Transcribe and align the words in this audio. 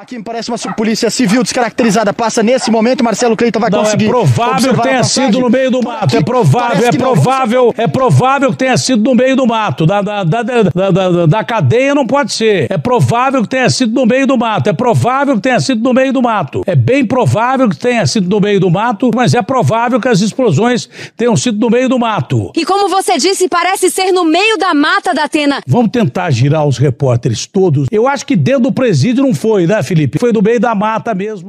Aqui 0.00 0.16
me 0.16 0.22
parece 0.22 0.48
uma 0.48 0.56
polícia 0.76 1.10
civil 1.10 1.42
descaracterizada. 1.42 2.12
Passa 2.12 2.40
nesse 2.40 2.70
momento, 2.70 3.02
Marcelo 3.02 3.36
Cleiton 3.36 3.58
vai 3.58 3.68
Não, 3.68 3.80
conseguir. 3.80 4.04
é 4.04 4.08
provável 4.08 4.74
que 4.76 4.82
tenha 4.82 5.02
sido 5.02 5.40
no 5.40 5.50
meio 5.50 5.72
do 5.72 5.82
mato. 5.82 6.16
É 6.16 6.22
provável, 6.22 6.86
é 6.86 6.92
provável, 6.92 7.74
é 7.76 7.88
provável 7.88 8.50
que 8.52 8.58
tenha 8.58 8.76
sido 8.76 9.02
no 9.02 9.16
meio 9.16 9.34
do 9.34 9.44
mato. 9.44 9.86
Da, 9.86 10.00
da, 10.00 10.22
da, 10.22 10.42
da, 10.44 10.90
da, 10.92 11.26
da 11.26 11.42
cadeia 11.42 11.96
não 11.96 12.06
pode 12.06 12.32
ser. 12.32 12.70
É 12.70 12.78
provável 12.78 13.42
que 13.42 13.48
tenha 13.48 13.68
sido 13.68 13.92
no 13.92 14.06
meio 14.06 14.24
do 14.24 14.38
mato. 14.38 14.70
É 14.70 14.72
provável 14.72 15.34
que 15.34 15.40
tenha 15.40 15.58
sido 15.58 15.82
no 15.82 15.92
meio 15.92 16.12
do 16.12 16.22
mato. 16.22 16.62
É 16.64 16.76
bem 16.76 17.04
provável 17.04 17.68
que 17.68 17.76
tenha 17.76 18.06
sido 18.06 18.28
no 18.28 18.40
meio 18.40 18.60
do 18.60 18.70
mato, 18.70 19.10
mas 19.12 19.34
é 19.34 19.42
provável 19.42 20.00
que 20.00 20.06
as 20.06 20.20
explosões 20.20 20.88
tenham 21.16 21.36
sido 21.36 21.58
no 21.58 21.70
meio 21.70 21.88
do 21.88 21.98
mato. 21.98 22.52
E 22.54 22.64
como 22.64 22.88
você 22.88 23.18
disse, 23.18 23.48
parece 23.48 23.90
ser 23.90 24.12
no 24.12 24.24
meio 24.24 24.56
da 24.58 24.72
mata 24.74 25.12
da 25.12 25.24
Atena. 25.24 25.58
Vamos 25.66 25.90
tentar 25.90 26.30
girar 26.30 26.64
os 26.64 26.78
repórteres 26.78 27.46
todos. 27.46 27.88
Eu 27.90 28.06
acho 28.06 28.24
que 28.24 28.36
dentro 28.36 28.62
do 28.62 28.72
presídio 28.72 29.24
não 29.24 29.34
foi, 29.34 29.66
né, 29.66 29.82
Felipe? 29.88 30.18
Foi 30.18 30.32
no 30.32 30.42
meio 30.42 30.60
da 30.60 30.74
mata 30.74 31.14
mesmo. 31.14 31.48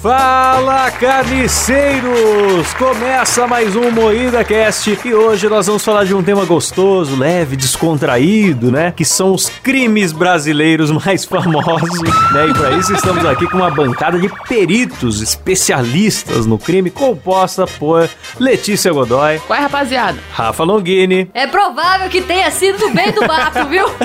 Fala 0.00 0.90
carniceiros! 0.92 2.72
Começa 2.78 3.48
mais 3.48 3.74
um 3.74 3.90
Moída 3.90 4.44
Cast 4.44 4.96
e 5.04 5.12
hoje 5.12 5.48
nós 5.48 5.66
vamos 5.66 5.84
falar 5.84 6.04
de 6.04 6.14
um 6.14 6.22
tema 6.22 6.44
gostoso, 6.44 7.16
leve, 7.16 7.56
descontraído, 7.56 8.70
né? 8.70 8.92
Que 8.92 9.04
são 9.04 9.32
os 9.32 9.48
crimes 9.48 10.12
brasileiros 10.12 10.92
mais 11.04 11.24
famosos, 11.24 12.00
né? 12.32 12.46
E 12.48 12.54
para 12.54 12.76
isso 12.76 12.94
estamos 12.94 13.26
aqui 13.26 13.48
com 13.48 13.56
uma 13.56 13.72
bancada 13.72 14.20
de 14.20 14.30
peritos 14.48 15.20
especialistas 15.20 16.46
no 16.46 16.58
crime, 16.58 16.90
composta 16.90 17.66
por 17.66 18.08
Letícia 18.38 18.92
Godoy. 18.92 19.40
Qual 19.48 19.58
é, 19.58 19.62
rapaziada? 19.62 20.16
Rafa 20.32 20.62
Longini. 20.62 21.28
É 21.34 21.48
provável 21.48 22.08
que 22.08 22.22
tenha 22.22 22.48
sido 22.52 22.78
no 22.86 22.94
meio 22.94 23.12
do 23.12 23.26
mato, 23.26 23.66
viu? 23.66 23.86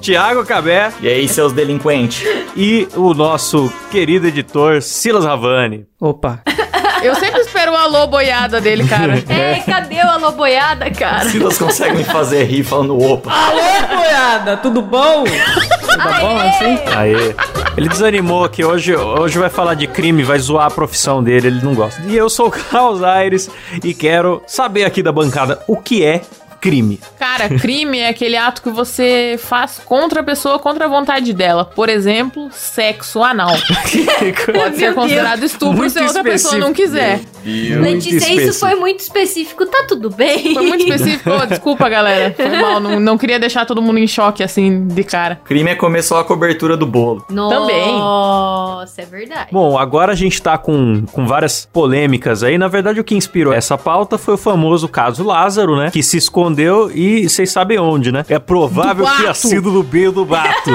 Tiago 0.00 0.44
Cabé. 0.44 0.90
E 1.00 1.08
aí, 1.08 1.28
seus 1.28 1.52
delinquentes? 1.52 2.26
E 2.56 2.88
o 2.96 3.12
nosso 3.20 3.70
querido 3.90 4.28
editor 4.28 4.80
Silas 4.80 5.26
Ravani. 5.26 5.86
Opa. 6.00 6.40
Eu 7.04 7.14
sempre 7.14 7.40
espero 7.40 7.72
o 7.72 7.76
alô 7.76 8.06
boiada 8.06 8.62
dele, 8.62 8.86
cara. 8.88 9.22
É, 9.28 9.60
cadê 9.60 9.96
o 9.96 10.08
alô 10.08 10.32
boiada, 10.32 10.90
cara? 10.90 11.28
Silas 11.28 11.58
consegue 11.58 11.98
me 11.98 12.04
fazer 12.04 12.44
rir 12.44 12.62
falando 12.62 12.98
opa. 12.98 13.30
Alô 13.30 13.96
boiada, 13.96 14.56
tudo 14.56 14.80
bom? 14.80 15.24
Tá 15.24 16.20
bom 16.20 16.38
assim? 16.38 16.78
Aê. 16.96 17.34
Ele 17.76 17.88
desanimou 17.90 18.48
que 18.48 18.64
hoje, 18.64 18.96
hoje 18.96 19.38
vai 19.38 19.50
falar 19.50 19.74
de 19.74 19.86
crime, 19.86 20.22
vai 20.22 20.38
zoar 20.38 20.66
a 20.66 20.70
profissão 20.70 21.22
dele, 21.22 21.48
ele 21.48 21.60
não 21.62 21.74
gosta. 21.74 22.00
E 22.06 22.16
eu 22.16 22.30
sou 22.30 22.48
o 22.48 22.50
Carlos 22.50 23.02
Aires 23.02 23.50
e 23.84 23.92
quero 23.92 24.42
saber 24.46 24.84
aqui 24.84 25.02
da 25.02 25.12
bancada 25.12 25.62
o 25.68 25.76
que 25.76 26.02
é 26.02 26.22
crime. 26.60 27.00
Cara, 27.18 27.48
crime 27.48 27.98
é 27.98 28.08
aquele 28.08 28.36
ato 28.36 28.62
que 28.62 28.70
você 28.70 29.36
faz 29.38 29.80
contra 29.84 30.20
a 30.20 30.22
pessoa, 30.22 30.58
contra 30.58 30.84
a 30.84 30.88
vontade 30.88 31.32
dela. 31.32 31.64
Por 31.64 31.88
exemplo, 31.88 32.48
sexo 32.52 33.22
anal. 33.22 33.50
Pode 34.52 34.76
ser 34.76 34.94
considerado 34.94 35.42
estupro 35.44 35.78
Muito 35.78 35.92
se 35.92 35.98
a 35.98 36.06
outra 36.06 36.22
pessoa 36.22 36.58
não 36.58 36.72
quiser. 36.72 37.20
Letícia, 37.44 38.32
isso 38.34 38.60
foi 38.60 38.74
muito 38.74 39.00
específico. 39.00 39.64
Tá 39.66 39.84
tudo 39.88 40.10
bem? 40.10 40.52
Foi 40.52 40.66
muito 40.66 40.82
específico. 40.82 41.30
Ô, 41.30 41.46
desculpa, 41.46 41.88
galera. 41.88 42.34
Foi 42.34 42.48
mal. 42.48 42.78
Não, 42.78 43.00
não 43.00 43.16
queria 43.16 43.38
deixar 43.38 43.64
todo 43.64 43.80
mundo 43.80 43.98
em 43.98 44.06
choque, 44.06 44.42
assim, 44.42 44.86
de 44.86 45.02
cara. 45.02 45.40
Crime 45.44 45.70
é 45.70 45.74
comer 45.74 46.02
só 46.02 46.20
a 46.20 46.24
cobertura 46.24 46.76
do 46.76 46.86
bolo. 46.86 47.22
Também. 47.28 47.92
Nossa, 47.92 49.02
é 49.02 49.06
verdade. 49.06 49.48
Bom, 49.50 49.78
agora 49.78 50.12
a 50.12 50.14
gente 50.14 50.40
tá 50.42 50.58
com, 50.58 51.04
com 51.12 51.26
várias 51.26 51.66
polêmicas 51.72 52.42
aí. 52.42 52.58
Na 52.58 52.68
verdade, 52.68 53.00
o 53.00 53.04
que 53.04 53.14
inspirou 53.14 53.52
essa 53.52 53.78
pauta 53.78 54.18
foi 54.18 54.34
o 54.34 54.38
famoso 54.38 54.88
caso 54.88 55.24
Lázaro, 55.24 55.76
né? 55.76 55.90
Que 55.90 56.02
se 56.02 56.16
escondeu 56.18 56.49
e 56.94 57.28
vocês 57.28 57.50
sabem 57.50 57.78
onde, 57.78 58.10
né? 58.10 58.24
É 58.28 58.38
provável 58.38 59.06
que 59.06 59.16
tenha 59.18 59.34
sido 59.34 59.70
no 59.70 59.84
meio 59.84 60.10
do 60.12 60.26
mato. 60.26 60.70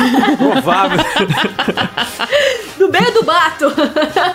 provável, 0.38 0.98
Do 2.78 2.88
meio 2.88 3.12
do 3.12 3.24
mato. 3.24 3.66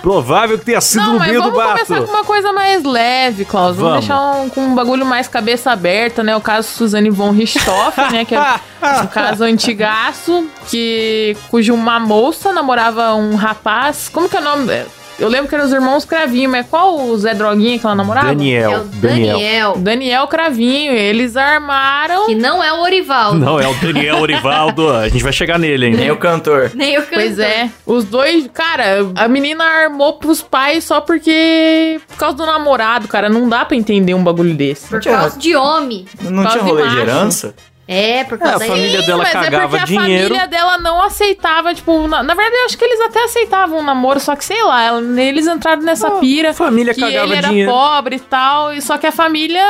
provável 0.01 0.57
que 0.59 0.66
tenha 0.66 0.81
sido 0.81 1.01
Não, 1.03 1.13
no 1.13 1.19
meio 1.19 1.41
do 1.41 1.51
vamos 1.51 1.57
mato. 1.57 1.85
começar 1.85 2.06
com 2.06 2.11
uma 2.11 2.23
coisa 2.23 2.53
mais 2.53 2.83
leve, 2.83 3.44
Klaus. 3.45 3.75
Vamos, 3.75 3.91
Vamos. 3.91 4.00
deixar 4.07 4.22
um, 4.41 4.50
com 4.50 4.61
um 4.61 4.75
bagulho 4.75 5.06
mais 5.06 5.28
cabeça 5.28 5.72
aberta, 5.72 6.23
né? 6.23 6.35
O 6.35 6.41
caso 6.41 6.67
Suzane 6.69 7.09
von 7.09 7.31
Richthofen, 7.31 8.12
né? 8.12 8.25
Que 8.25 8.35
é 8.35 8.39
um 9.03 9.07
caso 9.07 9.44
antigaço, 9.44 10.45
que, 10.69 11.35
cujo 11.50 11.73
uma 11.73 12.00
moça 12.00 12.53
namorava 12.53 13.13
um 13.16 13.35
rapaz. 13.35 14.09
Como 14.09 14.29
que 14.29 14.38
é 14.38 14.39
o 14.39 14.44
nome? 14.44 14.85
Eu 15.17 15.29
lembro 15.29 15.47
que 15.47 15.55
eram 15.55 15.65
os 15.65 15.71
irmãos 15.71 16.03
Cravinho, 16.03 16.49
mas 16.49 16.67
qual 16.67 16.99
o 16.99 17.17
Zé 17.17 17.33
Droguinha 17.33 17.79
que 17.79 17.85
ela 17.85 17.95
namorava? 17.95 18.27
Daniel. 18.27 18.71
É 18.71 18.77
o 18.79 18.83
Daniel. 18.83 19.73
Daniel 19.77 20.27
Cravinho. 20.27 20.91
Eles 20.91 21.37
armaram. 21.37 22.25
Que 22.25 22.35
não 22.35 22.61
é 22.61 22.73
o 22.73 22.81
Orivaldo. 22.81 23.39
Não, 23.39 23.59
é 23.59 23.67
o 23.67 23.73
Daniel 23.75 24.19
Orivaldo. 24.19 24.89
A 24.93 25.07
gente 25.07 25.23
vai 25.23 25.31
chegar 25.31 25.57
nele 25.57 25.85
ainda. 25.85 25.97
Nem 25.97 26.11
o 26.11 26.17
cantor. 26.17 26.71
Nem 26.75 26.97
o 26.97 27.01
cantor. 27.01 27.15
Pois 27.15 27.39
é, 27.39 27.69
os 27.85 28.03
dois, 28.03 28.49
cara, 28.53 29.09
a 29.15 29.27
menina 29.27 29.63
armou 29.63 30.13
pros 30.13 30.41
pais 30.41 30.83
só 30.83 30.99
porque. 30.99 31.99
Por 32.09 32.17
causa 32.17 32.35
do 32.37 32.45
namorado, 32.45 33.07
cara. 33.07 33.29
Não 33.29 33.47
dá 33.47 33.63
pra 33.63 33.77
entender 33.77 34.13
um 34.13 34.23
bagulho 34.23 34.53
desse. 34.53 34.87
Por 34.87 35.01
causa 35.01 35.39
de 35.39 35.55
homem. 35.55 36.05
Não 36.21 36.43
Causa 36.43 36.59
tinha 36.59 36.63
de 36.65 36.69
rolê 36.69 36.83
de 36.83 36.89
macho. 36.95 36.99
herança? 37.01 37.55
É, 37.88 38.23
por 38.23 38.35
É, 38.35 38.38
causa 38.40 38.56
a 38.56 38.59
da 38.59 38.66
família 38.66 39.01
dela 39.03 39.23
mas 39.23 39.31
cagava 39.31 39.78
é 39.78 39.79
porque 39.79 39.85
dinheiro. 39.85 40.25
a 40.34 40.38
família 40.40 40.47
dela 40.47 40.78
não 40.79 41.03
aceitava, 41.03 41.73
tipo, 41.75 42.07
na, 42.07 42.23
na 42.23 42.34
verdade 42.34 42.56
eu 42.62 42.66
acho 42.66 42.78
que 42.78 42.84
eles 42.84 43.00
até 43.01 43.23
aceitavam 43.23 43.79
um 43.79 43.84
namoro, 43.84 44.19
só 44.19 44.35
que 44.35 44.44
sei 44.44 44.63
lá, 44.63 44.84
ela- 44.84 45.22
eles 45.22 45.46
entraram 45.46 45.84
nessa 45.84 46.09
pira. 46.12 46.51
família 46.53 46.94
que 46.95 47.00
cagava 47.01 47.25
ele 47.28 47.35
era 47.35 47.47
dinheiro. 47.50 47.72
pobre 47.72 48.16
e 48.16 48.19
tal, 48.19 48.74
e 48.74 48.81
só 48.81 48.97
que 48.97 49.06
a 49.06 49.12
família 49.12 49.62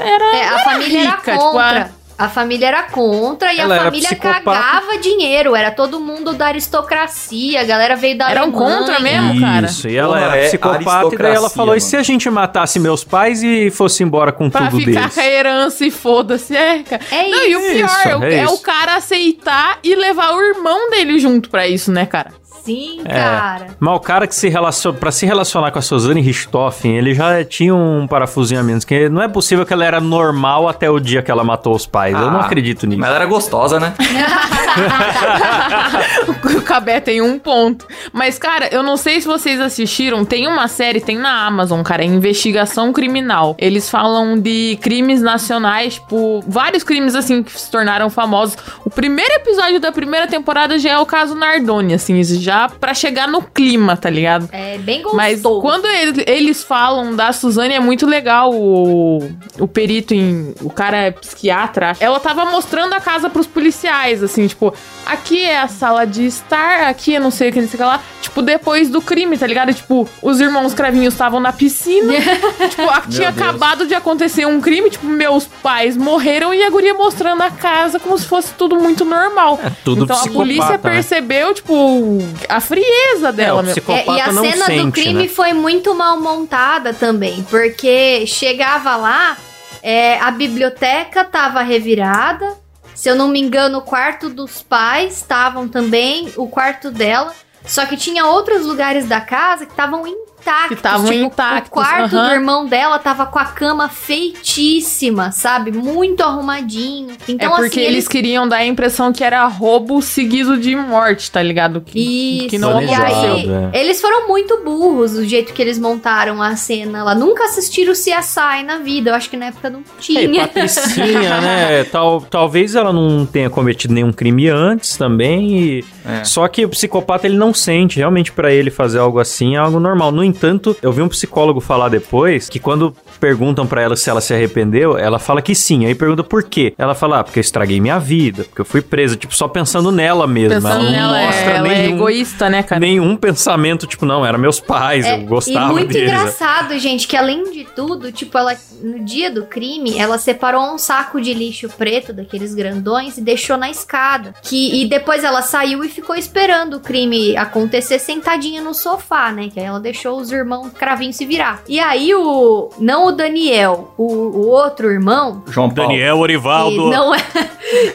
era. 0.00 0.36
É, 0.36 0.48
a 0.48 0.50
não 0.52 0.58
família 0.60 1.00
era 1.02 1.10
rica, 1.10 1.32
tipo, 1.32 1.44
contra. 1.52 1.92
A... 2.18 2.28
família 2.28 2.66
era 2.68 2.82
contra 2.84 3.52
e 3.52 3.60
Ela 3.60 3.74
a 3.74 3.76
era 3.76 3.84
família 3.86 4.14
cagava 4.16 4.98
dinheiro. 4.98 5.54
Era 5.54 5.70
todo 5.70 6.00
mundo 6.00 6.32
da 6.34 6.46
aristocracia. 6.46 7.60
A 7.60 7.64
galera 7.64 7.96
veio 7.96 8.16
da 8.18 8.30
Eram 8.30 8.42
Alemanha. 8.44 8.76
contra 8.78 9.00
mesmo, 9.00 9.40
cara. 9.40 9.66
Isso, 9.66 9.88
e 9.88 9.96
ela 9.96 10.14
Porra, 10.18 10.26
era 10.26 10.36
é 10.38 10.46
psicopata, 10.48 11.14
e 11.14 11.18
daí 11.18 11.34
ela 11.34 11.50
falou: 11.50 11.74
e 11.76 11.80
se 11.80 11.96
a 11.96 11.98
mano. 11.98 12.04
gente 12.04 12.30
matasse 12.30 12.78
meus 12.78 13.04
pais 13.04 13.42
e 13.42 13.70
fosse 13.70 14.02
embora 14.02 14.32
com 14.32 14.48
Pra 14.50 14.66
tudo 14.68 14.78
ficar 14.84 15.00
deles? 15.00 15.14
com 15.14 15.20
a 15.20 15.26
herança 15.26 15.84
e 15.86 15.90
foda-se, 15.90 16.56
é, 16.56 16.82
cara. 16.82 17.02
É 17.10 17.28
Não, 17.28 17.46
e 17.46 17.56
o 17.56 17.60
isso, 17.60 17.74
pior 17.74 18.00
é, 18.12 18.16
o- 18.16 18.22
é 18.24 18.34
é 18.38 18.46
o 18.48 18.54
isso. 18.54 18.62
cara 18.62 18.96
aceitar 18.96 19.78
e 19.82 19.94
levar 19.94 20.32
o 20.34 20.42
irmão 20.42 20.90
dele 20.90 21.18
junto 21.18 21.48
pra 21.50 21.66
isso, 21.68 21.90
né, 21.92 22.06
cara? 22.06 22.32
Sim, 22.62 23.02
É. 23.04 23.12
cara. 23.12 23.66
Mas 23.78 23.96
o 23.96 24.00
cara 24.00 24.26
que 24.26 24.34
se 24.34 24.48
relaciona, 24.48 24.98
pra 24.98 25.12
se 25.12 25.26
relacionar 25.26 25.70
com 25.70 25.78
a 25.78 25.82
Suzane 25.82 26.20
Richthofen, 26.20 26.96
ele 26.96 27.14
já 27.14 27.44
tinha 27.44 27.74
um 27.74 28.06
parafusinho 28.06 28.60
a 28.60 28.62
menos, 28.62 28.84
que 28.84 29.08
não 29.08 29.22
é 29.22 29.28
possível 29.28 29.66
que 29.66 29.72
ela 29.72 29.84
era 29.84 30.00
normal 30.00 30.68
até 30.68 30.88
o 30.88 30.98
dia 30.98 31.22
que 31.22 31.30
ela 31.30 31.44
matou 31.44 31.74
os 31.74 31.86
pais. 31.86 32.14
Eu 32.14 32.30
não 32.30 32.40
Ah, 32.40 32.46
acredito 32.46 32.86
nisso. 32.86 33.00
Mas 33.00 33.08
ela 33.08 33.16
era 33.18 33.26
gostosa, 33.26 33.78
né? 33.78 33.92
o 36.56 36.62
Cabé 36.62 37.00
tem 37.00 37.20
um 37.20 37.38
ponto. 37.38 37.86
Mas, 38.12 38.38
cara, 38.38 38.68
eu 38.72 38.82
não 38.82 38.96
sei 38.96 39.20
se 39.20 39.26
vocês 39.26 39.60
assistiram. 39.60 40.24
Tem 40.24 40.46
uma 40.46 40.68
série, 40.68 41.00
tem 41.00 41.18
na 41.18 41.46
Amazon, 41.46 41.82
cara, 41.82 42.02
é 42.02 42.06
Investigação 42.06 42.92
Criminal. 42.92 43.54
Eles 43.58 43.88
falam 43.90 44.38
de 44.38 44.78
crimes 44.80 45.20
nacionais, 45.20 45.94
tipo, 45.94 46.42
vários 46.46 46.82
crimes, 46.82 47.14
assim, 47.14 47.42
que 47.42 47.58
se 47.60 47.70
tornaram 47.70 48.08
famosos. 48.10 48.56
O 48.84 48.90
primeiro 48.90 49.32
episódio 49.34 49.80
da 49.80 49.92
primeira 49.92 50.26
temporada 50.26 50.78
já 50.78 50.90
é 50.92 50.98
o 50.98 51.06
caso 51.06 51.34
Nardoni, 51.34 51.94
assim, 51.94 52.18
já 52.44 52.68
pra 52.68 52.94
chegar 52.94 53.26
no 53.26 53.42
clima, 53.42 53.96
tá 53.96 54.08
ligado? 54.10 54.48
É 54.52 54.78
bem 54.78 55.02
gostoso. 55.02 55.16
Mas 55.16 55.40
quando 55.42 55.86
ele- 55.86 56.24
eles 56.26 56.62
falam 56.62 57.16
da 57.16 57.32
Suzane, 57.32 57.74
é 57.74 57.80
muito 57.80 58.06
legal 58.06 58.52
o, 58.54 59.18
o 59.58 59.66
perito 59.66 60.14
em. 60.14 60.54
O 60.60 60.70
cara 60.70 60.96
é 60.98 61.10
psiquiatra. 61.10 61.90
acho. 61.90 62.04
Ela 62.04 62.20
tava 62.20 62.44
mostrando 62.44 62.92
a 62.92 63.00
casa 63.00 63.28
pros 63.30 63.46
policiais, 63.46 64.22
assim, 64.22 64.46
tipo, 64.46 64.72
aqui 65.06 65.42
é 65.44 65.58
a 65.60 65.68
sala 65.68 66.06
de 66.06 66.24
estar, 66.26 66.88
aqui 66.88 67.16
é 67.16 67.20
não 67.20 67.30
sei 67.30 67.48
o 67.50 67.52
que, 67.52 67.60
não 67.60 67.68
sei 67.68 67.76
o 67.80 67.82
que 67.82 67.88
lá. 67.88 68.00
Tipo, 68.34 68.42
depois 68.42 68.90
do 68.90 69.00
crime, 69.00 69.38
tá 69.38 69.46
ligado? 69.46 69.72
Tipo, 69.72 70.08
os 70.20 70.40
irmãos 70.40 70.74
cravinhos 70.74 71.14
estavam 71.14 71.38
na 71.38 71.52
piscina. 71.52 72.14
tipo, 72.68 72.82
aqui 72.90 73.10
tinha 73.10 73.30
Deus. 73.30 73.48
acabado 73.48 73.86
de 73.86 73.94
acontecer 73.94 74.44
um 74.44 74.60
crime, 74.60 74.90
tipo, 74.90 75.06
meus 75.06 75.44
pais 75.44 75.96
morreram 75.96 76.52
e 76.52 76.60
a 76.64 76.68
guria 76.68 76.94
mostrando 76.94 77.42
a 77.42 77.50
casa 77.50 78.00
como 78.00 78.18
se 78.18 78.26
fosse 78.26 78.52
tudo 78.54 78.74
muito 78.74 79.04
normal. 79.04 79.60
É 79.62 79.70
tudo 79.84 80.02
então 80.02 80.20
a 80.20 80.26
polícia 80.26 80.70
né? 80.70 80.78
percebeu, 80.78 81.54
tipo, 81.54 82.18
a 82.48 82.58
frieza 82.58 83.30
dela 83.30 83.60
É, 83.60 83.62
o 83.62 83.66
psicopata 83.68 84.10
É, 84.10 84.16
e 84.16 84.20
a 84.20 84.32
não 84.32 84.42
cena 84.42 84.66
sente, 84.66 84.84
do 84.84 84.90
crime 84.90 85.22
né? 85.22 85.28
foi 85.28 85.52
muito 85.52 85.94
mal 85.94 86.20
montada 86.20 86.92
também, 86.92 87.46
porque 87.48 88.26
chegava 88.26 88.96
lá, 88.96 89.36
é, 89.80 90.18
a 90.18 90.32
biblioteca 90.32 91.22
tava 91.22 91.62
revirada. 91.62 92.56
Se 92.96 93.08
eu 93.08 93.14
não 93.14 93.28
me 93.28 93.40
engano, 93.40 93.78
o 93.78 93.82
quarto 93.82 94.28
dos 94.28 94.60
pais 94.60 95.18
estavam 95.18 95.68
também, 95.68 96.32
o 96.36 96.48
quarto 96.48 96.90
dela. 96.90 97.32
Só 97.66 97.86
que 97.86 97.96
tinha 97.96 98.26
outros 98.26 98.64
lugares 98.66 99.06
da 99.08 99.20
casa 99.20 99.64
que 99.66 99.72
estavam 99.72 100.06
intactos. 100.06 100.24
Que 100.68 100.74
estavam 100.74 101.06
tipo, 101.06 101.24
intactos, 101.24 101.68
O 101.70 101.72
quarto 101.72 102.14
aham. 102.16 102.28
do 102.28 102.34
irmão 102.34 102.66
dela 102.66 102.98
tava 102.98 103.24
com 103.24 103.38
a 103.38 103.46
cama 103.46 103.88
feitíssima, 103.88 105.32
sabe? 105.32 105.72
Muito 105.72 106.22
arrumadinho. 106.22 107.16
Então, 107.28 107.52
é 107.54 107.56
porque 107.56 107.80
assim, 107.80 107.88
eles 107.88 108.06
queriam 108.06 108.46
dar 108.46 108.56
a 108.56 108.66
impressão 108.66 109.10
que 109.12 109.24
era 109.24 109.46
roubo 109.46 110.02
seguido 110.02 110.58
de 110.58 110.76
morte, 110.76 111.30
tá 111.30 111.42
ligado? 111.42 111.80
Que, 111.80 112.38
Isso, 112.40 112.48
que 112.48 112.58
não 112.58 112.80
e 112.82 112.92
aí 112.92 113.48
é. 113.72 113.80
eles 113.80 114.00
foram 114.02 114.28
muito 114.28 114.60
burros 114.62 115.12
do 115.12 115.24
jeito 115.24 115.52
que 115.54 115.62
eles 115.62 115.78
montaram 115.78 116.42
a 116.42 116.54
cena 116.56 117.02
lá. 117.02 117.14
Nunca 117.14 117.44
assistiram 117.44 117.92
o 117.92 117.96
CSI 117.96 118.62
na 118.66 118.78
vida, 118.78 119.10
eu 119.10 119.14
acho 119.14 119.30
que 119.30 119.36
na 119.38 119.46
época 119.46 119.70
não 119.70 119.80
É, 119.80 119.82
tinha. 120.00 120.46
Patricinha, 120.46 121.40
né? 121.40 121.84
Tal, 121.90 122.20
talvez 122.20 122.74
ela 122.74 122.92
não 122.92 123.24
tenha 123.24 123.48
cometido 123.48 123.94
nenhum 123.94 124.12
crime 124.12 124.48
antes 124.48 124.96
também. 124.96 125.56
e- 125.78 125.84
É. 126.04 126.24
Só 126.24 126.46
que 126.48 126.64
o 126.64 126.68
psicopata 126.68 127.26
ele 127.26 127.36
não 127.36 127.54
sente. 127.54 127.96
Realmente, 127.96 128.32
pra 128.32 128.52
ele 128.52 128.70
fazer 128.70 128.98
algo 128.98 129.18
assim 129.18 129.54
é 129.54 129.58
algo 129.58 129.80
normal. 129.80 130.12
No 130.12 130.22
entanto, 130.22 130.76
eu 130.82 130.92
vi 130.92 131.02
um 131.02 131.08
psicólogo 131.08 131.60
falar 131.60 131.88
depois 131.88 132.48
que 132.48 132.58
quando 132.58 132.94
perguntam 133.18 133.66
pra 133.66 133.82
ela 133.82 133.96
se 133.96 134.08
ela 134.10 134.20
se 134.20 134.32
arrependeu, 134.34 134.96
ela 134.96 135.18
fala 135.18 135.40
que 135.42 135.54
sim. 135.54 135.86
Aí 135.86 135.94
pergunta 135.94 136.22
por 136.22 136.42
quê.Ela 136.42 136.94
fala, 136.94 137.20
ah, 137.20 137.24
porque 137.24 137.38
eu 137.38 137.42
estraguei 137.42 137.80
minha 137.80 137.98
vida, 137.98 138.44
porque 138.44 138.60
eu 138.60 138.64
fui 138.64 138.80
presa. 138.82 139.16
Tipo, 139.16 139.34
só 139.34 139.48
pensando 139.48 139.90
nela 139.90 140.26
mesmo. 140.26 140.54
Pensando 140.60 140.72
ela 140.74 140.82
não 140.82 140.90
nela, 140.90 141.20
é, 141.20 141.26
mostra 141.26 141.50
ela 141.52 141.68
é 141.68 141.78
nenhum, 141.82 141.96
egoísta, 141.96 142.50
né, 142.50 142.62
cara? 142.62 142.80
nenhum 142.80 143.16
pensamento, 143.16 143.86
tipo, 143.86 144.04
não, 144.06 144.24
eram 144.24 144.38
meus 144.38 144.60
pais, 144.60 145.04
É, 145.04 145.16
eu 145.16 145.26
gostava 145.26 145.70
e 145.70 145.72
muito 145.72 145.92
deles. 145.92 146.10
engraçado, 146.10 146.78
gente, 146.78 147.06
que 147.06 147.16
além 147.16 147.50
de 147.50 147.64
tudo, 147.64 148.12
tipo, 148.12 148.36
ela 148.36 148.56
no 148.82 149.04
dia 149.04 149.30
do 149.30 149.44
crime, 149.44 149.98
ela 149.98 150.18
separou 150.18 150.74
um 150.74 150.78
saco 150.78 151.20
de 151.20 151.32
lixo 151.32 151.68
preto 151.68 152.12
daqueles 152.12 152.54
grandões 152.54 153.16
e 153.16 153.20
deixou 153.20 153.56
na 153.56 153.70
escada. 153.70 154.34
Que 154.42 154.82
e 154.82 154.86
depois 154.86 155.24
ela 155.24 155.42
saiu 155.42 155.82
e 155.84 155.88
ficou 155.88 156.14
esperando 156.16 156.74
o 156.74 156.80
crime 156.80 157.36
acontecer 157.36 157.98
sentadinha 157.98 158.60
no 158.60 158.74
sofá, 158.74 159.32
né? 159.32 159.48
Que 159.52 159.60
aí 159.60 159.66
ela 159.66 159.80
deixou 159.80 160.20
os 160.20 160.30
irmãos 160.30 160.70
cravinhos 160.72 161.16
se 161.16 161.24
virar. 161.24 161.62
E 161.68 161.78
aí 161.80 162.14
o 162.14 162.70
não 162.78 163.03
o 163.06 163.12
Daniel, 163.12 163.92
o, 163.96 164.04
o 164.04 164.48
outro 164.48 164.90
irmão, 164.90 165.42
João 165.46 165.70
Paulo. 165.70 165.90
Daniel 165.90 166.18
Orivaldo. 166.18 166.90
não, 166.90 167.14
é, 167.14 167.20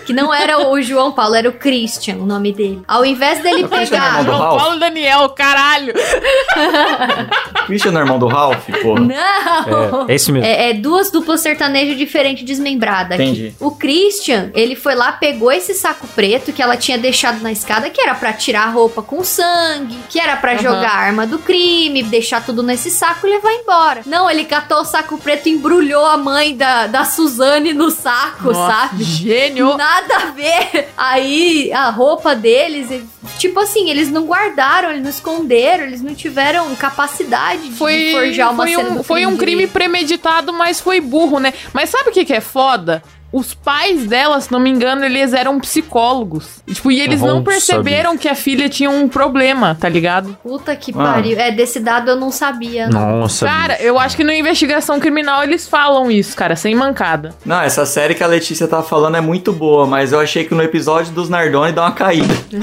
que 0.06 0.14
não 0.14 0.34
era 0.34 0.70
o 0.70 0.82
João 0.82 1.12
Paulo, 1.12 1.36
era 1.36 1.50
o 1.50 1.54
Christian, 1.54 2.16
o 2.16 2.26
nome 2.26 2.52
dele. 2.52 2.82
Ao 2.88 3.06
invés 3.06 3.42
dele 3.42 3.64
O 3.64 3.66
é 3.66 3.68
pegar. 3.86 4.08
irmão 4.08 4.24
do 4.24 4.26
João 4.26 4.40
Ralph? 4.40 4.62
Paulo 4.62 4.80
Daniel, 4.80 5.30
caralho! 5.30 5.94
Christian 7.66 7.92
é 7.94 7.98
irmão 7.98 8.20
do 8.20 8.28
Ralph, 8.28 8.68
porra. 8.82 9.02
Não! 9.02 10.08
É, 10.08 10.12
é 10.12 10.16
esse 10.16 10.32
mesmo. 10.32 10.46
É, 10.48 10.70
é 10.70 10.74
duas 10.74 11.12
duplas 11.12 11.42
sertanejas 11.42 11.98
diferentes 11.98 12.44
desmembradas 12.44 13.14
aqui. 13.20 13.24
Entendi. 13.24 13.54
O 13.60 13.72
Christian, 13.72 14.52
ele 14.54 14.76
foi 14.76 14.96
lá, 14.96 15.12
pegou 15.12 15.52
esse 15.52 15.74
saco 15.74 16.08
preto 16.16 16.52
que 16.52 16.62
ela 16.62 16.76
tinha 16.78 16.98
deixado 16.98 17.42
na 17.42 17.52
escada, 17.52 17.90
que 17.90 18.02
era 18.02 18.16
pra 18.16 18.34
tirar 18.34 18.64
a 18.68 18.70
roupa 18.70 19.02
com 19.02 19.24
sangue, 19.24 19.98
que 20.10 20.20
era 20.20 20.36
pra 20.36 20.54
Aham. 20.54 20.62
jogar 20.62 20.90
a 20.90 20.98
arma 20.98 21.28
do 21.28 21.40
crime, 21.40 22.04
deixar 22.04 22.44
tudo 22.44 22.64
nesse 22.64 22.90
saco 22.90 23.28
e 23.28 23.30
levar 23.30 23.52
embora. 23.54 24.02
Não, 24.06 24.30
ele 24.30 24.46
catou 24.46 24.80
o 24.82 24.86
saco 24.86 25.18
preto 25.18 25.48
e 25.48 25.52
embrulhou 25.52 26.06
a 26.06 26.18
mãe 26.18 26.56
da, 26.56 26.88
da 26.88 27.06
Suzane 27.06 27.74
no 27.74 27.92
saco, 27.92 28.52
Nossa, 28.52 28.74
sabe? 28.74 29.04
Gênio! 29.04 29.59
Nada 29.78 30.16
a 30.16 30.26
ver. 30.32 30.90
Aí 30.98 31.72
a 31.72 31.90
roupa 31.90 32.36
deles, 32.36 33.04
tipo 33.38 33.60
assim, 33.60 33.90
eles 33.90 34.10
não 34.10 34.26
guardaram, 34.26 34.90
eles 34.90 35.04
não 35.04 35.10
esconderam, 35.10 35.84
eles 35.84 36.02
não 36.02 36.14
tiveram 36.14 36.76
capacidade 36.76 37.70
de 37.70 37.76
Foi, 37.76 38.12
forjar 38.12 38.52
uma 38.52 38.64
foi 38.64 38.76
cena 38.76 38.90
um, 38.90 39.04
foi 39.04 39.26
um 39.26 39.38
crime 39.38 39.68
premeditado, 39.68 40.54
mas 40.54 40.80
foi 40.80 41.02
burro, 41.02 41.40
né? 41.40 41.54
Mas 41.74 41.90
sabe 41.90 42.10
o 42.10 42.14
que, 42.14 42.26
que 42.26 42.34
é 42.34 42.42
foda? 42.42 43.04
Os 43.32 43.54
pais 43.54 44.08
dela, 44.08 44.42
se 44.42 44.52
não 44.52 44.60
me 44.60 44.72
engano, 44.72 45.06
eles 45.06 45.34
eram 45.34 45.60
psicólogos. 45.60 46.64
E, 46.68 46.74
Tipo, 46.74 46.92
e 46.92 47.00
eles 47.00 47.22
não 47.22 47.44
perceberam 47.44 48.18
que 48.18 48.28
a 48.28 48.34
filha 48.34 48.68
tinha 48.68 48.90
um 48.90 49.08
problema, 49.08 49.78
tá 49.80 49.88
ligado? 49.88 50.36
Puta 50.42 50.76
que 50.76 50.92
Mano. 50.96 51.14
pariu. 51.14 51.40
É, 51.40 51.52
desse 51.52 51.80
dado 51.80 52.10
eu 52.12 52.16
não 52.16 52.32
sabia. 52.32 52.88
não. 52.88 53.20
Nossa, 53.20 53.46
Cara, 53.46 53.80
eu 53.82 54.00
acho 54.00 54.16
que 54.18 54.24
no 54.24 54.32
investigação 54.32 55.00
criminal 55.00 55.44
eles 55.44 55.68
falam 55.68 56.10
isso, 56.10 56.36
cara, 56.36 56.56
sem 56.56 56.74
mancada. 56.74 57.36
Não, 57.46 57.62
essa 57.62 57.86
série 57.86 58.16
que 58.16 58.24
a 58.24 58.28
Letícia 58.28 58.68
tá 58.68 58.82
falando 58.82 59.18
é 59.18 59.22
muito 59.22 59.54
boa, 59.54 59.86
mas 59.86 60.12
eu 60.12 60.20
achei 60.20 60.44
que 60.46 60.56
no 60.56 60.64
episódio 60.64 61.12
dos 61.12 61.30
Nardoni 61.30 61.72
dá 61.72 61.84
uma 61.84 61.92
caída. 61.92 62.34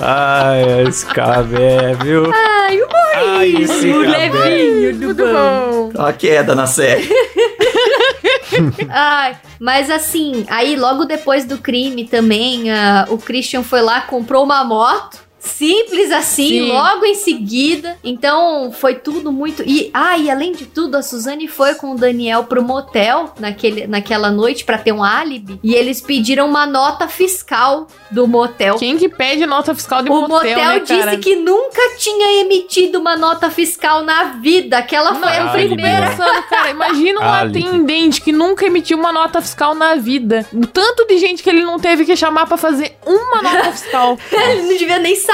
Ai, 0.00 0.82
esse 0.88 1.06
cabé, 1.06 1.94
viu? 2.02 2.30
Ai, 2.32 2.80
o 2.82 2.88
Ai, 3.24 3.54
esse 3.62 3.88
o 3.88 3.98
levinho 3.98 4.94
do 4.94 5.08
Tudo 5.08 5.24
bom. 5.32 5.90
Tá 5.92 6.02
uma 6.02 6.12
queda 6.12 6.54
na 6.54 6.66
série. 6.66 7.08
Ai, 8.88 9.36
mas 9.58 9.90
assim, 9.90 10.44
aí 10.48 10.76
logo 10.76 11.04
depois 11.04 11.44
do 11.44 11.58
crime 11.58 12.06
também, 12.06 12.70
ah, 12.70 13.06
o 13.08 13.18
Christian 13.18 13.62
foi 13.62 13.82
lá, 13.82 14.02
comprou 14.02 14.44
uma 14.44 14.62
moto. 14.64 15.23
Simples 15.44 16.10
assim, 16.10 16.48
Sim. 16.48 16.72
logo 16.72 17.04
em 17.04 17.14
seguida. 17.14 17.98
Então 18.02 18.72
foi 18.72 18.94
tudo 18.94 19.30
muito. 19.30 19.62
E, 19.66 19.90
ah, 19.92 20.16
e 20.16 20.30
além 20.30 20.52
de 20.52 20.64
tudo, 20.66 20.96
a 20.96 21.02
Suzane 21.02 21.46
foi 21.46 21.74
com 21.74 21.92
o 21.92 21.96
Daniel 21.96 22.44
pro 22.44 22.62
motel 22.62 23.32
naquele, 23.38 23.86
naquela 23.86 24.30
noite 24.30 24.64
pra 24.64 24.78
ter 24.78 24.92
um 24.92 25.04
álibi. 25.04 25.60
E 25.62 25.74
eles 25.74 26.00
pediram 26.00 26.48
uma 26.48 26.66
nota 26.66 27.06
fiscal 27.08 27.86
do 28.10 28.26
motel. 28.26 28.76
Quem 28.78 28.96
que 28.96 29.08
pede 29.08 29.44
nota 29.46 29.74
fiscal 29.74 30.02
de 30.02 30.10
O 30.10 30.22
motel, 30.22 30.28
motel, 30.56 30.56
né, 30.70 30.78
disse 30.80 30.96
cara? 30.98 31.16
que 31.18 31.36
nunca 31.36 31.80
tinha 31.98 32.40
emitido 32.40 32.98
uma 32.98 33.16
nota 33.16 33.50
fiscal 33.50 34.02
na 34.02 34.24
vida. 34.40 34.78
Aquela 34.78 35.14
foi 35.14 35.36
a 35.36 35.48
primeira. 35.48 36.16
cara, 36.48 36.70
imagina 36.70 37.20
um 37.20 37.22
Álibi. 37.28 37.66
atendente 37.66 38.20
que 38.22 38.32
nunca 38.32 38.64
emitiu 38.64 38.98
uma 38.98 39.12
nota 39.12 39.42
fiscal 39.42 39.74
na 39.74 39.94
vida. 39.96 40.46
O 40.52 40.66
tanto 40.66 41.06
de 41.06 41.18
gente 41.18 41.42
que 41.42 41.50
ele 41.50 41.62
não 41.62 41.78
teve 41.78 42.04
que 42.06 42.16
chamar 42.16 42.46
pra 42.46 42.56
fazer 42.56 42.96
uma 43.04 43.42
nota 43.42 43.72
fiscal. 43.72 44.18
Ele 44.32 44.62
não 44.62 44.76
devia 44.76 44.98
nem 44.98 45.14
saber 45.16 45.33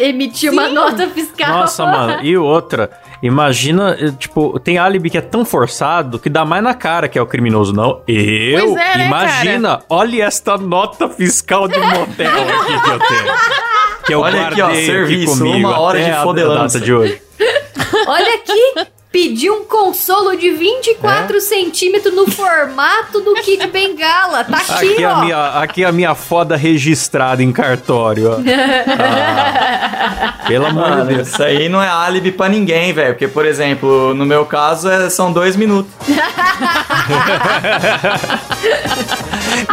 emitir 0.00 0.52
uma 0.52 0.68
Sim. 0.68 0.74
nota 0.74 1.06
fiscal. 1.08 1.48
Nossa, 1.60 1.84
mano. 1.84 2.22
E 2.22 2.36
outra, 2.36 2.90
imagina, 3.22 3.96
eh, 3.98 4.12
tipo, 4.18 4.58
tem 4.60 4.78
álibi 4.78 5.10
que 5.10 5.18
é 5.18 5.20
tão 5.20 5.44
forçado 5.44 6.18
que 6.18 6.28
dá 6.28 6.44
mais 6.44 6.62
na 6.62 6.74
cara 6.74 7.08
que 7.08 7.18
é 7.18 7.22
o 7.22 7.26
criminoso, 7.26 7.72
não. 7.72 8.02
Eu? 8.06 8.66
Pois 8.72 8.76
é, 8.76 8.98
né, 8.98 9.06
imagina, 9.06 9.80
olha 9.88 10.24
esta 10.24 10.56
nota 10.56 11.08
fiscal 11.08 11.68
de 11.68 11.78
motel 11.78 12.30
aqui 12.30 12.80
que 12.82 12.90
eu 12.90 12.98
tenho. 12.98 13.34
Que 14.06 14.14
eu 14.14 14.20
Olha 14.20 14.48
aqui, 14.48 14.62
ó, 14.62 14.70
serviço, 14.72 15.38
comigo 15.38 15.68
uma 15.68 15.78
hora 15.80 15.98
até 15.98 16.10
de 16.10 16.16
a 16.16 16.22
fodelança. 16.22 16.78
data 16.78 16.84
de 16.86 16.94
hoje. 16.94 17.22
Olha 18.06 18.34
aqui. 18.36 18.88
Pediu 19.10 19.54
um 19.62 19.64
consolo 19.64 20.36
de 20.36 20.50
24 20.50 21.40
centímetros 21.40 22.14
no 22.14 22.30
formato 22.30 23.20
do 23.20 23.34
Kid 23.36 23.66
Bengala. 23.68 24.44
Tá 24.44 24.58
aqui, 24.58 24.92
Aqui 24.92 25.04
ó. 25.04 25.10
a, 25.10 25.20
minha, 25.24 25.46
aqui 25.62 25.84
a 25.84 25.90
minha 25.92 26.14
foda 26.14 26.56
registrada 26.56 27.42
em 27.42 27.50
cartório, 27.50 28.32
ó. 28.32 28.38
Ah, 30.10 30.34
pelo 30.46 30.66
amor 30.66 30.84
de 30.84 30.90
Mano, 30.90 31.04
Deus. 31.14 31.28
isso 31.28 31.42
aí 31.42 31.68
não 31.68 31.82
é 31.82 31.88
álibi 31.88 32.32
pra 32.32 32.48
ninguém, 32.48 32.92
velho. 32.92 33.12
Porque, 33.14 33.28
por 33.28 33.44
exemplo, 33.44 34.14
no 34.14 34.24
meu 34.24 34.44
caso 34.46 34.88
é- 34.88 35.10
são 35.10 35.32
dois 35.32 35.56
minutos. 35.56 35.90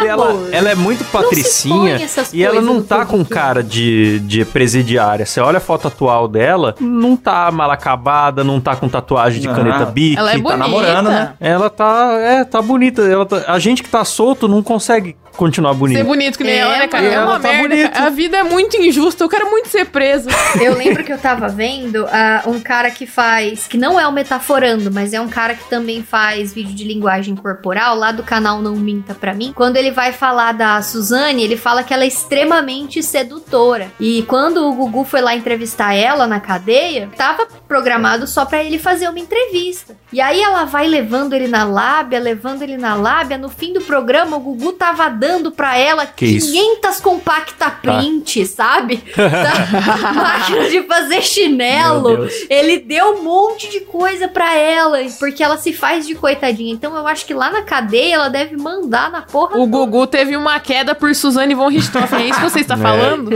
E 0.03 0.07
ela, 0.07 0.47
ela 0.51 0.69
é 0.69 0.75
muito 0.75 1.03
patricinha 1.05 1.97
e 2.33 2.43
ela 2.43 2.61
não 2.61 2.81
tá 2.81 3.05
com 3.05 3.23
cara 3.23 3.63
de, 3.63 4.19
de 4.21 4.43
presidiária. 4.43 5.25
Você 5.25 5.39
olha 5.39 5.57
a 5.57 5.61
foto 5.61 5.87
atual 5.87 6.27
dela, 6.27 6.75
não 6.79 7.15
tá 7.15 7.51
mal 7.51 7.69
acabada, 7.71 8.43
não 8.43 8.59
tá 8.59 8.75
com 8.75 8.89
tatuagem 8.89 9.24
de 9.33 9.47
Ah. 9.47 9.53
caneta 9.53 9.85
bique. 9.85 10.17
Ela 10.17 10.31
é 10.31 10.37
bonita. 10.37 10.57
namorando, 10.57 11.09
né? 11.09 11.33
Ela 11.39 11.69
tá, 11.69 12.11
é, 12.19 12.43
tá 12.43 12.61
bonita. 12.61 13.01
Ela 13.01 13.25
tá- 13.25 13.43
a 13.47 13.59
gente 13.59 13.81
que 13.83 13.89
tá 13.89 14.03
solto 14.05 14.47
não 14.47 14.61
consegue 14.63 15.15
continuar 15.35 15.73
bonito. 15.73 15.97
Ser 15.97 16.03
bonito 16.03 16.37
que 16.37 16.43
nem 16.43 16.53
É, 16.55 16.57
ela, 16.59 16.77
né, 16.77 16.87
cara? 16.87 17.05
É 17.05 17.19
uma 17.19 17.39
tá 17.39 17.49
merda. 17.49 17.67
bonita. 17.69 17.89
cara. 17.89 18.07
A 18.07 18.09
vida 18.09 18.37
é 18.37 18.43
muito 18.43 18.77
injusta. 18.77 19.23
Eu 19.23 19.29
quero 19.29 19.49
muito 19.49 19.67
ser 19.69 19.85
preso. 19.85 20.29
Eu 20.61 20.75
lembro 20.75 21.03
que 21.03 21.11
eu 21.11 21.17
tava 21.17 21.47
vendo 21.47 22.05
ah, 22.11 22.43
um 22.47 22.59
cara 22.59 22.89
que 22.89 23.05
faz, 23.05 23.67
que 23.67 23.77
não 23.77 23.99
é 23.99 24.07
o 24.07 24.11
Metaforando, 24.11 24.91
mas 24.91 25.13
é 25.13 25.19
um 25.21 25.27
cara 25.27 25.53
que 25.55 25.69
também 25.69 26.01
faz 26.03 26.53
vídeo 26.53 26.73
de 26.73 26.83
linguagem 26.83 27.35
corporal, 27.35 27.95
lá 27.95 28.11
do 28.11 28.23
canal 28.23 28.61
Não 28.61 28.75
Minta 28.75 29.13
Pra 29.13 29.33
Mim. 29.33 29.51
Quando 29.55 29.77
ele 29.77 29.91
vai 29.91 30.11
falar 30.13 30.53
da 30.53 30.81
Suzane, 30.81 31.43
ele 31.43 31.57
fala 31.57 31.83
que 31.83 31.93
ela 31.93 32.03
é 32.03 32.07
extremamente 32.07 33.01
sedutora. 33.03 33.91
E 33.99 34.23
quando 34.23 34.65
o 34.65 34.73
Gugu 34.73 35.03
foi 35.03 35.21
lá 35.21 35.35
entrevistar 35.35 35.93
ela 35.93 36.27
na 36.27 36.39
cadeia, 36.39 37.09
tava 37.15 37.47
programado 37.67 38.27
só 38.27 38.45
pra 38.45 38.63
ele 38.63 38.77
fazer 38.77 39.09
uma 39.09 39.19
entrevista. 39.19 39.95
E 40.13 40.21
aí 40.21 40.41
ela 40.41 40.63
vai 40.65 40.87
levando 40.87 41.33
ele 41.33 41.47
na 41.47 41.63
lábia, 41.65 42.19
levando 42.19 42.61
ele 42.61 42.77
na 42.77 42.95
lábia. 42.95 43.37
No 43.37 43.49
fim 43.49 43.73
do 43.73 43.81
programa, 43.81 44.37
o 44.37 44.39
Gugu 44.39 44.73
tava 44.73 45.09
dando 45.09 45.24
pra 45.51 45.77
ela 45.77 46.05
Que 46.05 46.25
isso? 46.25 46.51
500 46.51 47.01
compacta 47.01 47.69
print, 47.69 48.45
sabe? 48.45 49.03
Da 49.15 50.11
máquina 50.13 50.69
de 50.69 50.83
fazer 50.83 51.21
chinelo. 51.21 52.27
Ele 52.49 52.79
deu 52.79 53.15
um 53.17 53.23
monte 53.23 53.69
de 53.69 53.81
coisa 53.81 54.27
pra 54.27 54.55
ela, 54.55 54.99
porque 55.19 55.43
ela 55.43 55.57
se 55.57 55.73
faz 55.73 56.05
de 56.07 56.15
coitadinha. 56.15 56.73
Então 56.73 56.95
eu 56.95 57.07
acho 57.07 57.25
que 57.25 57.33
lá 57.33 57.49
na 57.51 57.61
cadeia 57.61 58.15
ela 58.15 58.29
deve 58.29 58.55
mandar 58.57 59.11
na 59.11 59.21
porra. 59.21 59.57
O 59.57 59.67
Gugu 59.67 60.07
teve 60.07 60.35
uma 60.37 60.59
queda 60.59 60.93
por 60.95 61.13
Suzane 61.15 61.53
von 61.53 61.67
Richthofen. 61.69 62.19
É 62.21 62.27
isso 62.29 62.39
que 62.39 62.49
você 62.49 62.59
está 62.61 62.75
É. 62.75 62.77
falando? 62.77 63.29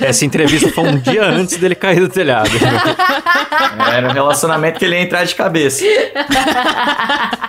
Essa 0.00 0.24
entrevista 0.24 0.70
foi 0.70 0.84
um 0.84 0.98
dia 0.98 1.24
antes 1.24 1.56
dele 1.56 1.74
cair 1.74 2.00
do 2.00 2.08
telhado. 2.08 2.50
Era 3.92 4.08
um 4.08 4.12
relacionamento 4.12 4.78
que 4.78 4.84
ele 4.84 4.94
ia 4.96 5.02
entrar 5.02 5.24
de 5.24 5.34
cabeça. 5.34 5.84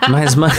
Mas, 0.09 0.35
ma- 0.35 0.49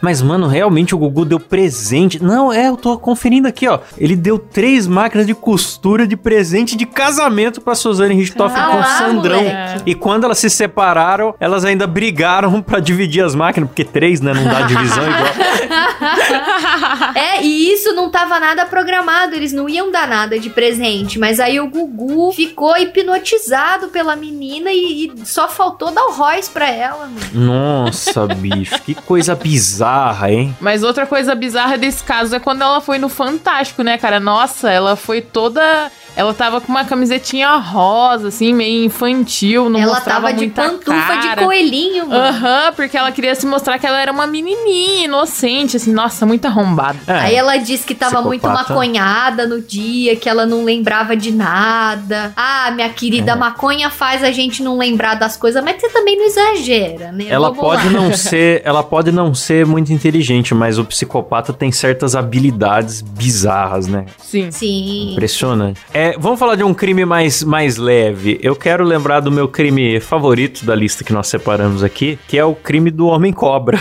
mas, 0.00 0.22
mano, 0.22 0.46
realmente 0.46 0.94
o 0.94 0.98
Gugu 0.98 1.24
deu 1.24 1.38
presente. 1.40 2.22
Não, 2.22 2.43
Não, 2.44 2.52
é, 2.52 2.68
eu 2.68 2.76
tô 2.76 2.98
conferindo 2.98 3.48
aqui, 3.48 3.66
ó. 3.66 3.78
Ele 3.96 4.14
deu 4.14 4.38
três 4.38 4.86
máquinas 4.86 5.26
de 5.26 5.34
costura 5.34 6.06
de 6.06 6.14
presente 6.16 6.76
de 6.76 6.84
casamento 6.84 7.60
pra 7.60 7.74
Suzane 7.74 8.14
Richthofen 8.14 8.62
com 8.62 8.76
o 8.76 8.80
Ah, 8.80 8.84
Sandrão. 8.98 9.38
moleque. 9.38 9.82
E 9.86 9.94
quando 9.94 10.24
elas 10.24 10.38
se 10.38 10.50
separaram, 10.50 11.34
elas 11.40 11.64
ainda 11.64 11.86
brigaram 11.86 12.60
pra 12.60 12.80
dividir 12.80 13.24
as 13.24 13.34
máquinas, 13.34 13.70
porque 13.70 13.84
três, 13.84 14.20
né? 14.20 14.34
Não 14.34 14.44
dá 14.44 14.62
divisão 14.62 15.02
igual. 15.04 15.24
É, 17.14 17.42
e 17.42 17.72
isso 17.72 17.92
não 17.94 18.10
tava 18.10 18.38
nada 18.40 18.66
programado, 18.66 19.34
eles 19.34 19.52
não 19.52 19.68
iam 19.68 19.90
dar 19.90 20.06
nada 20.08 20.38
de 20.38 20.50
presente. 20.50 21.18
Mas 21.18 21.38
aí 21.40 21.60
o 21.60 21.66
Gugu 21.68 22.32
ficou 22.32 22.76
hipnotizado 22.76 23.88
pela 23.88 24.16
menina 24.16 24.70
e, 24.72 25.06
e 25.06 25.26
só 25.26 25.48
faltou 25.48 25.90
dar 25.90 26.04
o 26.06 26.12
Royce 26.12 26.50
pra 26.50 26.70
ela, 26.70 27.06
mano. 27.06 27.16
Nossa, 27.32 28.26
bicho, 28.26 28.80
que 28.82 28.94
coisa 28.94 29.34
bizarra, 29.34 30.30
hein? 30.30 30.56
Mas 30.60 30.82
outra 30.82 31.06
coisa 31.06 31.34
bizarra 31.34 31.76
desse 31.78 32.02
caso 32.02 32.33
quando 32.40 32.62
ela 32.62 32.80
foi 32.80 32.98
no 32.98 33.08
Fantástico, 33.08 33.82
né, 33.82 33.98
cara? 33.98 34.20
Nossa, 34.20 34.70
ela 34.70 34.96
foi 34.96 35.20
toda. 35.20 35.90
Ela 36.16 36.32
tava 36.32 36.60
com 36.60 36.68
uma 36.70 36.84
camisetinha 36.84 37.56
rosa, 37.56 38.28
assim, 38.28 38.52
meio 38.54 38.84
infantil, 38.84 39.68
não 39.68 39.80
ela 39.80 39.94
mostrava 39.94 40.28
tava 40.28 40.32
de 40.38 40.46
pantufa 40.48 40.92
cara. 40.92 41.34
de 41.40 41.44
coelhinho, 41.44 42.06
mano. 42.08 42.20
Aham, 42.22 42.72
porque 42.76 42.96
ela 42.96 43.10
queria 43.12 43.34
se 43.34 43.46
mostrar 43.46 43.78
que 43.78 43.86
ela 43.86 44.00
era 44.00 44.12
uma 44.12 44.26
menininha, 44.26 45.04
inocente, 45.06 45.76
assim, 45.76 45.92
nossa, 45.92 46.24
muito 46.24 46.46
arrombada. 46.46 46.98
É. 47.06 47.12
Aí 47.18 47.34
ela 47.34 47.56
disse 47.56 47.84
que 47.86 47.94
tava 47.94 48.22
muito 48.22 48.42
Psicopata. 48.42 48.68
maconhada 48.72 49.46
no 49.46 49.60
dia, 49.60 50.14
que 50.16 50.28
ela 50.28 50.46
não 50.46 50.64
lembrava 50.64 51.16
de 51.16 51.32
nada. 51.32 52.32
Ah, 52.36 52.70
minha 52.74 52.88
querida, 52.90 53.32
É. 53.32 53.34
maconha 53.34 53.90
faz 53.90 54.22
a 54.22 54.30
gente 54.30 54.62
não 54.62 54.78
lembrar 54.78 55.14
das 55.14 55.36
coisas, 55.36 55.62
mas 55.64 55.80
você 55.80 55.88
também 55.88 56.16
não 56.16 56.24
exagera, 56.26 57.10
né? 57.12 57.26
Ela 57.28 57.48
Vamos 57.48 57.62
pode 57.64 57.86
lá. 57.86 57.90
não 57.90 58.12
ser, 58.16 58.62
ela 58.64 58.82
pode 58.82 59.10
não 59.10 59.34
ser 59.34 59.66
muito 59.66 59.92
inteligente, 59.92 60.54
mas 60.54 60.78
o 60.78 60.84
psicopata 60.84 61.52
tem 61.52 61.72
certas 61.72 62.14
habilidades 62.14 63.00
bizarras, 63.00 63.86
né? 63.86 64.06
Sim. 64.18 64.50
Sim. 64.50 65.12
Impressionante. 65.12 65.80
É, 65.92 66.03
vamos 66.18 66.38
falar 66.38 66.56
de 66.56 66.64
um 66.64 66.74
crime 66.74 67.04
mais, 67.04 67.42
mais 67.42 67.76
leve. 67.76 68.38
Eu 68.42 68.54
quero 68.56 68.84
lembrar 68.84 69.20
do 69.20 69.30
meu 69.30 69.48
crime 69.48 70.00
favorito 70.00 70.64
da 70.64 70.74
lista 70.74 71.04
que 71.04 71.12
nós 71.12 71.28
separamos 71.28 71.82
aqui, 71.84 72.18
que 72.28 72.36
é 72.36 72.44
o 72.44 72.54
crime 72.54 72.90
do 72.90 73.06
homem 73.06 73.32
cobra. 73.32 73.78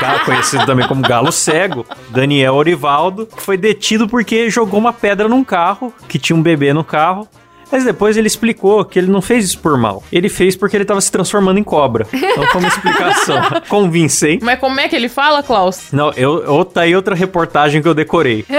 Ga- 0.00 0.18
Conhecido 0.24 0.66
também 0.66 0.86
como 0.86 1.02
galo 1.02 1.32
cego, 1.32 1.84
Daniel 2.10 2.54
Orivaldo, 2.54 3.26
que 3.26 3.42
foi 3.42 3.56
detido 3.56 4.08
porque 4.08 4.50
jogou 4.50 4.78
uma 4.78 4.92
pedra 4.92 5.28
num 5.28 5.42
carro, 5.42 5.92
que 6.08 6.18
tinha 6.18 6.36
um 6.36 6.42
bebê 6.42 6.72
no 6.72 6.84
carro. 6.84 7.26
Mas 7.72 7.84
depois 7.84 8.16
ele 8.16 8.26
explicou 8.26 8.84
que 8.84 8.98
ele 8.98 9.06
não 9.06 9.22
fez 9.22 9.44
isso 9.44 9.60
por 9.60 9.78
mal. 9.78 10.02
Ele 10.10 10.28
fez 10.28 10.56
porque 10.56 10.76
ele 10.76 10.84
tava 10.84 11.00
se 11.00 11.10
transformando 11.12 11.56
em 11.58 11.62
cobra. 11.62 12.04
Então 12.12 12.44
foi 12.48 12.60
uma 12.60 12.66
explicação 12.68 13.36
convincente. 13.68 14.44
Mas 14.44 14.58
como 14.58 14.80
é 14.80 14.88
que 14.88 14.96
ele 14.96 15.08
fala, 15.08 15.40
Klaus? 15.40 15.84
Não, 15.92 16.10
eu, 16.16 16.42
eu 16.42 16.64
tá 16.64 16.80
aí 16.80 16.96
outra 16.96 17.14
reportagem 17.14 17.80
que 17.80 17.86
eu 17.86 17.94
decorei. 17.94 18.44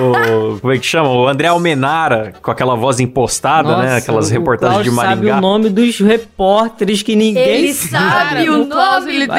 o, 0.00 0.60
como 0.60 0.72
é 0.72 0.78
que 0.78 0.86
chama? 0.86 1.10
O 1.10 1.26
André 1.28 1.48
Almenara, 1.48 2.32
com 2.42 2.50
aquela 2.50 2.74
voz 2.74 3.00
impostada, 3.00 3.76
né? 3.78 3.96
Aquelas 3.96 4.28
o 4.30 4.32
reportagens 4.32 4.84
de 4.84 4.90
Klaus 4.90 5.02
sabe 5.08 5.16
Maringá. 5.26 5.38
o 5.38 5.40
nome 5.40 5.68
dos 5.68 5.98
repórteres 5.98 7.02
que 7.02 7.16
ninguém 7.16 7.42
Ele 7.64 7.72
sabe. 7.74 7.94
sabe 8.44 8.50
o 8.50 8.64
nome 8.66 9.14
ele 9.14 9.26
do 9.26 9.32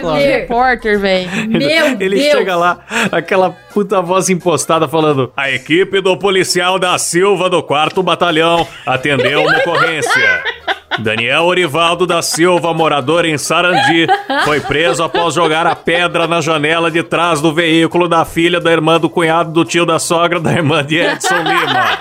Klaus. 0.00 0.18
repórter, 0.18 0.98
velho. 1.00 1.30
Meu 1.48 1.96
Ele 2.00 2.16
Deus. 2.16 2.32
chega 2.32 2.56
lá, 2.56 2.78
aquela 3.10 3.50
puta 3.72 4.00
voz 4.02 4.28
impostada 4.28 4.86
falando: 4.88 5.32
A 5.36 5.50
equipe 5.50 6.00
do 6.00 6.16
policial 6.16 6.78
da 6.78 6.96
Silva 6.98 7.48
do 7.50 7.62
4 7.62 8.02
Batalhão 8.02 8.66
atendeu 8.86 9.42
uma 9.42 9.58
ocorrência. 9.58 10.42
Daniel 10.98 11.44
Orivaldo 11.44 12.06
da 12.06 12.22
Silva, 12.22 12.72
morador 12.72 13.24
em 13.24 13.36
Sarandi, 13.36 14.06
foi 14.44 14.60
preso 14.60 15.02
após 15.02 15.34
jogar 15.34 15.66
a 15.66 15.76
pedra 15.76 16.26
na 16.26 16.40
janela 16.40 16.90
de 16.90 17.02
trás 17.02 17.40
do 17.40 17.52
veículo 17.52 18.08
da 18.08 18.24
filha 18.24 18.60
da 18.60 18.72
irmã 18.72 18.98
do 18.98 19.08
cunhado 19.08 19.52
do 19.52 19.64
tio 19.64 19.84
da 19.84 19.98
sogra 19.98 20.40
da 20.40 20.52
irmã 20.52 20.84
de 20.84 20.96
Edson 20.96 21.36
Lima. 21.36 21.98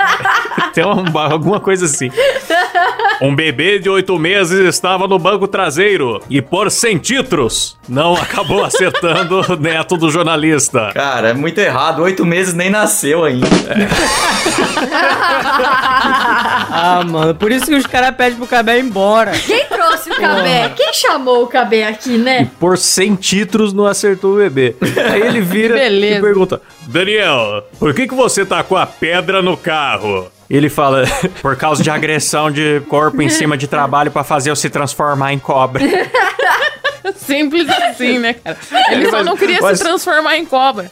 Tem 0.74 0.86
uma, 0.86 1.32
alguma 1.32 1.60
coisa 1.60 1.86
assim. 1.86 2.10
Um 3.21 3.36
bebê 3.36 3.79
de 3.79 3.89
oito 3.89 4.17
meses 4.19 4.59
estava 4.59 5.07
no 5.07 5.17
banco 5.17 5.47
traseiro 5.47 6.21
e, 6.29 6.41
por 6.41 6.69
centímetros, 6.69 7.75
não 7.89 8.13
acabou 8.21 8.63
acertando 8.63 9.41
o 9.41 9.55
neto 9.55 9.97
do 9.97 10.09
jornalista. 10.12 10.91
Cara, 10.93 11.29
é 11.29 11.33
muito 11.33 11.57
errado. 11.59 12.03
Oito 12.03 12.25
meses 12.25 12.53
nem 12.53 12.69
nasceu 12.69 13.24
ainda. 13.24 13.47
Ah, 16.79 17.03
mano, 17.05 17.33
por 17.36 17.51
isso 17.51 17.65
que 17.65 17.75
os 17.75 17.86
caras 17.88 18.15
pedem 18.15 18.38
pro 18.38 18.47
Cabé 18.47 18.77
ir 18.77 18.83
embora. 18.83 19.31
Quem 19.31 19.65
trouxe 19.65 20.09
o 20.12 20.15
Cabé? 20.15 20.69
Quem 20.75 20.93
chamou 20.93 21.43
o 21.43 21.47
Cabé 21.47 21.88
aqui, 21.88 22.17
né? 22.17 22.50
Por 22.59 22.77
centímetros 22.77 23.74
não 23.74 23.86
acertou 23.86 24.33
o 24.36 24.38
bebê. 24.38 24.75
Aí 25.12 25.21
ele 25.21 25.41
vira 25.41 25.75
beleza. 25.75 26.19
e 26.19 26.21
pergunta: 26.21 26.62
Daniel, 26.88 27.63
por 27.79 27.93
que, 27.93 28.07
que 28.07 28.13
você 28.13 28.45
tá 28.45 28.63
com 28.63 28.75
a 28.75 28.86
pedra 28.86 29.41
no 29.41 29.57
carro? 29.57 30.27
Ele 30.50 30.70
fala, 30.70 31.04
por 31.42 31.56
causa 31.56 31.84
de 31.84 31.89
agressão 31.89 32.50
de 32.50 32.82
corpo 32.89 33.22
em 33.22 33.30
cima 33.30 33.58
de 33.58 33.68
trabalho 33.68 34.12
pra 34.12 34.24
fazer 34.24 34.50
eu 34.50 34.56
se 34.56 34.70
transformar 34.70 35.34
em 35.34 35.39
cobra. 35.39 35.84
Simples 37.16 37.70
assim, 37.70 38.20
né, 38.20 38.34
cara? 38.34 38.58
Ele 38.92 39.06
só 39.06 39.12
Mas- 39.18 39.25
não 39.25 39.38
queria 39.38 39.60
mas- 39.62 39.77
se 39.77 39.84
transformar 39.84 40.38
em 40.38 40.46
cobra. 40.46 40.89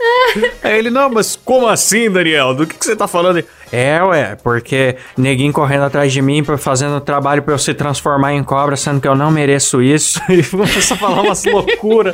Aí 0.64 0.78
ele, 0.78 0.90
não, 0.90 1.10
mas 1.10 1.36
como 1.36 1.68
assim, 1.68 2.10
Daniel? 2.10 2.54
Do 2.54 2.66
que, 2.66 2.76
que 2.78 2.86
você 2.86 2.96
tá 2.96 3.06
falando? 3.08 3.44
É, 3.72 4.02
ué, 4.02 4.38
porque 4.42 4.96
neguinho 5.18 5.52
correndo 5.52 5.84
atrás 5.84 6.14
de 6.14 6.22
mim, 6.22 6.42
fazendo 6.58 7.02
trabalho 7.02 7.42
pra 7.42 7.54
eu 7.54 7.58
se 7.60 7.74
transformar 7.74 8.34
em 8.34 8.44
cobra, 8.44 8.78
sendo 8.78 9.02
que 9.02 9.08
eu 9.08 9.16
não 9.16 9.30
mereço 9.30 9.82
isso. 9.82 10.20
E 10.30 10.42
começa 10.44 10.94
a 10.94 10.98
falar 10.98 11.22
umas 11.22 11.44
loucuras. 11.44 12.14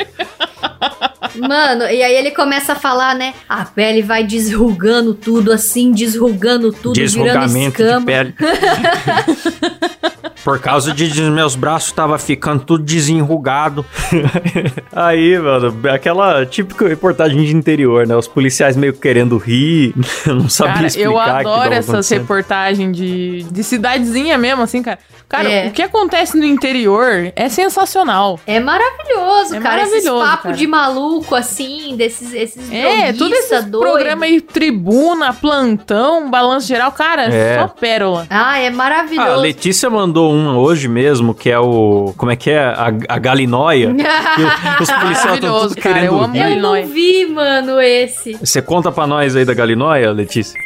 Mano, 1.35 1.83
e 1.83 2.03
aí 2.03 2.15
ele 2.15 2.31
começa 2.31 2.73
a 2.73 2.75
falar, 2.75 3.15
né? 3.15 3.33
A 3.47 3.65
pele 3.65 4.01
vai 4.01 4.23
desrugando 4.23 5.13
tudo 5.13 5.51
assim, 5.51 5.91
desrugando 5.91 6.71
tudo, 6.71 6.93
virando 6.95 7.23
Desrugamento 7.23 7.77
de 7.77 7.83
escama. 7.83 8.05
pele. 8.05 8.35
Por 10.43 10.59
causa 10.59 10.91
de, 10.93 11.07
de 11.09 11.21
meus 11.23 11.55
braços 11.55 11.91
tava 11.91 12.17
ficando 12.17 12.63
tudo 12.63 12.83
desenrugado. 12.83 13.85
Aí, 14.93 15.37
mano, 15.39 15.75
aquela 15.93 16.45
típica 16.45 16.87
reportagem 16.87 17.43
de 17.43 17.55
interior, 17.55 18.05
né? 18.07 18.15
Os 18.15 18.27
policiais 18.27 18.75
meio 18.75 18.93
querendo 18.93 19.37
rir, 19.37 19.93
não 20.27 20.49
sabia 20.49 20.73
Cara, 20.75 20.87
explicar 20.87 21.09
eu 21.11 21.19
adoro 21.19 21.73
essas 21.73 22.09
reportagens 22.09 22.95
de, 22.95 23.43
de 23.43 23.63
cidadezinha 23.63 24.37
mesmo, 24.37 24.61
assim, 24.61 24.81
cara. 24.81 24.99
Cara, 25.29 25.49
É. 25.49 25.67
o 25.67 25.71
que 25.71 25.81
acontece 25.81 26.37
no 26.37 26.43
interior 26.43 27.31
é 27.35 27.47
sensacional. 27.47 28.37
É 28.45 28.59
maravilhoso, 28.59 29.55
É 29.55 29.59
cara. 29.61 29.83
esses 29.83 30.03
maravilhoso, 30.03 30.25
papos 30.25 30.43
cara. 30.43 30.55
de 30.57 30.67
maluco, 30.67 31.35
assim, 31.35 31.95
desses 31.95 32.33
esses 32.33 32.69
É, 32.71 33.13
tudo 33.13 33.33
esse 33.33 33.61
programa 33.69 34.25
aí, 34.25 34.41
tribuna, 34.41 35.31
plantão, 35.33 36.29
balanço 36.29 36.67
geral, 36.67 36.91
cara, 36.91 37.33
É. 37.33 37.59
só 37.59 37.67
pérola. 37.69 38.27
Ah, 38.29 38.59
é 38.59 38.65
Ah, 38.65 38.67
a 38.67 38.71
maravilhoso. 38.73 39.41
Letícia 39.41 39.89
mandou 39.89 40.30
um 40.31 40.57
hoje 40.57 40.87
mesmo, 40.87 41.33
que 41.33 41.49
é 41.49 41.59
o. 41.59 42.13
Como 42.17 42.31
é 42.31 42.35
que 42.35 42.49
é? 42.49 42.59
A, 42.63 42.87
a 43.09 43.19
galinóia. 43.19 43.93
Que 43.93 44.03
os 44.81 44.91
policiais 44.91 45.35
estão 45.35 45.51
Maravilhoso, 45.51 45.69
tudo 45.69 45.81
cara, 45.81 45.95
querendo 45.95 46.13
eu 46.13 46.23
amo 46.23 46.33
rir. 46.33 46.55
Eu 46.55 46.61
não 46.61 46.87
vi, 46.87 47.25
mano, 47.27 47.79
esse. 47.79 48.33
Você 48.33 48.61
conta 48.61 48.91
pra 48.91 49.05
nós 49.05 49.35
aí 49.35 49.45
da 49.45 49.53
galinóia, 49.53 50.11
Letícia? 50.11 50.59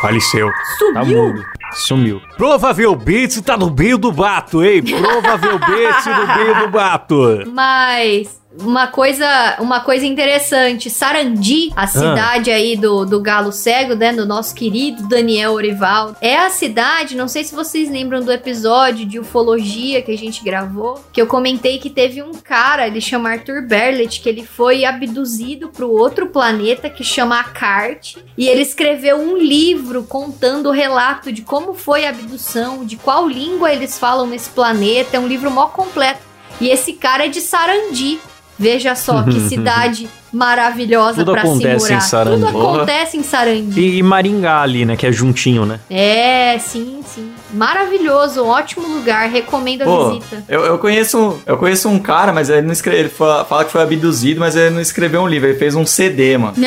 Faleceu. 0.00 0.48
Tá 0.94 1.02
Sumiu? 1.04 1.22
mudo. 1.22 1.44
Sumiu. 1.72 2.20
Provavelmente 2.36 3.42
tá 3.42 3.56
no 3.56 3.70
meio 3.70 3.98
do 3.98 4.12
bato, 4.12 4.64
hein? 4.64 4.82
Provavelmente 4.82 6.08
no 6.08 6.36
meio 6.36 6.58
do 6.60 6.68
bato. 6.68 7.44
Mas 7.52 8.40
uma 8.56 8.86
coisa, 8.86 9.56
uma 9.60 9.80
coisa 9.80 10.06
interessante, 10.06 10.88
Sarandi, 10.88 11.70
Ah. 11.76 11.82
a 11.82 11.86
cidade 11.86 12.50
aí 12.50 12.76
do, 12.76 13.04
do 13.04 13.20
Galo 13.20 13.52
Cego, 13.52 13.94
né, 13.94 14.12
do 14.12 14.26
nosso 14.26 14.54
querido 14.54 15.06
Daniel 15.06 15.52
Orivaldo, 15.52 16.16
é 16.20 16.36
a 16.36 16.48
cidade, 16.48 17.16
não 17.16 17.28
sei 17.28 17.44
se 17.44 17.54
vocês 17.54 17.90
lembram 17.90 18.20
do 18.22 18.32
episódio 18.32 19.04
de 19.04 19.18
ufologia 19.18 20.00
que 20.00 20.10
a 20.10 20.16
gente 20.16 20.42
gravou, 20.42 21.04
que 21.12 21.20
eu 21.20 21.26
comentei 21.26 21.78
que 21.78 21.90
teve 21.90 22.22
um 22.22 22.32
cara, 22.32 22.86
ele 22.86 23.00
chama 23.00 23.30
Arthur 23.30 23.62
Berlet, 23.66 24.20
que 24.20 24.28
ele 24.28 24.44
foi 24.44 24.84
abduzido 24.84 25.68
para 25.68 25.84
outro 25.84 26.28
planeta 26.28 26.88
que 26.88 27.04
chama 27.04 27.38
Akart, 27.38 28.16
e 28.36 28.48
ele 28.48 28.62
escreveu 28.62 29.18
um 29.18 29.36
livro 29.36 30.04
contando 30.04 30.70
o 30.70 30.72
relato 30.72 31.30
de 31.30 31.42
como 31.42 31.74
foi 31.74 32.06
a 32.06 32.10
abdução, 32.10 32.84
de 32.84 32.96
qual 32.96 33.28
língua 33.28 33.72
eles 33.72 33.98
falam 33.98 34.26
nesse 34.26 34.48
planeta, 34.50 35.16
é 35.16 35.20
um 35.20 35.28
livro 35.28 35.50
mó 35.50 35.66
completo. 35.66 36.20
E 36.60 36.70
esse 36.70 36.94
cara 36.94 37.26
é 37.26 37.28
de 37.28 37.40
Sarandi. 37.40 38.18
Veja 38.58 38.94
só 38.94 39.22
que 39.22 39.38
cidade 39.48 40.08
maravilhosa 40.30 41.18
Tudo 41.24 41.32
pra 41.32 41.40
se 41.42 41.46
acontece 41.48 41.86
em 41.86 41.88
morar. 41.94 42.00
Sarandi. 42.00 42.44
Tudo 42.46 42.58
acontece 42.58 43.16
em 43.16 43.22
Sarandi. 43.22 43.80
E, 43.80 43.96
e 43.98 44.02
Maringá 44.02 44.60
ali, 44.60 44.84
né? 44.84 44.94
Que 44.96 45.06
é 45.06 45.12
juntinho, 45.12 45.64
né? 45.64 45.80
É, 45.88 46.58
sim, 46.58 47.00
sim. 47.06 47.30
Maravilhoso, 47.54 48.42
um 48.42 48.48
ótimo 48.48 48.86
lugar. 48.86 49.28
Recomendo 49.30 49.82
a 49.82 49.84
Pô, 49.86 50.08
visita. 50.10 50.44
eu, 50.48 50.64
eu, 50.66 50.78
conheço, 50.78 51.18
um- 51.18 51.38
eu 51.46 51.56
conheço 51.56 51.88
um 51.88 51.98
cara, 51.98 52.32
mas 52.32 52.50
ele 52.50 52.62
não 52.62 52.72
escreve. 52.72 52.98
Ele 52.98 53.08
fa- 53.08 53.44
fala 53.44 53.64
que 53.64 53.72
foi 53.72 53.80
abduzido, 53.82 54.40
mas 54.40 54.54
ele 54.54 54.70
não 54.70 54.80
escreveu 54.82 55.22
um 55.22 55.28
livro, 55.28 55.48
ele 55.48 55.58
fez 55.58 55.74
um 55.74 55.86
CD, 55.86 56.36
mano. 56.36 56.54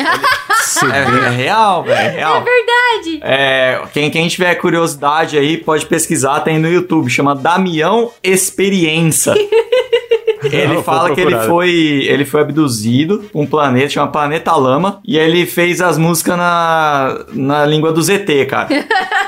É, 0.90 1.26
é 1.26 1.28
real, 1.30 1.84
velho, 1.84 1.94
é 1.98 2.08
real. 2.08 2.42
Verdade. 2.42 3.20
É, 3.22 3.82
quem, 3.92 4.10
quem 4.10 4.26
tiver 4.26 4.54
curiosidade 4.54 5.36
aí, 5.36 5.58
pode 5.58 5.84
pesquisar, 5.86 6.40
tem 6.40 6.58
no 6.58 6.66
YouTube, 6.68 7.10
chama 7.10 7.34
Damião 7.34 8.10
Experiência. 8.22 9.34
Ele 10.52 10.74
Não, 10.74 10.82
fala 10.82 11.14
que 11.14 11.20
ele 11.20 11.36
foi, 11.40 11.70
ele 12.08 12.24
foi 12.24 12.40
abduzido 12.40 13.24
um 13.34 13.46
planeta, 13.46 13.90
chama 13.90 14.10
Planeta 14.10 14.52
Lama, 14.56 15.00
e 15.04 15.18
aí 15.18 15.28
ele 15.28 15.46
fez 15.46 15.80
as 15.80 15.96
músicas 15.96 16.36
na, 16.36 17.24
na 17.32 17.64
língua 17.64 17.92
do 17.92 18.02
ZT, 18.02 18.46
cara. 18.48 18.68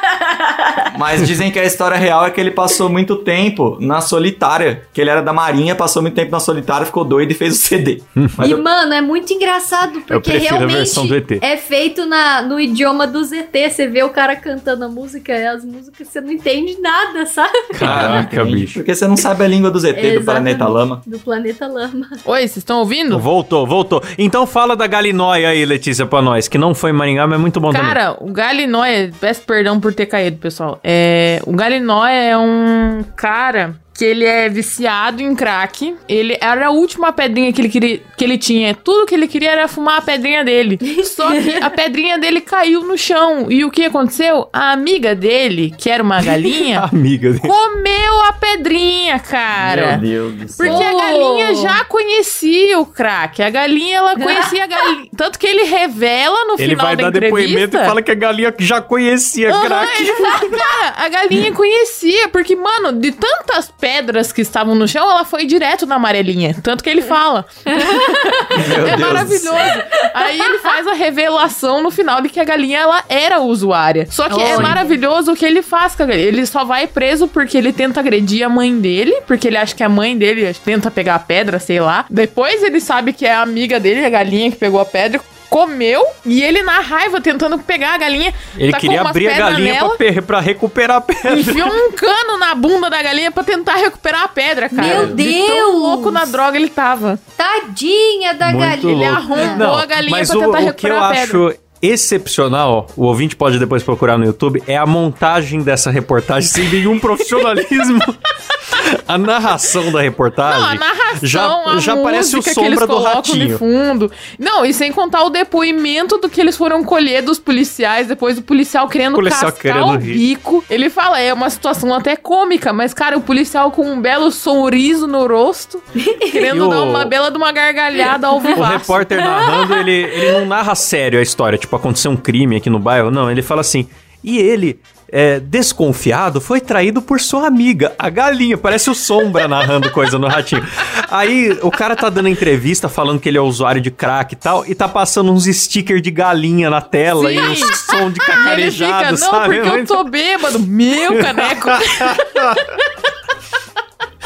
Mas 0.99 1.27
dizem 1.27 1.51
que 1.51 1.59
a 1.59 1.65
história 1.65 1.97
real 1.97 2.27
é 2.27 2.31
que 2.31 2.41
ele 2.41 2.51
passou 2.51 2.89
muito 2.89 3.17
tempo 3.17 3.77
na 3.81 4.01
solitária, 4.01 4.83
que 4.93 5.01
ele 5.01 5.11
era 5.11 5.23
da 5.23 5.33
marinha, 5.33 5.75
passou 5.75 6.03
muito 6.03 6.15
tempo 6.15 6.31
na 6.31 6.41
solitária, 6.41 6.87
ficou 6.87 7.05
doido 7.05 7.31
e 7.33 7.35
fez 7.35 7.55
o 7.55 7.59
CD. 7.59 8.03
Mas 8.37 8.49
e, 8.49 8.53
eu- 8.53 8.63
mano, 8.63 8.93
é 8.93 9.01
muito 9.01 9.33
engraçado, 9.33 10.01
porque 10.07 10.37
realmente 10.37 10.75
versão 10.75 11.07
do 11.07 11.15
ET. 11.17 11.33
é 11.41 11.57
feito 11.57 12.07
na, 12.07 12.43
no 12.43 12.59
idioma 12.61 13.07
do 13.07 13.23
ZT. 13.25 13.71
Você 13.71 13.87
vê 13.89 14.03
o 14.03 14.11
cara 14.11 14.37
cantando 14.37 14.85
a 14.85 14.89
música 14.89 15.33
e 15.33 15.47
as 15.47 15.65
músicas 15.65 16.09
você 16.09 16.21
não 16.21 16.31
entende 16.31 16.79
nada, 16.81 17.27
sabe? 17.27 17.59
Caraca, 17.79 18.45
bicho. 18.45 18.75
Porque 18.75 18.95
você 18.95 19.07
não 19.07 19.17
sabe 19.17 19.45
a 19.45 19.49
língua 19.49 19.71
do 19.71 19.79
ZT, 19.79 19.93
do 19.93 19.99
Exatamente. 19.99 20.25
Planeta 20.25 20.67
Lama. 20.69 21.03
Do 21.07 21.19
planeta 21.19 21.67
Lama. 21.67 22.09
Oi, 22.25 22.41
vocês 22.41 22.57
estão 22.59 22.79
ouvindo? 22.81 23.19
Voltou, 23.19 23.67
voltou. 23.67 24.03
Então 24.19 24.47
fala 24.47 24.77
da 24.77 24.87
Galinóia 24.87 25.49
aí, 25.49 25.65
Letícia, 25.65 26.07
pra 26.07 26.23
nós, 26.23 26.49
que 26.49 26.59
não 26.59 26.75
foi 26.75 26.91
em 26.91 26.95
Maringá, 26.95 27.27
mas 27.27 27.39
é 27.39 27.41
muito 27.41 27.61
bom 27.61 27.73
também. 27.73 27.87
Cara, 27.87 28.17
o 28.21 28.33
Galinóia, 28.33 29.11
peço 29.21 29.43
perdão 29.43 29.81
por 29.81 29.93
ter 29.93 30.07
caído, 30.07 30.37
pessoal. 30.39 30.79
É, 30.87 31.41
o 31.47 31.53
Galinóia 31.53 32.23
é 32.25 32.37
um 32.37 33.03
cara 33.17 33.75
que 33.97 34.05
ele 34.05 34.25
é 34.25 34.49
viciado 34.49 35.23
em 35.23 35.35
crack. 35.35 35.97
Ele 36.09 36.37
era 36.41 36.67
a 36.67 36.71
última 36.71 37.13
pedrinha 37.13 37.53
que 37.53 37.61
ele 37.61 37.69
queria, 37.69 38.01
que 38.17 38.25
ele 38.25 38.37
tinha. 38.37 38.75
Tudo 38.75 39.07
que 39.07 39.15
ele 39.15 39.29
queria 39.29 39.53
era 39.53 39.69
fumar 39.69 39.99
a 39.99 40.03
pedrinha 40.03 40.45
dele. 40.45 40.79
Só 41.05 41.31
que 41.31 41.57
a 41.63 41.71
pedrinha 41.71 42.19
dele 42.19 42.41
caiu 42.41 42.83
no 42.83 42.99
chão. 42.99 43.47
E 43.51 43.65
o 43.65 43.71
que 43.71 43.85
aconteceu? 43.85 44.49
A 44.53 44.73
amiga 44.73 45.15
dele, 45.15 45.73
que 45.79 45.89
era 45.89 46.03
uma 46.03 46.21
galinha, 46.23 46.81
Amiga 46.93 47.31
dele. 47.31 47.41
comeu 47.49 48.21
a 48.23 48.33
pedrinha, 48.33 49.19
cara. 49.21 49.97
Meu 49.99 50.31
Deus 50.31 50.33
do 50.35 50.49
céu. 50.49 50.67
Porque 50.67 50.85
a 50.85 50.93
galinha 50.93 51.55
já 51.55 51.85
conhecia 51.85 52.79
o 52.81 52.87
crack. 52.87 53.43
A 53.43 53.51
galinha, 53.51 53.99
ela 53.99 54.17
conhecia 54.17 54.65
a 54.65 54.67
galinha. 54.67 55.09
Tanto 55.17 55.39
que 55.39 55.47
ele 55.47 55.65
revela 55.65 56.45
no 56.47 56.55
Ele 56.55 56.71
final 56.71 56.87
vai 56.87 56.97
da 56.97 57.03
dar 57.03 57.09
entrevista. 57.11 57.37
depoimento 57.47 57.77
e 57.77 57.85
fala 57.85 58.03
que 58.03 58.11
a 58.11 58.15
galinha 58.15 58.55
já 58.59 58.81
conhecia 58.81 59.51
Aham, 59.53 59.65
crack. 59.67 60.03
ele 60.03 60.13
fala, 60.15 60.51
cara, 60.51 60.95
a 60.97 61.09
galinha 61.09 61.53
conhecia, 61.53 62.29
porque, 62.29 62.57
mano, 62.57 62.93
de 62.93 63.13
tantas 63.13 63.71
pedras 63.85 64.33
que 64.33 64.41
estavam 64.41 64.75
no 64.75 64.89
chão, 64.89 65.11
ela 65.11 65.27
foi 65.27 65.45
direto 65.45 65.85
na 65.85 65.97
amarelinha. 65.97 66.57
Tanto 66.63 66.83
que 66.83 66.89
ele 66.89 67.03
fala. 67.03 67.45
Meu 67.67 68.87
é 68.87 68.97
Deus 68.97 69.01
maravilhoso. 69.01 69.83
Aí 70.15 70.41
ele 70.41 70.59
faz 70.61 70.87
a 70.87 70.95
revelação 70.95 71.83
no 71.83 71.91
final 71.91 72.23
de 72.23 72.31
que 72.31 72.41
a 72.41 72.45
galinha, 72.45 72.79
ela 72.79 73.05
era 73.11 73.41
usuária. 73.41 74.07
Só 74.11 74.27
que 74.31 74.41
é 74.41 74.57
maravilhoso 74.57 75.33
o 75.33 75.37
que 75.37 75.45
ele 75.45 75.61
faz 75.61 75.95
com 75.95 76.05
a 76.05 76.07
galinha. 76.07 76.29
Ele 76.29 76.47
só 76.47 76.65
vai 76.65 76.87
preso 76.87 77.29
porque 77.29 77.59
ele 77.59 77.75
tenta 77.75 78.01
agredir 78.01 78.43
a 78.43 78.49
mãe 78.49 78.75
dele, 78.81 79.21
porque 79.27 79.49
ele 79.49 79.59
acha 79.59 79.75
que 79.75 79.83
a 79.83 79.89
mãe 79.89 80.17
dele 80.17 80.51
tenta 80.65 80.91
pegar 80.91 81.17
a 81.17 81.19
pedra, 81.19 81.59
sei 81.59 81.79
lá. 81.79 82.07
Depois 82.09 82.63
ele 82.63 82.81
sabe 82.81 83.13
que 83.13 83.27
é 83.27 83.35
a 83.35 83.43
amiga 83.43 83.79
dele, 83.79 84.03
a 84.03 84.09
galinha 84.09 84.51
que 84.51 84.57
pegou 84.57 84.81
a 84.81 84.87
pedra, 84.87 85.21
comeu, 85.55 86.05
e 86.27 86.43
ele 86.43 86.65
na 86.65 86.81
raiva 86.81 87.21
tentando 87.21 87.57
pegar 87.61 87.95
a 87.95 87.99
galinha, 87.99 88.35
Ele 88.59 88.73
tacou 88.73 88.81
queria 88.91 89.03
abrir 89.03 89.29
a 89.29 89.39
galinha 89.39 89.75
pra, 89.77 90.07
nela, 90.07 90.23
pra 90.23 90.41
recuperar 90.41 90.97
a 90.97 91.01
pedra. 91.01 91.39
Enfiou 91.39 91.69
um 91.69 91.93
cano 91.93 92.37
na 92.39 92.57
bunda 92.57 92.91
da 92.91 93.01
galinha 93.01 93.31
pra 93.31 93.45
tentar 93.45 93.77
recuperar 93.77 94.25
a 94.25 94.29
pedra, 94.29 94.69
cara. 94.69 94.83
Meu 94.83 95.15
De 95.15 95.23
tão 95.23 95.47
Deus! 95.47 95.75
louco 95.81 96.11
na 96.11 96.25
droga 96.25 96.57
ele 96.57 96.69
tava. 96.69 97.21
Tadinha 97.37 98.35
da 98.35 98.47
Muito 98.47 98.59
galinha. 98.67 98.93
Ele 99.07 99.09
louco. 99.09 99.33
arrombou 99.33 99.77
a 99.77 99.87
galinha 99.87 100.27
pra 100.27 100.37
o, 100.37 100.41
tentar 100.41 100.49
o 100.49 100.51
que 100.51 100.59
eu 100.59 100.65
recuperar 100.67 101.05
a 101.05 101.09
pedra. 101.15 101.23
acho 101.23 101.59
excepcional, 101.81 102.89
o 102.97 103.05
ouvinte 103.05 103.37
pode 103.37 103.59
depois 103.59 103.83
procurar 103.83 104.19
no 104.19 104.25
YouTube, 104.25 104.61
é 104.67 104.77
a 104.77 104.87
montagem 104.87 105.63
dessa 105.63 105.89
reportagem 105.91 106.49
sem 106.49 106.69
nenhum 106.69 106.99
profissionalismo. 106.99 108.01
a 109.09 109.19
narração 109.19 109.91
da 109.93 110.01
reportagem 110.01 110.61
Não, 110.61 110.69
a 110.69 110.75
narração, 110.75 111.19
já, 111.23 111.47
a 111.47 111.79
já 111.79 111.97
parece 111.97 112.35
o 112.35 112.37
música 112.39 112.55
que 112.55 112.67
eles 112.67 112.79
sombra 112.79 112.95
do 112.95 113.03
ratinho. 113.03 113.47
de 113.49 113.55
fundo. 113.59 114.11
Não, 114.39 114.65
e 114.65 114.73
sem 114.75 114.93
contar 114.93 115.25
o 115.25 115.31
depoimento 115.31 116.19
do 116.19 116.29
que 116.29 116.41
eles 116.41 116.57
foram 116.57 116.83
colher 116.85 117.23
dos 117.23 117.39
policiais, 117.39 118.07
depois 118.09 118.37
do 118.37 118.43
policial 118.43 118.89
querendo 118.89 119.15
Policial 119.15 119.53
cascar 119.53 119.61
querendo 119.75 119.93
o 119.93 119.97
rir. 119.99 120.13
bico. 120.15 120.65
Ele 120.69 120.91
fala, 120.91 121.19
é 121.21 121.33
uma 121.33 121.49
situação 121.51 121.93
até 121.95 122.17
cômica, 122.17 122.73
mas, 122.73 122.93
cara, 122.95 123.17
o 123.17 123.21
policial 123.21 123.71
com 123.71 123.91
um 123.91 124.01
belo 124.01 124.31
sorriso 124.31 125.07
no 125.07 125.27
rosto, 125.27 125.83
querendo 126.31 126.59
E 126.59 126.61
o- 126.63 126.69
dar 126.71 126.83
uma 126.83 127.05
bela 127.05 127.31
de 127.31 127.37
uma 127.37 127.53
gargalhada 127.53 128.27
ao 128.27 128.37
O 128.37 128.41
vivo. 128.41 128.63
repórter 128.63 129.19
narrando, 129.19 129.75
ele, 129.75 129.93
ele 129.93 130.33
não 130.41 130.47
narra 130.47 130.75
sério 130.75 131.19
a 131.19 131.23
história. 131.23 131.59
Tipo, 131.59 131.77
aconteceu 131.77 132.11
um 132.11 132.17
crime 132.17 132.57
aqui 132.57 132.69
no 132.71 132.79
bairro. 132.79 133.11
Não, 133.11 133.31
ele 133.31 133.43
fala 133.43 133.61
assim. 133.61 133.89
E 134.23 134.39
ele, 134.39 134.81
é, 135.17 135.39
desconfiado, 135.39 136.41
foi 136.41 136.61
traído 136.61 137.01
por 137.01 137.21
sua 137.21 137.47
amiga, 137.47 137.95
a 137.97 138.11
galinha. 138.11 138.59
Parece 138.59 138.91
o 138.91 138.95
Sombra 138.97 139.47
narrando 139.47 139.89
coisa 139.93 140.19
no 140.19 140.27
ratinho. 140.27 140.67
Aí 141.09 141.57
o 141.63 141.71
cara 141.71 141.95
tá 141.95 142.11
dando 142.11 142.29
entrevista 142.29 142.89
falando 142.89 143.21
que 143.21 143.29
ele 143.29 143.39
é 143.39 143.41
usuário 143.41 143.81
de 143.81 143.93
crack 143.93 144.33
e 144.33 144.37
tal. 144.37 144.67
E 144.67 144.75
tá 144.75 144.89
passando 144.89 145.31
uns 145.31 145.45
stickers 145.45 146.03
de 146.03 146.11
galinha 146.11 146.69
na 146.69 146.81
tela 146.81 147.31
Sim. 147.31 147.37
e 147.37 147.41
uns 147.41 147.61
som 147.61 148.11
de 148.11 148.19
E 148.19 148.25
ele 148.25 148.33
cacarejado, 148.33 148.99
fica, 148.99 149.11
não, 149.13 149.31
sabe? 149.31 149.61
porque 149.61 149.79
eu 149.79 149.87
tô 149.87 150.03
bêbado. 150.03 150.59
Meu 150.59 151.17
caneco. 151.19 151.69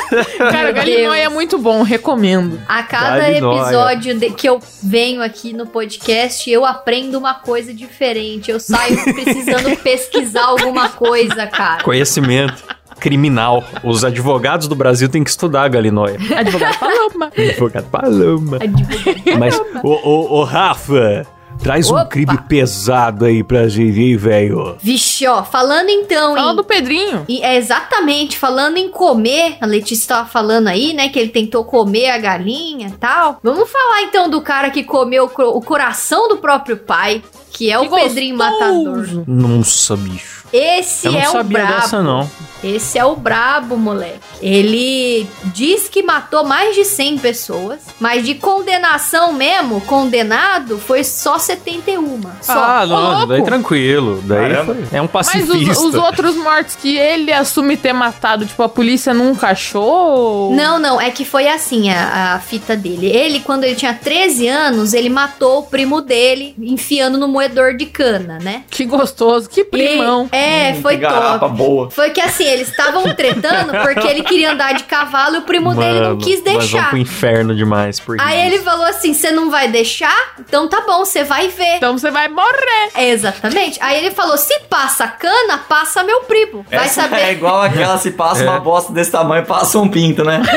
Cara, 0.38 0.70
o 0.70 0.74
Galinóia 0.74 1.22
é 1.22 1.28
muito 1.28 1.58
bom, 1.58 1.82
recomendo. 1.82 2.60
A 2.68 2.82
cada 2.82 3.18
Galinóia. 3.20 3.60
episódio 3.62 4.18
de- 4.18 4.30
que 4.30 4.48
eu 4.48 4.60
venho 4.82 5.22
aqui 5.22 5.52
no 5.52 5.66
podcast, 5.66 6.50
eu 6.50 6.64
aprendo 6.64 7.18
uma 7.18 7.34
coisa 7.34 7.72
diferente. 7.74 8.50
Eu 8.50 8.58
saio 8.60 8.96
precisando 9.14 9.76
pesquisar 9.78 10.44
alguma 10.44 10.88
coisa, 10.88 11.46
cara. 11.46 11.82
Conhecimento 11.82 12.62
criminal. 12.98 13.62
Os 13.84 14.04
advogados 14.04 14.66
do 14.66 14.74
Brasil 14.74 15.08
têm 15.08 15.22
que 15.22 15.30
estudar 15.30 15.62
a 15.62 15.68
Galinóia. 15.68 16.16
Advogado 16.36 16.78
Paloma. 16.78 17.30
Advogado 17.36 17.90
Paloma. 17.90 18.56
Advogado. 18.60 19.38
Mas, 19.38 19.60
ô, 19.84 19.88
ô, 20.02 20.38
ô, 20.40 20.44
Rafa, 20.44 21.24
traz 21.62 21.90
um 21.90 21.94
Opa. 21.94 22.06
crime 22.06 22.38
pesado 22.48 23.24
aí 23.24 23.42
pra 23.42 23.68
gente, 23.68 24.00
hein, 24.00 24.16
velho? 24.16 24.76
Vixe, 24.80 25.26
ó, 25.26 25.42
falando 25.42 25.88
então 25.88 26.34
Fala 26.34 26.52
em 26.52 26.56
do 26.56 26.64
Pedrinho. 26.64 27.24
E 27.28 27.42
é 27.42 27.56
exatamente, 27.56 28.36
falando 28.38 28.76
em 28.76 28.88
comer, 28.88 29.56
a 29.60 29.66
Letícia 29.66 30.08
tava 30.16 30.28
falando 30.28 30.68
aí, 30.68 30.92
né, 30.92 31.08
que 31.08 31.18
ele 31.18 31.28
tentou 31.30 31.64
comer 31.64 32.10
a 32.10 32.18
galinha 32.18 32.88
e 32.88 32.92
tal. 32.92 33.38
Vamos 33.42 33.68
falar 33.70 34.02
então 34.02 34.28
do 34.30 34.40
cara 34.40 34.70
que 34.70 34.82
comeu 34.84 35.24
o 35.24 35.28
cro- 35.28 35.56
o 35.56 35.60
coração 35.60 36.28
do 36.28 36.36
próprio 36.38 36.76
pai, 36.76 37.22
que 37.52 37.70
é 37.72 37.78
Que 37.78 37.86
o 37.86 37.90
Pedrinho 37.90 38.36
Matador. 38.36 38.84
gostoso. 38.98 39.24
Nossa, 39.26 39.96
bicho. 39.96 40.37
Esse 40.52 41.06
Eu 41.06 41.12
não 41.12 41.20
é 41.20 41.28
o 41.28 41.32
sabia 41.32 41.58
brabo. 41.58 41.74
dessa, 41.74 42.02
não. 42.02 42.30
Esse 42.64 42.98
é 42.98 43.04
o 43.04 43.14
brabo, 43.14 43.76
moleque. 43.76 44.18
Ele 44.42 45.28
diz 45.54 45.88
que 45.88 46.02
matou 46.02 46.42
mais 46.44 46.74
de 46.74 46.84
100 46.84 47.18
pessoas, 47.18 47.78
mas 48.00 48.24
de 48.24 48.34
condenação 48.34 49.32
mesmo, 49.32 49.80
condenado, 49.82 50.76
foi 50.76 51.04
só 51.04 51.38
71. 51.38 52.20
Só. 52.42 52.52
Ah, 52.52 52.84
não, 52.86 53.26
daí 53.28 53.42
tranquilo. 53.44 54.20
Daí 54.24 54.52
é 54.92 55.00
um 55.00 55.08
Mas 55.12 55.28
pacifista. 55.28 55.70
os, 55.72 55.78
os 55.78 55.94
outros 55.94 56.34
mortos 56.34 56.74
que 56.74 56.96
ele 56.98 57.32
assume 57.32 57.76
ter 57.76 57.92
matado, 57.92 58.44
tipo, 58.44 58.60
a 58.62 58.68
polícia 58.68 59.14
nunca 59.14 59.48
achou? 59.50 60.52
Não, 60.54 60.80
não, 60.80 61.00
é 61.00 61.10
que 61.10 61.24
foi 61.24 61.46
assim 61.48 61.90
a, 61.90 62.34
a 62.34 62.40
fita 62.40 62.76
dele. 62.76 63.06
Ele, 63.06 63.38
quando 63.40 63.62
ele 63.64 63.76
tinha 63.76 63.94
13 63.94 64.48
anos, 64.48 64.94
ele 64.94 65.08
matou 65.08 65.60
o 65.60 65.62
primo 65.64 66.00
dele, 66.00 66.54
enfiando 66.60 67.16
no 67.18 67.28
moedor 67.28 67.76
de 67.76 67.86
cana, 67.86 68.38
né? 68.42 68.64
Que 68.68 68.84
gostoso, 68.84 69.48
que 69.48 69.62
primão. 69.62 70.28
E- 70.32 70.36
é, 70.38 70.72
Hum, 70.76 70.82
foi 70.82 70.98
que 70.98 71.06
top. 71.06 71.48
boa. 71.56 71.90
Foi 71.90 72.10
que 72.10 72.20
assim, 72.20 72.44
eles 72.44 72.68
estavam 72.68 73.02
tretando 73.14 73.72
porque 73.82 74.06
ele 74.06 74.22
queria 74.22 74.52
andar 74.52 74.74
de 74.74 74.84
cavalo 74.84 75.36
e 75.36 75.38
o 75.38 75.42
primo 75.42 75.74
dele 75.74 76.00
não 76.00 76.08
Mano, 76.10 76.18
quis 76.18 76.36
Nós 76.42 76.52
vamos 76.54 76.70
deixar. 76.70 76.88
pro 76.90 76.98
inferno 76.98 77.54
demais. 77.54 77.98
Por 78.00 78.16
Aí 78.20 78.38
isso. 78.46 78.46
ele 78.54 78.62
falou 78.64 78.86
assim: 78.86 79.14
você 79.14 79.30
não 79.30 79.50
vai 79.50 79.68
deixar? 79.68 80.16
Então 80.38 80.68
tá 80.68 80.82
bom, 80.86 81.04
você 81.04 81.24
vai 81.24 81.48
ver. 81.48 81.76
Então 81.76 81.96
você 81.98 82.10
vai 82.10 82.28
morrer. 82.28 82.90
É, 82.94 83.10
exatamente. 83.10 83.78
Aí 83.82 83.98
ele 83.98 84.10
falou: 84.14 84.36
se 84.36 84.58
passa 84.70 85.06
cana, 85.08 85.58
passa 85.68 86.02
meu 86.02 86.20
primo. 86.20 86.64
Vai 86.70 86.84
Essa 86.86 87.02
saber. 87.02 87.20
é 87.20 87.32
igual 87.32 87.62
aquela 87.62 87.98
se 87.98 88.10
passa 88.12 88.42
uma 88.44 88.60
bosta 88.60 88.92
desse 88.92 89.10
tamanho, 89.10 89.44
passa 89.46 89.78
um 89.78 89.88
pinto, 89.88 90.24
né? 90.24 90.40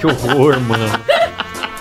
Que 0.00 0.06
horror, 0.06 0.58
mano. 0.60 0.84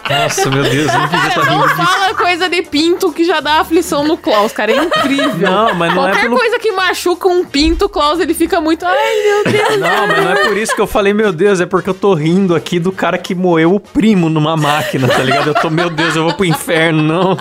Nossa, 0.09 0.49
meu 0.49 0.63
Deus, 0.63 0.93
eu 0.93 0.99
não 0.99 1.07
devia 1.07 1.27
estar 1.27 1.45
não 1.45 1.61
disso. 1.61 1.75
fala 1.75 2.13
coisa 2.15 2.49
de 2.49 2.61
pinto 2.63 3.11
que 3.11 3.23
já 3.23 3.39
dá 3.39 3.61
aflição 3.61 4.03
no 4.05 4.17
Klaus, 4.17 4.51
cara. 4.51 4.71
É 4.71 4.75
incrível. 4.75 5.49
Não, 5.49 5.73
mas 5.75 5.93
não 5.93 6.07
é 6.07 6.11
Qualquer 6.11 6.21
pelo... 6.23 6.37
coisa 6.37 6.59
que 6.59 6.71
machuca 6.71 7.27
um 7.27 7.45
pinto, 7.45 7.85
o 7.85 7.89
Klaus 7.89 8.19
ele 8.19 8.33
fica 8.33 8.59
muito. 8.59 8.85
Ai, 8.85 8.95
meu 9.23 9.51
Deus. 9.51 9.79
Não, 9.79 10.07
mas 10.07 10.23
não 10.23 10.31
é 10.31 10.35
por 10.47 10.57
isso 10.57 10.75
que 10.75 10.81
eu 10.81 10.87
falei, 10.87 11.13
meu 11.13 11.31
Deus, 11.31 11.61
é 11.61 11.65
porque 11.65 11.89
eu 11.89 11.93
tô 11.93 12.13
rindo 12.13 12.55
aqui 12.55 12.79
do 12.79 12.91
cara 12.91 13.17
que 13.17 13.33
moeu 13.33 13.73
o 13.73 13.79
primo 13.79 14.29
numa 14.29 14.57
máquina, 14.57 15.07
tá 15.07 15.19
ligado? 15.19 15.47
Eu 15.47 15.53
tô, 15.55 15.69
meu 15.69 15.89
Deus, 15.89 16.15
eu 16.15 16.23
vou 16.23 16.33
pro 16.33 16.45
inferno, 16.45 17.01
não. 17.01 17.37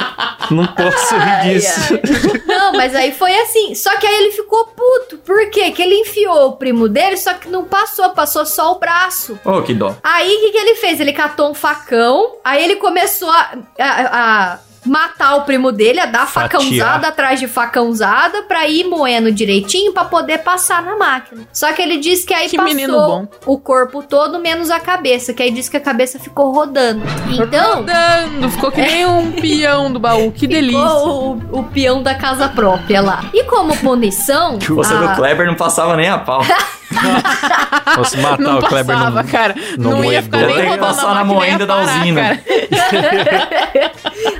Não 0.51 0.66
posso 0.66 1.14
rir 1.16 1.55
disso. 1.55 1.99
Não, 2.72 2.78
mas 2.78 2.94
aí 2.94 3.12
foi 3.12 3.35
assim. 3.40 3.74
Só 3.74 3.96
que 3.98 4.06
aí 4.06 4.14
ele 4.22 4.33
ficou 4.33 4.64
puto. 4.66 5.18
Por 5.18 5.50
quê? 5.50 5.70
Que 5.70 5.83
ele 5.83 5.94
enfiou 5.96 6.48
o 6.48 6.56
primo 6.56 6.88
dele, 6.88 7.16
só 7.16 7.35
que 7.35 7.48
não 7.48 7.64
passou, 7.64 8.11
passou 8.11 8.44
só 8.46 8.72
o 8.72 8.78
braço. 8.78 9.38
Ô, 9.44 9.62
que 9.62 9.74
dó. 9.74 9.94
Aí 10.02 10.35
o 10.37 10.40
que, 10.40 10.50
que 10.52 10.59
ele 10.59 10.74
fez? 10.76 11.00
Ele 11.00 11.12
catou 11.12 11.50
um 11.50 11.54
facão, 11.54 12.37
aí 12.44 12.62
ele 12.64 12.76
começou 12.76 13.30
a, 13.30 13.52
a- 13.78 14.52
a 14.52 14.59
matar 14.85 15.37
o 15.37 15.43
primo 15.43 15.71
dele, 15.73 16.01
a 16.01 16.07
dar 16.07 16.27
Fatiar. 16.27 16.51
facãozada 16.62 17.09
atrás 17.09 17.38
de 17.38 17.47
facãozada 17.47 18.43
pra 18.45 18.66
ir 18.66 18.85
moendo 18.85 19.31
direitinho 19.31 19.93
pra 19.93 20.05
poder 20.05 20.38
passar 20.38 20.83
na 20.83 20.97
máquina. 20.97 21.43
Só 21.53 21.73
que 21.73 21.83
ele 21.83 21.99
disse 21.99 22.27
que 22.27 22.33
aí 22.35 22.49
Que 22.49 22.57
passou 22.57 23.29
o 23.47 23.59
corpo 23.59 24.03
todo 24.03 24.38
menos 24.38 24.71
a 24.71 24.81
cabeça, 24.81 25.33
que 25.35 25.43
aí 25.43 25.51
disse 25.51 25.71
que 25.71 25.77
a 25.77 25.81
cabeça 25.81 26.19
ficou 26.19 26.53
rodando. 26.53 27.03
Então, 27.31 27.77
Rodando, 27.77 28.49
ficou 28.51 28.71
que 28.73 28.81
nem 28.81 29.05
um 29.07 29.33
peão 29.33 29.93
do 29.93 30.01
baú. 30.01 30.33
Que 30.33 30.47
delícia. 30.47 30.81
ficou 30.81 31.37
o, 31.53 31.59
o 31.61 31.64
peão 31.64 32.03
da 32.03 32.14
casa 32.14 32.49
própria 32.49 33.01
lá. 33.01 33.25
E 33.35 33.45
como 33.45 33.77
punição, 33.77 34.59
Você 34.59 34.95
a- 34.95 34.97
do 34.99 35.16
Kleber 35.16 35.47
não 35.47 35.55
passava 35.55 35.97
nem 35.97 36.09
a 36.09 36.19
pau. 36.19 36.43
Fosse 37.94 38.16
matar 38.18 38.38
Não 38.38 38.59
o 38.59 38.62
Kleber 38.66 38.96
passava, 38.96 39.22
no... 39.22 39.29
cara. 39.29 39.55
no 39.79 39.90
não 39.90 40.05
ia 40.05 40.22
ficar 40.22 40.38
moedor. 40.38 40.57
nem 40.57 40.72
que 40.72 40.79
passar 40.79 41.14
na 41.14 41.24
moenda 41.24 41.66
da 41.66 41.81
usina. 41.81 42.20
cara. 42.20 43.92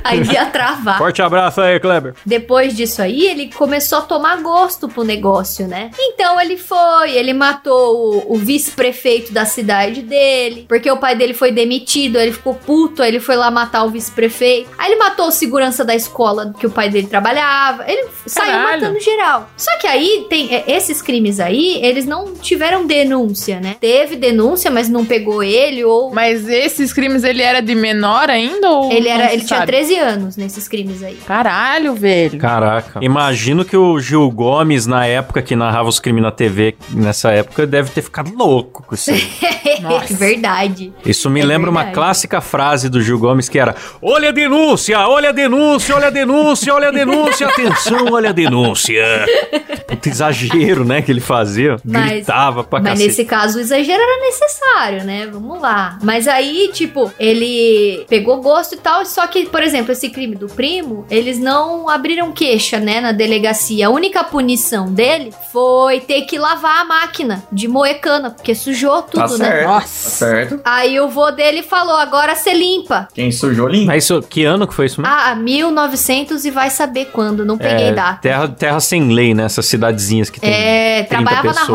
aí 0.03 0.21
ia 0.23 0.45
travar. 0.45 0.97
Forte 0.97 1.21
abraço 1.21 1.61
aí, 1.61 1.79
Kleber. 1.79 2.13
Depois 2.25 2.75
disso 2.75 3.01
aí, 3.01 3.25
ele 3.25 3.51
começou 3.53 3.99
a 3.99 4.01
tomar 4.01 4.37
gosto 4.41 4.87
pro 4.87 5.03
negócio, 5.03 5.67
né? 5.67 5.91
Então 5.97 6.39
ele 6.39 6.57
foi, 6.57 7.11
ele 7.11 7.33
matou 7.33 8.25
o, 8.27 8.33
o 8.33 8.37
vice-prefeito 8.37 9.33
da 9.33 9.45
cidade 9.45 10.01
dele, 10.01 10.65
porque 10.67 10.89
o 10.89 10.97
pai 10.97 11.15
dele 11.15 11.33
foi 11.33 11.51
demitido, 11.51 12.17
ele 12.17 12.31
ficou 12.31 12.55
puto, 12.55 13.01
aí 13.01 13.09
ele 13.09 13.19
foi 13.19 13.35
lá 13.35 13.49
matar 13.51 13.83
o 13.83 13.89
vice-prefeito. 13.89 14.69
Aí 14.77 14.91
ele 14.91 14.99
matou 14.99 15.27
o 15.27 15.31
segurança 15.31 15.83
da 15.83 15.95
escola 15.95 16.53
que 16.57 16.67
o 16.67 16.71
pai 16.71 16.89
dele 16.89 17.07
trabalhava. 17.07 17.83
Ele 17.87 18.07
saiu 18.25 18.51
Caralho. 18.51 18.81
matando 18.81 18.99
geral. 18.99 19.49
Só 19.57 19.77
que 19.77 19.87
aí 19.87 20.25
tem 20.29 20.53
é, 20.53 20.63
esses 20.67 21.01
crimes 21.01 21.39
aí, 21.39 21.79
eles 21.83 22.05
não 22.05 22.35
tiveram 22.41 22.85
denúncia, 22.85 23.59
né? 23.59 23.75
Teve 23.79 24.15
denúncia, 24.15 24.69
mas 24.71 24.89
não 24.89 25.05
pegou 25.05 25.43
ele 25.43 25.83
ou 25.83 26.13
Mas 26.13 26.47
esses 26.47 26.91
crimes, 26.93 27.23
ele 27.23 27.41
era 27.41 27.61
de 27.61 27.73
menor 27.75 28.29
ainda? 28.29 28.69
Ou 28.69 28.91
ele 28.91 29.07
era, 29.07 29.31
ele 29.33 29.43
tinha 29.45 29.59
sabe? 29.59 29.71
13 29.71 29.95
anos 29.97 30.37
nesses 30.37 30.67
crimes 30.67 31.03
aí. 31.03 31.15
Caralho, 31.25 31.93
velho. 31.93 32.37
Caraca. 32.39 32.99
Imagino 33.03 33.63
que 33.63 33.77
o 33.77 33.99
Gil 33.99 34.29
Gomes, 34.31 34.85
na 34.85 35.05
época 35.05 35.41
que 35.41 35.55
narrava 35.55 35.87
os 35.89 35.99
crimes 35.99 36.23
na 36.23 36.31
TV, 36.31 36.75
nessa 36.89 37.31
época, 37.31 37.65
deve 37.67 37.89
ter 37.91 38.01
ficado 38.01 38.33
louco 38.35 38.83
com 38.87 38.95
isso. 38.95 39.11
Nossa. 39.81 40.13
Verdade. 40.15 40.93
Isso 41.05 41.29
me 41.29 41.39
É 41.41 41.45
lembra 41.45 41.69
uma 41.69 41.81
verdade. 41.81 41.95
clássica 41.95 42.41
frase 42.41 42.89
do 42.89 43.01
Gil 43.01 43.17
Gomes 43.19 43.47
que 43.49 43.57
era: 43.59 43.75
Olha 44.01 44.29
a 44.29 44.31
denúncia, 44.31 44.99
olha 45.07 45.29
a 45.29 45.31
denúncia, 45.31 45.95
olha 45.95 46.07
a 46.07 46.11
denúncia, 46.11 46.73
olha 46.73 46.87
a 46.89 46.91
denúncia, 46.91 47.47
atenção, 47.47 48.05
olha 48.11 48.29
a 48.29 48.33
denúncia. 48.33 49.03
Puta 49.87 50.09
exagero, 50.09 50.85
né, 50.85 51.01
que 51.01 51.11
ele 51.11 51.19
fazia. 51.19 51.77
Mas- 51.83 52.25
Gritava 52.31 52.63
pra 52.63 52.79
Mas 52.79 52.89
cacete. 52.91 53.07
nesse 53.09 53.25
caso 53.25 53.57
o 53.57 53.61
exagero 53.61 54.01
era 54.01 54.21
necessário, 54.25 55.03
né? 55.03 55.27
Vamos 55.31 55.61
lá. 55.61 55.97
Mas 56.01 56.27
aí, 56.27 56.69
tipo, 56.73 57.11
ele 57.19 58.05
pegou 58.07 58.41
gosto 58.41 58.75
e 58.75 58.77
tal, 58.77 59.05
só 59.05 59.27
que, 59.27 59.45
por 59.47 59.61
exemplo, 59.61 59.91
esse 59.91 60.09
crime 60.09 60.35
do 60.35 60.47
primo, 60.47 61.05
eles 61.09 61.37
não 61.37 61.89
abriram 61.89 62.31
queixa, 62.31 62.79
né, 62.79 63.01
na 63.01 63.11
delegacia. 63.11 63.87
A 63.87 63.89
única 63.89 64.23
punição 64.23 64.91
dele 64.91 65.33
foi 65.51 65.99
ter 65.99 66.21
que 66.21 66.37
lavar 66.37 66.81
a 66.81 66.85
máquina 66.85 67.43
de 67.51 67.67
moer 67.67 67.99
cana, 67.99 68.29
porque 68.31 68.55
sujou 68.55 69.01
tudo, 69.01 69.27
Tá 69.27 69.37
né? 69.37 69.45
certo. 69.45 69.67
Nossa. 69.67 70.09
Tá 70.09 70.09
certo. 70.25 70.59
Aí 70.63 70.99
o 70.99 71.09
vô 71.09 71.31
dele 71.31 71.61
falou: 71.63 71.95
agora 71.97 72.35
você 72.35 72.53
limpa. 72.53 73.07
Quem 73.13 73.31
sujou 73.31 73.67
limpa. 73.67 73.87
Mas 73.87 74.05
isso, 74.05 74.21
que 74.21 74.45
ano 74.45 74.65
que 74.67 74.73
foi 74.73 74.85
isso 74.85 75.01
mesmo? 75.01 75.13
Ah, 75.13 75.35
1900 75.35 76.45
e 76.45 76.51
vai 76.51 76.69
saber 76.69 77.05
quando, 77.11 77.43
não 77.45 77.57
peguei 77.57 77.87
É, 77.87 77.91
data. 77.93 78.19
terra, 78.21 78.47
terra 78.47 78.79
sem 78.79 79.09
lei, 79.11 79.33
né? 79.33 79.43
Essas 79.43 79.65
cidadezinhas 79.65 80.29
que 80.29 80.39
tem. 80.39 80.49
É, 80.51 81.03
30 81.03 81.09
trabalhava 81.09 81.47
na 81.47 81.53
pessoas. 81.61 81.71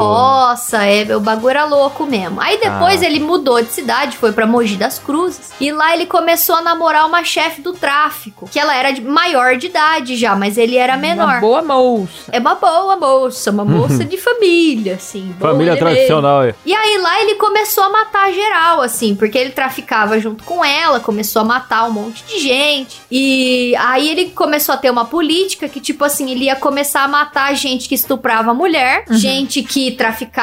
Roça, 0.48 0.84
é, 0.84 1.14
o 1.16 1.20
bagulho 1.20 1.50
era 1.50 1.64
louco 1.64 2.04
mesmo. 2.06 2.40
Aí 2.40 2.58
depois 2.58 3.02
Ah. 3.02 3.06
ele 3.06 3.20
mudou 3.20 3.60
de 3.62 3.72
cidade, 3.72 4.16
foi 4.16 4.32
pra 4.32 4.46
Mogi 4.46 4.76
das 4.76 4.98
Cruzes. 4.98 5.50
E 5.60 5.72
lá 5.72 5.92
ele 5.94 6.06
começou 6.06 6.56
a 6.56 6.62
namorar 6.62 7.06
uma 7.06 7.24
chefe 7.24 7.60
do 7.60 7.72
tráfico, 7.72 8.48
que 8.50 8.58
ela 8.58 8.74
era 8.76 8.90
de 8.92 9.00
maior 9.00 9.56
de 9.56 9.66
idade 9.66 10.16
já, 10.16 10.34
mas 10.36 10.56
ele 10.58 10.76
era 10.76 10.94
Uma 10.94 11.00
menor. 11.02 11.40
boa 11.40 11.62
moça. 11.62 12.30
É 12.32 12.38
uma 12.38 12.54
boa 12.54 12.96
moça, 12.96 13.50
uma 13.50 13.64
moça 13.64 14.04
de 14.04 14.16
família, 14.16 14.94
assim. 14.94 15.34
Família 15.40 15.76
tradicional 15.76 16.40
aí. 16.40 16.54
E 16.64 16.74
aí 16.74 16.98
lá 16.98 17.20
ele 17.22 17.34
começou 17.36 17.84
a 17.84 17.90
matar 17.90 18.32
geral, 18.32 18.82
assim, 18.82 19.14
porque 19.14 19.36
ele 19.38 19.50
traficava 19.50 20.18
junto 20.20 20.44
com 20.44 20.64
ela, 20.64 21.00
começou 21.00 21.42
a 21.42 21.44
matar 21.44 21.84
um 21.88 21.92
monte 21.92 22.24
de 22.24 22.38
gente. 22.38 23.00
E 23.10 23.74
aí 23.76 24.08
ele 24.10 24.30
começou 24.30 24.74
a 24.74 24.78
ter 24.78 24.90
uma 24.90 25.04
política 25.04 25.68
que, 25.68 25.80
tipo 25.80 26.04
assim, 26.04 26.30
ele 26.30 26.44
ia 26.44 26.56
começar 26.56 27.02
a 27.04 27.08
matar 27.08 27.54
gente 27.54 27.88
que 27.88 27.94
estuprava 27.94 28.52
mulher, 28.54 29.04
gente 29.10 29.62
que 29.62 29.92
traficava, 29.92 30.35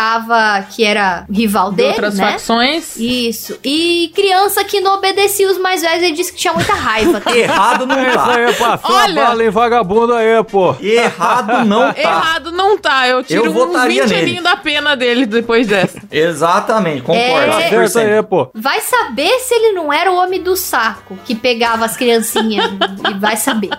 que 0.71 0.83
era 0.83 1.25
rival 1.31 1.69
De 1.71 1.77
dele, 1.77 1.89
outras 1.89 2.15
né? 2.15 2.31
facções. 2.31 2.95
Isso. 2.97 3.57
E 3.63 4.11
criança 4.15 4.63
que 4.63 4.79
não 4.81 4.95
obedecia 4.95 5.47
os 5.49 5.57
mais 5.57 5.81
velhos, 5.81 6.03
ele 6.03 6.13
disse 6.15 6.31
que 6.33 6.39
tinha 6.39 6.53
muita 6.53 6.73
raiva. 6.73 7.19
tá? 7.21 7.35
Errado 7.35 7.85
não 7.85 7.95
tá. 7.95 8.35
aí, 8.35 8.53
pá, 8.53 8.79
Olha- 8.83 9.13
bala 9.25 9.43
em 9.43 9.49
vagabundo 9.49 10.13
aí, 10.13 10.43
pô. 10.43 10.75
Errado 10.81 11.63
não 11.65 11.93
tá. 11.93 11.99
Errado 11.99 12.51
não 12.51 12.77
tá. 12.77 13.07
Eu 13.07 13.23
tiro 13.23 13.45
Eu 13.45 13.51
uns 13.51 13.53
votaria 13.53 14.03
20 14.03 14.09
nele. 14.11 14.21
aninhos 14.23 14.43
da 14.43 14.55
pena 14.55 14.95
dele 14.95 15.25
depois 15.25 15.67
dessa. 15.67 15.99
Exatamente, 16.11 17.01
concordo. 17.01 17.23
É. 17.61 17.69
100%. 17.69 17.87
certo 17.87 18.13
aí, 18.15 18.23
pô. 18.23 18.49
Vai 18.53 18.79
saber 18.81 19.39
se 19.39 19.53
ele 19.53 19.71
não 19.73 19.91
era 19.91 20.11
o 20.11 20.15
homem 20.15 20.41
do 20.41 20.55
saco 20.55 21.17
que 21.25 21.35
pegava 21.35 21.85
as 21.85 21.95
criancinhas 21.95 22.71
e 23.09 23.13
vai 23.19 23.37
saber. 23.37 23.69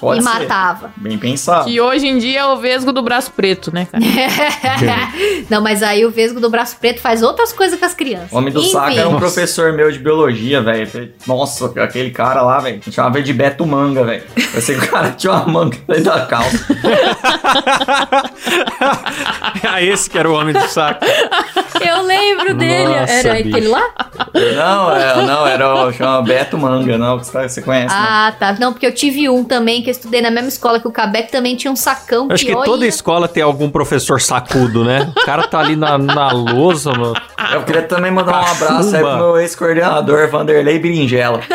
Pode 0.00 0.20
e 0.20 0.22
ser. 0.22 0.28
matava. 0.28 0.92
Bem 0.96 1.18
pensado. 1.18 1.64
Que 1.66 1.80
hoje 1.80 2.06
em 2.08 2.18
dia 2.18 2.40
é 2.40 2.46
o 2.46 2.56
vesgo 2.56 2.92
do 2.92 3.02
braço 3.02 3.30
preto, 3.32 3.72
né, 3.72 3.86
cara? 3.90 4.02
Não, 5.50 5.59
mas 5.60 5.82
aí 5.82 6.04
o 6.04 6.10
vesgo 6.10 6.40
do 6.40 6.50
braço 6.50 6.76
preto 6.80 7.00
faz 7.00 7.22
outras 7.22 7.52
coisas 7.52 7.78
com 7.78 7.84
as 7.84 7.94
crianças. 7.94 8.32
Homem 8.32 8.52
do 8.52 8.60
Enfim, 8.60 8.72
saco 8.72 8.90
era 8.98 9.08
um 9.08 9.16
professor 9.18 9.72
meu 9.72 9.90
de 9.90 9.98
biologia, 9.98 10.60
velho. 10.62 11.12
Nossa, 11.26 11.66
aquele 11.82 12.10
cara 12.10 12.42
lá, 12.42 12.58
velho. 12.58 12.80
Chamava 12.90 13.18
ele 13.18 13.26
de 13.26 13.32
Beto 13.32 13.66
Manga, 13.66 14.04
velho. 14.04 14.22
Eu 14.36 14.62
que 14.62 14.72
o 14.72 14.90
cara 14.90 15.10
tinha 15.16 15.32
uma 15.32 15.46
manga 15.46 15.78
dentro 15.86 16.04
da 16.04 16.26
calça. 16.26 16.66
ah, 19.68 19.82
esse 19.82 20.08
que 20.08 20.18
era 20.18 20.30
o 20.30 20.34
homem 20.34 20.52
do 20.52 20.66
saco. 20.68 21.04
Eu 21.80 22.02
lembro 22.02 22.54
dele. 22.54 22.88
Nossa, 23.00 23.12
era 23.12 23.34
bicho. 23.34 23.48
aquele 23.48 23.68
lá? 23.68 23.82
Não, 24.34 24.96
é, 24.96 25.26
não, 25.26 25.46
era 25.46 25.74
o 25.86 25.92
chama 25.92 26.22
Beto 26.22 26.58
Manga, 26.58 26.98
não. 26.98 27.18
Você, 27.18 27.32
tá- 27.32 27.48
você 27.48 27.62
conhece, 27.62 27.94
né? 27.94 28.00
Ah, 28.00 28.34
tá. 28.38 28.56
Não, 28.58 28.72
porque 28.72 28.86
eu 28.86 28.94
tive 28.94 29.28
um 29.28 29.44
também 29.44 29.82
que 29.82 29.88
eu 29.88 29.92
estudei 29.92 30.20
na 30.20 30.30
mesma 30.30 30.48
escola 30.48 30.78
que 30.80 30.86
o 30.88 30.92
Cabeck 30.92 31.30
também 31.30 31.56
tinha 31.56 31.70
um 31.72 31.76
sacão 31.76 32.28
Acho 32.30 32.44
que 32.44 32.54
olha, 32.54 32.64
toda 32.64 32.86
escola 32.86 33.28
tem 33.28 33.42
algum 33.42 33.70
professor 33.70 34.20
sacudo, 34.20 34.84
né? 34.84 35.12
O 35.16 35.24
cara 35.24 35.46
tá 35.50 35.60
ali 35.60 35.76
na, 35.76 35.98
na 35.98 36.30
lousa, 36.32 36.92
mano. 36.92 37.14
Eu 37.52 37.62
queria 37.62 37.82
também 37.82 38.10
mandar 38.10 38.40
um 38.40 38.46
abraço 38.46 38.94
aí 38.94 39.02
pro 39.02 39.16
meu 39.16 39.38
ex-coordenador, 39.38 40.28
Vanderlei 40.28 40.78
Berinjela. 40.78 41.40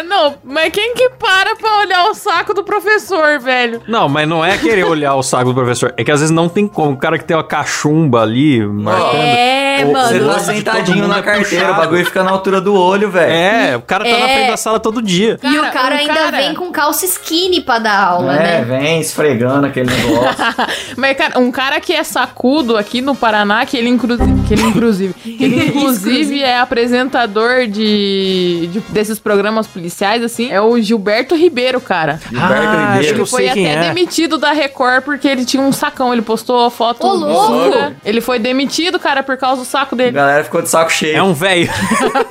Cara, 0.00 0.02
não, 0.02 0.34
mas 0.44 0.72
quem 0.72 0.94
que 0.94 1.10
para 1.10 1.54
pra 1.56 1.78
olhar 1.80 2.04
o 2.10 2.14
saco 2.14 2.54
do 2.54 2.62
professor, 2.64 3.38
velho? 3.40 3.82
Não, 3.86 4.08
mas 4.08 4.28
não 4.28 4.44
é 4.44 4.56
querer 4.56 4.84
olhar 4.84 5.14
o 5.14 5.22
saco 5.22 5.46
do 5.50 5.54
professor. 5.54 5.92
É 5.96 6.04
que 6.04 6.10
às 6.10 6.20
vezes 6.20 6.34
não 6.34 6.48
tem 6.48 6.66
como. 6.66 6.92
O 6.92 6.96
cara 6.96 7.18
que 7.18 7.24
tem 7.24 7.36
uma 7.36 7.44
cachumba 7.44 8.22
ali, 8.22 8.64
marcando. 8.66 9.14
É, 9.16 9.84
Ô, 9.84 9.92
mano. 9.92 10.08
Você 10.08 10.20
tá 10.24 10.38
sentadinho 10.38 11.06
na 11.08 11.18
é 11.18 11.22
carteira, 11.22 11.64
puxado. 11.66 11.72
o 11.72 11.76
bagulho 11.84 12.04
fica 12.04 12.22
na 12.24 12.30
altura 12.30 12.60
do 12.60 12.74
olho, 12.74 13.10
velho. 13.10 13.30
É, 13.32 13.76
o 13.76 13.82
cara 13.82 14.04
tá 14.04 14.10
na 14.10 14.28
É. 14.28 14.34
frente 14.34 14.50
da 14.50 14.56
sala 14.56 14.80
todo 14.80 15.00
dia. 15.02 15.38
E 15.42 15.58
o 15.58 15.60
Cara, 15.62 15.70
cara 15.70 15.94
um 15.94 15.98
ainda 15.98 16.14
cara- 16.14 16.36
vem 16.38 16.54
com 16.54 16.70
calça 16.72 17.04
skinny 17.06 17.60
pra 17.60 17.78
dar 17.78 18.02
aula, 18.04 18.34
É, 18.36 18.64
né? 18.64 18.64
vem 18.78 19.00
esfregando 19.00 19.66
aquele 19.66 19.90
negócio. 19.90 20.36
Mas, 20.96 21.16
cara, 21.16 21.38
um 21.38 21.50
cara 21.50 21.80
que 21.80 21.92
é 21.92 22.02
sacudo 22.04 22.76
aqui 22.76 23.00
no 23.00 23.14
Paraná, 23.14 23.64
que 23.66 23.76
ele, 23.76 23.88
inclusive, 23.88 24.42
que 24.46 24.54
ele 24.54 24.62
inclusive, 24.62 25.14
que 25.14 25.44
ele, 25.44 25.66
inclusive 25.68 26.42
é 26.42 26.58
apresentador 26.58 27.66
de, 27.66 28.68
de- 28.72 28.80
desses 28.90 29.18
programas 29.18 29.66
policiais, 29.66 29.89
assim, 30.24 30.50
é 30.50 30.60
o 30.60 30.80
Gilberto 30.80 31.34
Ribeiro, 31.34 31.80
cara. 31.80 32.18
Gilberto 32.30 32.54
Ah, 32.54 32.92
acho 32.92 32.92
Ribeiro. 33.00 33.14
que 33.14 33.20
eu 33.20 33.24
Ele 33.24 33.26
foi 33.30 33.48
até 33.48 33.60
é. 33.74 33.80
demitido 33.88 34.38
da 34.38 34.52
Record 34.52 35.02
porque 35.04 35.28
ele 35.28 35.44
tinha 35.44 35.62
um 35.62 35.72
sacão. 35.72 36.12
Ele 36.12 36.22
postou 36.22 36.64
a 36.64 36.70
foto 36.70 37.06
Ô, 37.06 37.16
de 37.16 37.24
louco! 37.24 37.46
sunga. 37.46 37.96
Ele 38.04 38.20
foi 38.20 38.38
demitido, 38.38 38.98
cara, 38.98 39.22
por 39.22 39.36
causa 39.36 39.62
do 39.62 39.64
saco 39.66 39.94
A 39.94 39.98
dele. 39.98 40.12
galera 40.12 40.44
ficou 40.44 40.62
de 40.62 40.68
saco 40.68 40.90
cheio. 40.92 41.16
É 41.16 41.22
um 41.22 41.32
velho. 41.34 41.68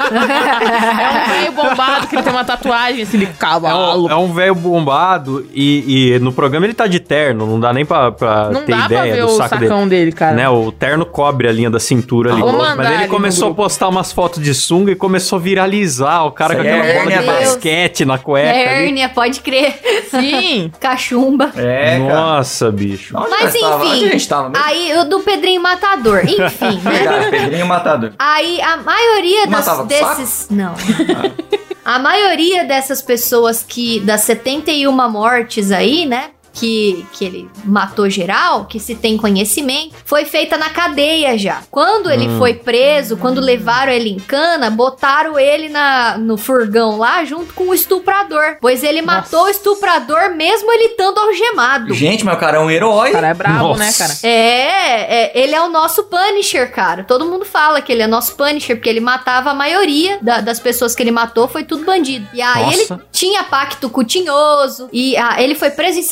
É 0.10 1.10
um 1.10 1.30
velho 1.30 1.52
bombado 1.52 2.08
que 2.08 2.16
ele 2.16 2.24
tem 2.24 2.32
uma 2.32 2.44
tatuagem 2.46 3.02
assim 3.04 3.18
de 3.20 3.26
É 3.26 3.30
cavalo. 3.38 4.08
um, 4.08 4.12
é 4.12 4.16
um 4.16 4.34
velho 4.34 4.56
bombado 4.56 5.46
e, 5.54 6.14
e 6.16 6.20
no 6.20 6.32
programa 6.34 6.66
ele 6.66 6.74
tá 6.74 6.88
de 6.88 7.00
terno. 7.00 7.46
Não 7.46 7.60
dá 7.60 7.72
nem 7.74 7.86
pra, 7.86 8.12
pra 8.12 8.50
Não 8.52 8.64
ter 8.66 8.72
dá 8.76 8.78
pra 8.88 9.08
ideia 9.08 9.14
ver 9.16 9.22
do 9.22 9.28
o 9.28 9.38
saco 9.38 9.56
dele. 9.56 9.68
sacão 9.70 9.88
dele, 9.88 10.12
cara. 10.12 10.36
Né, 10.36 10.50
o 10.50 10.72
terno 10.72 11.06
cobre 11.06 11.48
a 11.48 11.52
linha 11.52 11.70
da 11.70 11.80
cintura 11.80 12.32
ali. 12.34 12.42
Mas 12.78 12.92
ele 12.92 13.08
começou 13.08 13.52
a 13.52 13.54
postar 13.54 13.88
umas 13.90 14.12
fotos 14.12 14.42
de 14.44 14.54
sunga 14.54 14.92
e 14.92 14.96
começou 14.96 15.38
a 15.38 15.42
viralizar. 15.42 16.24
O 16.26 16.32
cara 16.32 16.54
Isso 16.54 16.64
com 16.64 16.70
aí 16.70 16.76
é 16.76 16.80
aquela 16.82 16.94
bola 16.94 17.12
de 17.12 17.14
basquete 17.54 18.06
na 18.06 18.18
cueca. 18.18 18.50
ali. 18.50 18.60
Hérnia, 18.86 19.10
pode 19.10 19.42
crer. 19.42 19.80
Sim. 20.10 20.72
Cachumba. 20.80 21.52
É, 21.56 22.00
cara. 22.00 22.14
Nossa, 22.14 22.72
bicho. 22.72 23.18
Onde 23.18 23.30
Mas 23.30 23.54
tava? 23.60 23.76
Onde 23.76 23.86
a 23.86 23.98
enfim, 23.98 24.12
gente 24.12 24.28
tava 24.30 24.50
mesmo? 24.50 24.66
aí 24.66 24.98
o 24.98 25.04
do 25.06 25.20
Pedrinho 25.22 25.62
Matador, 25.62 26.22
enfim, 26.28 26.80
né? 26.84 26.92
Verdade, 26.92 27.30
Pedrinho 27.30 27.68
Matador. 27.68 28.14
Aí 28.18 28.62
a 28.62 28.78
maioria 28.78 29.48
das, 29.48 29.86
desses. 29.86 30.48
Não. 30.50 30.74
A 31.84 31.98
maioria 31.98 32.64
dessas 32.66 33.02
pessoas 33.02 33.64
que. 33.68 34.00
Das 34.02 34.22
71 34.22 34.92
mortes 35.10 35.72
aí, 35.72 36.06
né? 36.06 36.32
Que, 36.60 37.06
que 37.14 37.26
ele 37.26 37.50
matou 37.64 38.10
geral, 38.10 38.66
que 38.66 38.80
se 38.80 38.96
tem 38.96 39.18
conhecimento, 39.18 39.96
foi 40.06 40.26
feita 40.26 40.58
na 40.58 40.70
cadeia 40.70 41.38
já. 41.38 41.62
Quando 41.72 42.10
ele 42.12 42.28
foi 42.38 42.54
preso, 42.54 43.18
quando 43.18 43.40
levaram 43.40 43.92
ele 43.92 44.10
em 44.10 44.20
cana, 44.20 44.70
botaram 44.70 45.38
ele 45.40 45.70
na, 45.70 46.18
no 46.18 46.38
furgão 46.38 46.98
lá 46.98 47.24
junto 47.24 47.54
com 47.54 47.70
o 47.70 47.74
estuprador. 47.74 48.58
Pois 48.62 48.84
ele 48.84 49.02
matou 49.02 49.44
o 49.46 49.50
estuprador 49.50 50.36
mesmo 50.36 50.72
ele 50.72 50.86
estando 50.92 51.18
algemado. 51.20 51.94
Gente, 51.94 52.24
mas 52.26 52.36
o 52.36 52.40
cara 52.40 52.58
é 52.58 52.60
um 52.60 52.70
herói. 52.70 53.10
O 53.10 53.14
cara 53.14 53.28
é 53.30 53.34
brabo, 53.34 53.76
né, 53.76 53.86
Nossa. 53.86 53.98
cara? 53.98 54.14
É, 54.24 55.24
é, 55.24 55.32
ele 55.44 55.56
é 55.56 55.62
o 55.62 55.70
nosso 55.70 56.04
Punisher, 56.04 56.72
cara. 56.72 57.04
Todo 57.04 57.26
mundo 57.26 57.46
fala 57.46 57.82
que 57.82 57.92
ele 57.92 58.02
é 58.02 58.08
nosso 58.08 58.36
Punisher, 58.36 58.76
porque 58.76 58.90
ele 58.90 59.00
matava 59.00 59.52
a 59.52 59.54
maioria 59.54 60.18
da- 60.22 60.42
das 60.42 60.60
pessoas 60.60 60.96
que 60.96 61.04
ele 61.04 61.12
matou, 61.12 61.48
foi 61.48 61.64
tudo 61.64 61.86
bandido. 61.86 62.28
E 62.34 62.42
aí 62.42 62.64
Nossa. 62.80 62.94
ele 62.94 63.02
tinha 63.12 63.44
pacto 63.44 63.90
com 63.90 64.02
o 64.02 64.04
Tinhoso, 64.04 64.90
e 64.92 65.16
ah, 65.18 65.42
ele 65.42 65.56
foi 65.56 65.70
preso 65.70 66.00
em 66.00 66.04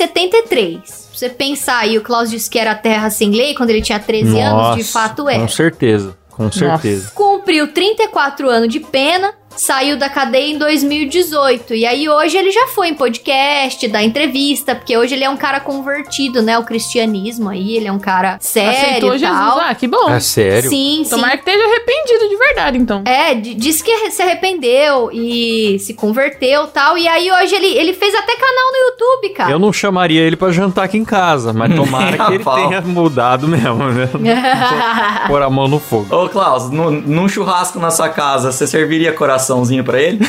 73. 0.44 0.80
Pra 0.80 1.18
você 1.18 1.30
pensar 1.30 1.80
aí, 1.80 1.98
o 1.98 2.02
Klaus 2.02 2.30
disse 2.30 2.50
que 2.50 2.60
era 2.60 2.76
terra 2.76 3.10
sem 3.10 3.32
lei 3.32 3.56
quando 3.56 3.72
ele 3.72 3.82
tinha 3.82 4.00
13 4.00 4.40
anos, 4.40 4.76
de 4.78 4.84
fato 4.84 5.28
é. 5.28 5.40
Com 5.40 5.48
certeza, 5.48 6.18
com 6.30 6.52
certeza. 6.52 7.12
Cumpriu 7.16 7.74
34 7.74 8.50
anos 8.50 8.70
de 8.70 8.80
pena, 8.80 9.34
saiu 9.58 9.98
da 9.98 10.10
cadeia 10.10 10.54
em 10.54 10.58
2018. 10.58 11.74
E 11.74 11.86
aí 11.86 12.08
hoje 12.10 12.38
ele 12.38 12.52
já 12.52 12.68
foi 12.68 12.90
em 12.90 12.94
podcast, 12.94 13.88
dá 13.88 14.02
entrevista, 14.04 14.76
porque 14.76 14.96
hoje 14.98 15.16
ele 15.16 15.24
é 15.24 15.30
um 15.30 15.38
cara 15.38 15.60
convertido, 15.60 16.42
né, 16.42 16.54
ao 16.56 16.64
cristianismo 16.64 17.50
aí, 17.50 17.76
ele 17.76 17.88
é 17.88 17.92
um 17.92 18.00
cara 18.00 18.38
sério 18.40 18.70
Aceitou 18.78 19.16
e 19.16 19.20
Jesus. 19.20 19.38
tal. 19.38 19.60
Ah, 19.60 19.76
que 19.76 19.88
bom. 19.88 20.10
É 20.10 20.20
sério? 20.20 20.70
Sim, 20.70 21.02
sim. 21.04 21.10
Tomara 21.10 21.38
que 21.38 21.50
esteja 21.50 21.66
arrependido 21.66 22.30
de 22.30 22.36
verdade, 22.38 22.78
então. 22.78 23.04
É, 23.06 23.34
disse 23.34 23.84
que 23.84 24.12
se 24.12 24.22
arrependeu 24.22 25.10
e 25.12 25.78
se 25.80 25.94
converteu 25.94 26.68
tal. 26.68 26.98
E 26.98 27.08
aí 27.08 27.32
hoje 27.32 27.56
ele, 27.56 27.68
ele 27.78 27.94
fez 27.94 28.14
até 28.16 28.36
canal 28.36 28.72
no 28.72 28.78
YouTube, 28.90 29.30
cara. 29.36 29.52
Eu 29.52 29.60
não 29.60 29.74
chamaria 29.74 30.22
ele 30.22 30.36
pra 30.36 30.52
jantar 30.52 30.86
aqui 30.86 30.98
em 30.98 31.06
casa, 31.06 31.52
mas 31.54 31.74
tomara 31.76 32.18
que 32.26 32.34
ele 32.34 32.44
tenha 32.44 32.82
mudado 32.82 33.48
mesmo, 33.48 33.84
né? 33.90 34.08
Pôr 35.28 35.42
a 35.42 35.50
mão 35.50 35.68
no 35.68 35.80
fogo. 35.80 36.14
Ô, 36.16 36.30
Klaus, 36.30 36.70
no- 36.70 36.92
num 36.92 37.28
churrasco 37.28 37.80
na 37.80 37.92
sua 37.92 38.10
casa, 38.10 38.52
você 38.52 38.66
serviria 38.68 39.12
coraçãozinho 39.48 39.84
pra 39.84 40.02
ele? 40.02 40.20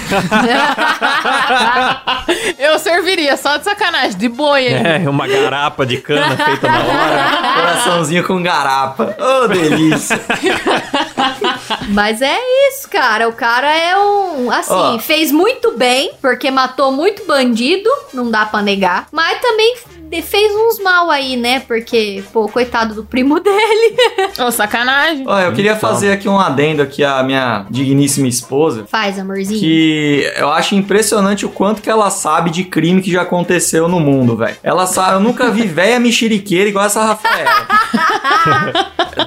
Eu 2.59 2.79
serviria, 2.79 3.37
só 3.37 3.57
de 3.57 3.65
sacanagem, 3.65 4.17
de 4.17 4.29
boi. 4.29 4.67
É, 4.69 5.09
uma 5.09 5.27
garapa 5.27 5.85
de 5.85 5.97
cana 5.99 6.37
feita 6.37 6.69
na 6.69 6.79
hora. 6.79 7.55
Coraçãozinho 7.55 8.25
com 8.25 8.41
garapa. 8.43 9.17
Ô, 9.19 9.49
delícia. 9.49 10.21
Mas 11.89 12.23
é 12.23 12.39
isso, 12.69 12.89
cara. 12.89 13.29
O 13.29 13.33
cara 13.33 13.71
é 13.75 13.97
um. 13.99 14.51
Assim, 14.51 14.73
Ó. 14.73 14.99
fez 14.99 15.33
muito 15.33 15.77
bem, 15.77 16.13
porque 16.21 16.51
matou 16.51 16.93
muito 16.93 17.27
bandido, 17.27 17.89
não 18.13 18.31
dá 18.31 18.47
pra 18.47 18.63
negar. 18.63 19.07
Mas 19.11 19.41
também 19.41 19.77
fez 20.23 20.53
uns 20.55 20.83
mal 20.83 21.11
aí, 21.11 21.37
né? 21.37 21.61
Porque, 21.61 22.23
pô, 22.33 22.49
coitado 22.49 22.95
do 22.95 23.05
primo 23.05 23.39
dele. 23.41 23.97
Ô, 24.39 24.51
sacanagem. 24.51 25.25
Ó, 25.27 25.39
eu 25.41 25.53
queria 25.53 25.73
Então. 25.73 25.81
fazer 25.91 26.13
aqui 26.13 26.29
um 26.29 26.39
adendo 26.39 26.83
aqui 26.83 27.05
à 27.05 27.23
minha 27.23 27.67
digníssima 27.71 28.27
esposa. 28.29 28.87
Faz, 28.91 29.19
amorzinho. 29.19 29.59
Que 29.61 30.33
eu 30.37 30.51
acho 30.51 30.75
impressionante 30.75 31.45
o 31.47 31.49
quanto 31.49 31.83
que 31.83 31.91
ela 31.91 32.11
sabe 32.11 32.51
de 32.51 32.65
crime 32.65 33.01
que 33.03 33.11
já 33.11 33.23
aconteceu 33.23 33.89
no 33.89 34.01
mundo, 34.01 34.37
velho. 34.37 34.57
Ela 34.63 34.87
sabe, 34.87 35.15
eu 35.15 35.21
nunca 35.21 35.51
vi 35.51 35.63
véia 35.69 35.99
mexeriqueira 36.01 36.69
igual 36.69 36.87
essa 36.87 37.05
Rafaela. 37.05 37.51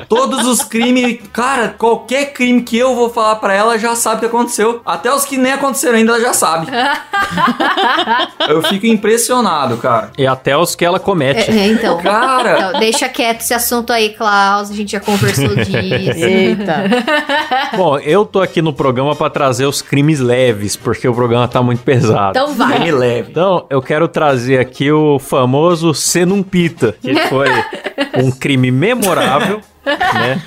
Todos 0.07 0.45
os 0.47 0.61
crimes, 0.63 1.19
cara, 1.33 1.69
qualquer 1.77 2.33
crime 2.33 2.61
que 2.61 2.77
eu 2.77 2.95
vou 2.95 3.09
falar 3.09 3.35
pra 3.35 3.53
ela, 3.53 3.71
ela 3.71 3.77
já 3.79 3.95
sabe 3.95 4.17
o 4.17 4.19
que 4.21 4.25
aconteceu. 4.25 4.81
Até 4.85 5.13
os 5.13 5.23
que 5.25 5.37
nem 5.37 5.51
aconteceram 5.53 5.95
ainda, 5.97 6.13
ela 6.13 6.21
já 6.21 6.33
sabe. 6.33 6.67
eu 8.49 8.61
fico 8.63 8.85
impressionado, 8.85 9.77
cara. 9.77 10.11
E 10.17 10.25
até 10.25 10.57
os 10.57 10.70
que 10.75 10.86
ela 10.86 10.99
comete. 10.99 11.49
É, 11.51 11.60
é, 11.60 11.67
então. 11.67 11.97
Cara, 11.97 12.69
Então, 12.69 12.79
deixa 12.79 13.07
quieto 13.10 13.41
esse 13.41 13.53
assunto 13.53 13.91
aí, 13.91 14.10
Klaus. 14.10 14.69
A 14.71 14.73
gente 14.73 14.91
já 14.91 14.99
conversou 14.99 15.55
disso. 15.55 15.71
Eita. 15.77 16.84
Bom, 17.75 17.97
eu 17.99 18.25
tô 18.25 18.41
aqui 18.41 18.62
no 18.62 18.73
programa 18.73 19.15
pra 19.15 19.29
trazer 19.29 19.65
os 19.65 19.81
crimes 19.81 20.19
leves, 20.19 20.75
porque 20.75 21.07
o 21.07 21.13
programa 21.13 21.47
tá 21.47 21.62
muito 21.62 21.84
pesado. 21.84 22.31
Então 22.31 22.53
vai. 22.53 22.79
me 22.79 22.91
leve. 22.91 23.31
Então, 23.31 23.65
eu 23.69 23.81
quero 23.81 24.07
trazer 24.07 24.60
aqui 24.60 24.91
o 24.91 25.19
famoso 25.19 25.93
Senumpita, 25.93 26.95
que 27.01 27.15
foi 27.27 27.47
um 28.21 28.31
crime 28.31 28.71
memorável, 28.71 29.62
né? 29.85 30.41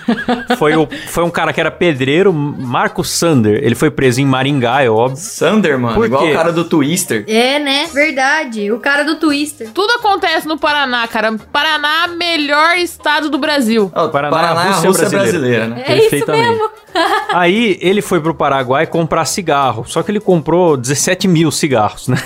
Foi, 0.57 0.77
o, 0.77 0.89
foi 1.09 1.25
um 1.25 1.31
cara 1.31 1.53
que 1.53 1.61
era 1.61 1.71
pedreiro, 1.71 2.33
Marco 2.33 3.03
Sander. 3.05 3.61
Ele 3.63 3.75
foi 3.75 3.91
preso 3.91 4.21
em 4.21 4.25
Maringá, 4.27 4.83
é 4.83 4.89
óbvio. 4.91 5.17
Sander, 5.19 5.79
mano, 5.79 5.95
Por 5.95 6.07
igual 6.07 6.23
quê? 6.23 6.31
o 6.31 6.35
cara 6.35 6.53
do 6.53 6.65
Twister. 6.65 7.25
É, 7.27 7.59
né? 7.59 7.87
Verdade. 7.93 8.71
O 8.71 8.79
cara 8.79 9.03
do 9.05 9.17
Twister. 9.17 9.71
Tudo 9.73 9.93
acontece 9.95 10.47
no 10.47 10.59
Paraná, 10.59 11.07
cara. 11.09 11.35
Paraná, 11.53 12.07
melhor 12.09 12.77
estado 12.77 13.29
do 13.29 13.39
Brasil. 13.39 13.91
Ó, 13.95 14.09
Paraná, 14.09 14.37
Paraná, 14.37 14.61
é 14.61 14.69
a 14.69 14.71
Rússia 14.73 14.89
Rússia 14.89 15.09
brasileira. 15.11 15.67
brasileira, 15.67 15.67
né? 15.69 15.85
É 15.87 16.17
isso 16.17 16.31
mesmo. 16.31 16.71
Aí 17.35 17.77
ele 17.81 18.01
foi 18.01 18.21
pro 18.21 18.35
Paraguai 18.35 18.87
comprar 18.87 19.25
cigarro. 19.25 19.85
Só 19.87 20.03
que 20.03 20.11
ele 20.11 20.21
comprou 20.21 20.77
17 20.77 21.27
mil 21.27 21.51
cigarros, 21.51 22.07
né? 22.07 22.19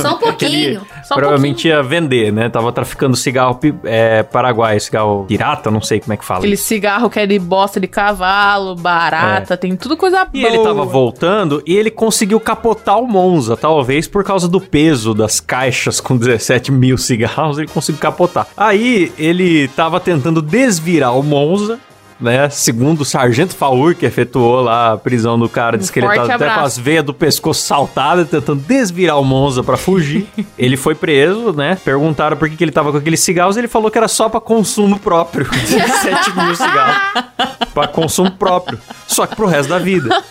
Só 0.00 0.16
um 0.16 0.18
pouquinho. 0.18 0.84
Só 1.08 1.14
um 1.14 1.18
Provavelmente 1.18 1.68
ia 1.68 1.82
vender, 1.82 2.30
né? 2.30 2.50
Tava 2.50 2.70
traficando 2.70 3.16
cigarro 3.16 3.58
é, 3.82 4.22
paraguai, 4.22 4.78
cigarro 4.78 5.24
pirata, 5.24 5.70
não 5.70 5.80
sei 5.80 6.00
como 6.00 6.12
é 6.12 6.18
que 6.18 6.24
fala. 6.24 6.40
Aquele 6.40 6.56
cigarro 6.56 7.08
que 7.08 7.18
é 7.18 7.26
de 7.26 7.38
bosta 7.38 7.80
de 7.80 7.86
cavalo, 7.86 8.74
barata, 8.74 9.56
tem 9.56 9.74
tudo 9.74 9.96
coisa 9.96 10.26
boa. 10.26 10.30
E 10.34 10.44
ele 10.44 10.58
tava 10.62 10.84
voltando 10.84 11.62
e 11.66 11.74
ele 11.74 11.90
conseguiu 11.90 12.38
capotar 12.38 12.98
o 12.98 13.06
Monza, 13.06 13.56
talvez 13.56 14.06
por 14.06 14.22
causa 14.22 14.46
do 14.46 14.60
peso 14.60 15.14
das 15.14 15.40
caixas 15.40 15.98
com 15.98 16.14
17 16.14 16.70
mil 16.70 16.98
cigarros, 16.98 17.56
ele 17.56 17.68
conseguiu 17.68 18.02
capotar. 18.02 18.46
Aí 18.54 19.10
ele 19.16 19.66
tava 19.68 19.98
tentando 19.98 20.42
desvirar 20.42 21.18
o 21.18 21.22
Monza. 21.22 21.80
Né? 22.20 22.50
Segundo 22.50 23.02
o 23.02 23.04
Sargento 23.04 23.54
Faur, 23.54 23.94
que 23.94 24.04
efetuou 24.04 24.60
lá 24.60 24.92
a 24.92 24.98
prisão 24.98 25.38
do 25.38 25.48
cara, 25.48 25.78
disse 25.78 25.92
que 25.92 26.00
ele 26.00 26.08
tava 26.08 26.34
até 26.34 26.52
com 26.52 26.60
as 26.60 26.76
veias 26.76 27.04
do 27.04 27.14
pescoço 27.14 27.62
saltadas, 27.62 28.28
tentando 28.28 28.60
desvirar 28.60 29.20
o 29.20 29.24
Monza 29.24 29.62
pra 29.62 29.76
fugir. 29.76 30.26
ele 30.58 30.76
foi 30.76 30.94
preso, 30.94 31.52
né? 31.52 31.78
Perguntaram 31.84 32.36
por 32.36 32.48
que, 32.50 32.56
que 32.56 32.64
ele 32.64 32.72
tava 32.72 32.90
com 32.90 32.98
aqueles 32.98 33.20
cigarros, 33.20 33.56
ele 33.56 33.68
falou 33.68 33.90
que 33.90 33.98
era 33.98 34.08
só 34.08 34.28
pra 34.28 34.40
consumo 34.40 34.98
próprio. 34.98 35.46
17 35.50 36.36
mil 36.36 36.56
cigarros. 36.56 37.24
pra 37.72 37.86
consumo 37.86 38.30
próprio. 38.32 38.78
Só 39.06 39.26
que 39.26 39.36
pro 39.36 39.46
resto 39.46 39.68
da 39.68 39.78
vida. 39.78 40.22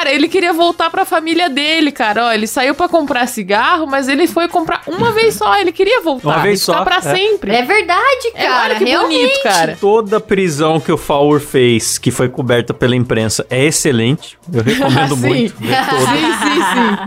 Cara, 0.00 0.14
ele 0.14 0.28
queria 0.28 0.54
voltar 0.54 0.88
pra 0.88 1.04
família 1.04 1.50
dele, 1.50 1.92
cara. 1.92 2.28
Ó, 2.28 2.32
ele 2.32 2.46
saiu 2.46 2.74
pra 2.74 2.88
comprar 2.88 3.26
cigarro, 3.26 3.86
mas 3.86 4.08
ele 4.08 4.26
foi 4.26 4.48
comprar 4.48 4.80
uma 4.86 5.12
vez 5.12 5.34
só. 5.34 5.58
Ele 5.60 5.72
queria 5.72 6.00
voltar. 6.00 6.26
Uma 6.26 6.38
vez 6.38 6.62
só, 6.62 6.82
pra 6.82 6.96
é. 6.96 7.00
sempre. 7.02 7.54
É 7.54 7.62
verdade, 7.62 8.28
É, 8.34 8.46
cara. 8.46 8.64
olha 8.64 8.76
que 8.76 8.84
realmente. 8.86 9.20
bonito, 9.26 9.42
cara. 9.42 9.76
Toda 9.78 10.18
prisão 10.18 10.80
que 10.80 10.90
o 10.90 10.96
Faur 10.96 11.38
fez, 11.38 11.98
que 11.98 12.10
foi 12.10 12.30
coberta 12.30 12.72
pela 12.72 12.96
imprensa, 12.96 13.46
é 13.50 13.62
excelente. 13.66 14.38
Eu 14.50 14.62
recomendo 14.62 15.16
Sim. 15.20 15.28
muito. 15.28 15.56
Sim, 15.60 15.68
sim, 15.68 16.62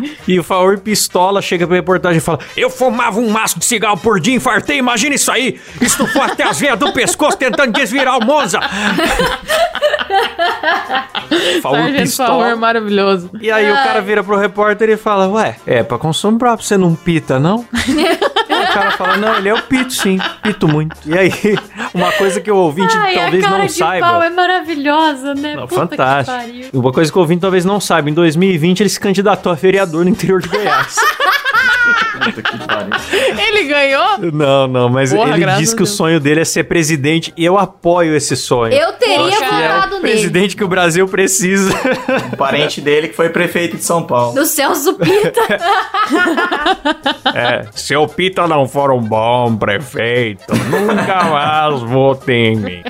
sim. 0.06 0.15
E 0.27 0.39
o 0.39 0.43
Faur 0.43 0.77
pistola 0.77 1.41
chega 1.41 1.65
pra 1.65 1.75
reportagem 1.75 2.19
e 2.19 2.21
fala: 2.21 2.38
Eu 2.56 2.69
fumava 2.69 3.19
um 3.19 3.27
maço 3.32 3.58
de 3.58 3.65
cigarro 3.65 3.97
por 3.97 4.19
dia, 4.19 4.36
infartei, 4.36 4.77
imagina 4.77 5.15
isso 5.15 5.32
aí! 5.32 5.60
Estufou 5.82 6.21
até 6.21 6.43
as 6.43 6.60
veias 6.60 6.77
do 6.77 6.93
pescoço 6.93 7.38
tentando 7.38 7.73
desvirar 7.73 8.19
o 8.19 8.23
Monza! 8.23 8.60
Favor, 11.62 11.91
pistola. 11.93 12.56
Maravilhoso. 12.84 13.30
E 13.39 13.52
aí 13.52 13.72
o 13.72 13.76
cara 13.76 14.02
vira 14.02 14.24
pro 14.24 14.38
repórter 14.38 14.89
e 14.89 14.98
fala: 14.98 15.28
Ué, 15.30 15.56
é 15.65 15.84
pra 15.84 15.98
consumo 15.98 16.38
próprio, 16.38 16.65
você 16.67 16.78
não 16.78 16.96
pita, 16.96 17.39
não? 17.39 17.65
E 18.50 18.54
o 18.65 18.74
cara 18.74 18.91
fala: 18.91 19.17
Não, 19.17 19.36
ele 19.38 19.50
é 19.50 19.54
o 19.54 19.62
pito, 19.63 19.93
sim, 19.93 20.19
pito 20.41 20.67
muito. 20.67 20.96
E 21.06 21.17
aí, 21.17 21.32
uma 21.93 22.12
coisa 22.13 22.39
que 22.41 22.52
o 22.52 22.56
ouvinte 22.56 22.96
Ai, 22.98 23.13
talvez 23.15 23.43
a 23.43 23.48
cara 23.48 23.58
não 23.60 23.65
de 23.65 23.72
saiba. 23.74 24.08
pau 24.08 24.24
é 24.24 24.30
maravilhosa, 24.30 25.34
né? 25.36 25.56
Não, 25.56 25.67
Puta 25.67 25.82
que 25.88 25.89
fantástico. 25.96 26.38
pariu. 26.38 26.67
Uma 26.74 26.91
coisa 26.91 27.12
que 27.12 27.17
o 27.17 27.22
ouvinte 27.22 27.41
talvez 27.41 27.65
não 27.65 27.80
saiba, 27.80 28.10
em 28.10 28.13
2020 28.13 28.82
ele 28.82 28.89
se 28.89 29.00
candidatou 29.00 29.52
a 29.52 29.56
vereador 29.56 30.04
no 30.04 30.10
interior 30.12 30.41
de 30.41 30.50
Goiás. 30.50 30.96
Ele 33.47 33.63
ganhou? 33.65 34.17
não, 34.32 34.67
não, 34.67 34.89
mas 34.89 35.13
Porra, 35.13 35.36
ele 35.38 35.45
diz 35.58 35.73
que 35.73 35.84
o 35.84 35.86
sonho 35.86 36.19
dele 36.19 36.41
é 36.41 36.45
ser 36.45 36.63
presidente 36.63 37.34
e 37.36 37.43
eu 37.43 37.58
apoio 37.58 38.15
esse 38.15 38.36
sonho. 38.36 38.73
Eu 38.73 38.93
teria 38.93 39.17
Poxa, 39.17 39.38
Que 39.38 39.43
é 39.43 39.47
votado 39.49 39.95
o 39.95 39.99
nele. 39.99 40.13
presidente 40.13 40.56
que 40.56 40.63
o 40.63 40.67
Brasil 40.67 41.08
precisa. 41.08 41.73
O 42.32 42.38
parente 42.38 42.80
dele 42.82 43.10
que 43.10 43.15
foi 43.15 43.30
prefeito 43.30 43.78
de 43.78 43.84
São 43.84 44.04
Paulo. 44.04 44.34
Do 44.36 44.45
Celso 44.45 44.93
Pita. 44.95 45.41
é, 47.34 47.65
se 47.73 47.95
o 47.95 48.08
Pita 48.08 48.47
não 48.47 48.67
for 48.67 48.91
um 48.91 49.02
bom 49.02 49.56
prefeito, 49.56 50.45
nunca 50.69 51.23
mais 51.26 51.82
votem 51.82 52.54
em 52.54 52.56
mim. 52.56 52.84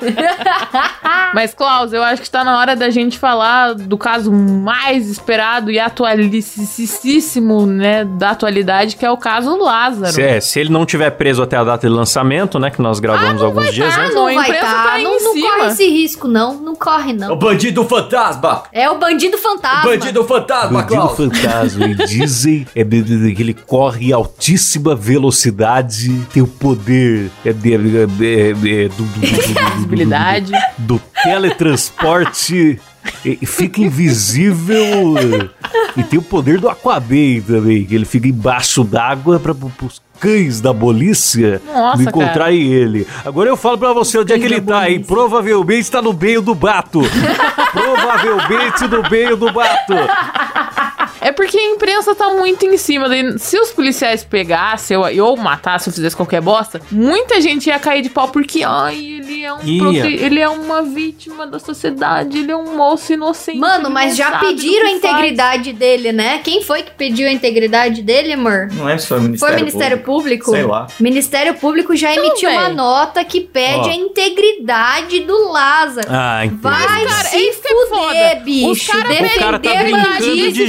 Mas, 1.34 1.52
Klaus, 1.52 1.92
eu 1.92 2.02
acho 2.02 2.22
que 2.22 2.30
tá 2.30 2.44
na 2.44 2.58
hora 2.58 2.76
da 2.76 2.90
gente 2.90 3.18
falar 3.18 3.74
do 3.74 3.98
caso 3.98 4.30
mais 4.32 5.08
esperado 5.10 5.70
e 5.70 5.80
atualicíssimo, 5.80 7.66
né, 7.66 8.04
da 8.04 8.30
atualidade, 8.30 8.63
que 8.96 9.04
é 9.04 9.10
o 9.10 9.16
caso 9.16 9.56
Lázaro. 9.56 10.12
Se, 10.12 10.22
é, 10.22 10.40
se 10.40 10.58
ele 10.60 10.70
não 10.70 10.84
tiver 10.86 11.10
preso 11.10 11.42
até 11.42 11.56
a 11.56 11.64
data 11.64 11.86
de 11.88 11.92
lançamento, 11.92 12.58
né, 12.58 12.70
que 12.70 12.80
nós 12.82 12.98
gravamos 13.00 13.40
alguns 13.42 13.72
dias 13.72 13.94
tá, 13.94 14.02
antes. 14.02 14.14
não, 14.14 14.26
não 14.26 14.34
vai 14.34 14.52
tá. 14.52 14.60
tá 14.84 14.98
não 14.98 15.18
não 15.20 15.40
corre 15.40 15.66
esse 15.68 15.88
risco, 15.88 16.28
não. 16.28 16.54
Não 16.54 16.74
não 16.74 16.76
corre, 16.76 17.12
É 17.12 17.14
o 17.14 17.18
não. 17.18 17.36
bandido 17.36 17.84
fantasma! 17.84 18.62
É 18.72 18.90
o 18.90 18.98
bandido 18.98 19.38
fantasma. 19.38 19.90
Bandido 19.90 20.24
fantasma, 20.24 20.82
Bandido 20.82 20.94
Klaus! 20.94 21.16
fantasma, 21.16 21.86
e 21.86 21.94
dizem 21.94 22.66
é 22.74 22.82
de- 22.82 23.02
de- 23.02 23.22
de 23.28 23.34
que 23.34 23.42
ele 23.42 23.54
corre 23.54 24.08
em 24.08 24.12
altíssima 24.12 24.94
velocidade, 24.94 26.10
tem 26.32 26.42
o 26.42 26.46
poder 26.46 27.30
é, 27.44 27.52
de- 27.52 27.74
é, 27.74 27.76
é, 27.76 27.78
é, 27.78 28.88
do, 28.88 28.96
do- 28.96 29.04
do- 29.04 29.20
do- 29.20 29.54
do- 29.54 29.70
Visibilidade. 29.74 30.52
do 30.78 31.00
teletransporte, 31.22 32.80
e- 33.24 33.46
fica 33.46 33.80
invisível 33.80 35.16
é, 35.18 35.48
e 35.96 36.02
tem 36.02 36.18
o 36.18 36.22
poder 36.22 36.60
do 36.60 36.68
Aquaman 36.68 37.40
também, 37.46 37.84
que 37.84 37.94
ele 37.94 38.04
fica 38.04 38.28
embaixo 38.28 38.84
d'água 38.84 39.38
para 39.38 39.52
os 39.52 40.02
cães 40.18 40.60
da 40.60 40.72
polícia 40.72 41.60
Nossa, 41.66 42.02
não 42.02 42.08
encontrarem 42.08 42.72
ele. 42.72 43.06
Agora 43.24 43.48
eu 43.48 43.56
falo 43.56 43.76
pra 43.78 43.92
você 43.92 44.18
onde 44.18 44.32
é 44.32 44.38
que 44.38 44.44
ele 44.44 44.60
tá, 44.60 44.88
hein? 44.88 45.00
Provavelmente 45.02 45.82
está 45.82 46.00
no 46.00 46.12
meio 46.12 46.40
do 46.40 46.54
bato. 46.54 47.02
Provavelmente 47.72 48.86
no 48.88 49.10
meio 49.10 49.36
do 49.36 49.52
bato. 49.52 49.92
É 51.24 51.32
porque 51.32 51.56
a 51.58 51.70
imprensa 51.70 52.14
tá 52.14 52.28
muito 52.34 52.64
em 52.66 52.76
cima. 52.76 53.08
daí 53.08 53.38
Se 53.38 53.58
os 53.58 53.70
policiais 53.70 54.22
pegassem 54.22 54.96
ou, 54.96 55.04
ou 55.24 55.36
matassem 55.36 55.90
ou 55.90 55.94
fizessem 55.94 56.16
qualquer 56.16 56.40
bosta, 56.42 56.80
muita 56.90 57.40
gente 57.40 57.66
ia 57.68 57.78
cair 57.78 58.02
de 58.02 58.10
pau 58.10 58.28
porque, 58.28 58.62
ai, 58.62 58.94
ele 58.96 59.42
é 59.42 59.52
um 59.52 59.78
prote- 59.78 59.98
ele 60.24 60.40
é 60.40 60.48
uma 60.48 60.82
vítima 60.82 61.46
da 61.46 61.58
sociedade, 61.58 62.38
ele 62.38 62.52
é 62.52 62.56
um 62.56 62.76
moço 62.76 63.12
inocente. 63.12 63.58
Mano, 63.58 63.90
mas 63.90 64.10
não 64.10 64.16
já 64.16 64.38
pediram 64.38 64.86
a 64.86 64.90
que 64.90 65.00
faz. 65.00 65.14
integridade 65.14 65.72
dele, 65.72 66.12
né? 66.12 66.40
Quem 66.44 66.62
foi 66.62 66.82
que 66.82 66.90
pediu 66.92 67.26
a 67.26 67.32
integridade 67.32 68.02
dele, 68.02 68.34
amor? 68.34 68.68
Não 68.72 68.98
se 68.98 69.06
foi 69.06 69.16
o 69.18 69.20
Foi 69.20 69.28
Ministério 69.28 69.54
o 69.56 69.60
Ministério 69.60 69.98
Público? 70.00 70.50
Sei 70.50 70.62
lá. 70.62 70.86
Ministério 71.00 71.54
Público 71.54 71.96
já 71.96 72.14
emitiu 72.14 72.50
uma 72.50 72.66
véi. 72.66 72.74
nota 72.74 73.24
que 73.24 73.40
pede 73.40 73.88
Ó. 73.88 73.90
a 73.90 73.94
integridade 73.94 75.20
do 75.20 75.50
Lázaro. 75.50 76.08
Ah, 76.10 76.44
entendi. 76.44 76.60
Vai 76.62 77.04
Cara, 77.06 77.24
se 77.28 77.36
isso 77.38 77.60
que 77.62 77.68
é 77.68 77.86
fuder, 77.86 78.36
Os 78.38 78.44
bicho. 78.44 78.92
cara- 78.92 79.08
Defender 79.08 79.36
o 79.36 79.38
cara 79.38 79.58
tá 79.58 79.70
bandido. 79.70 79.84
brincando 79.84 80.52
de 80.52 80.68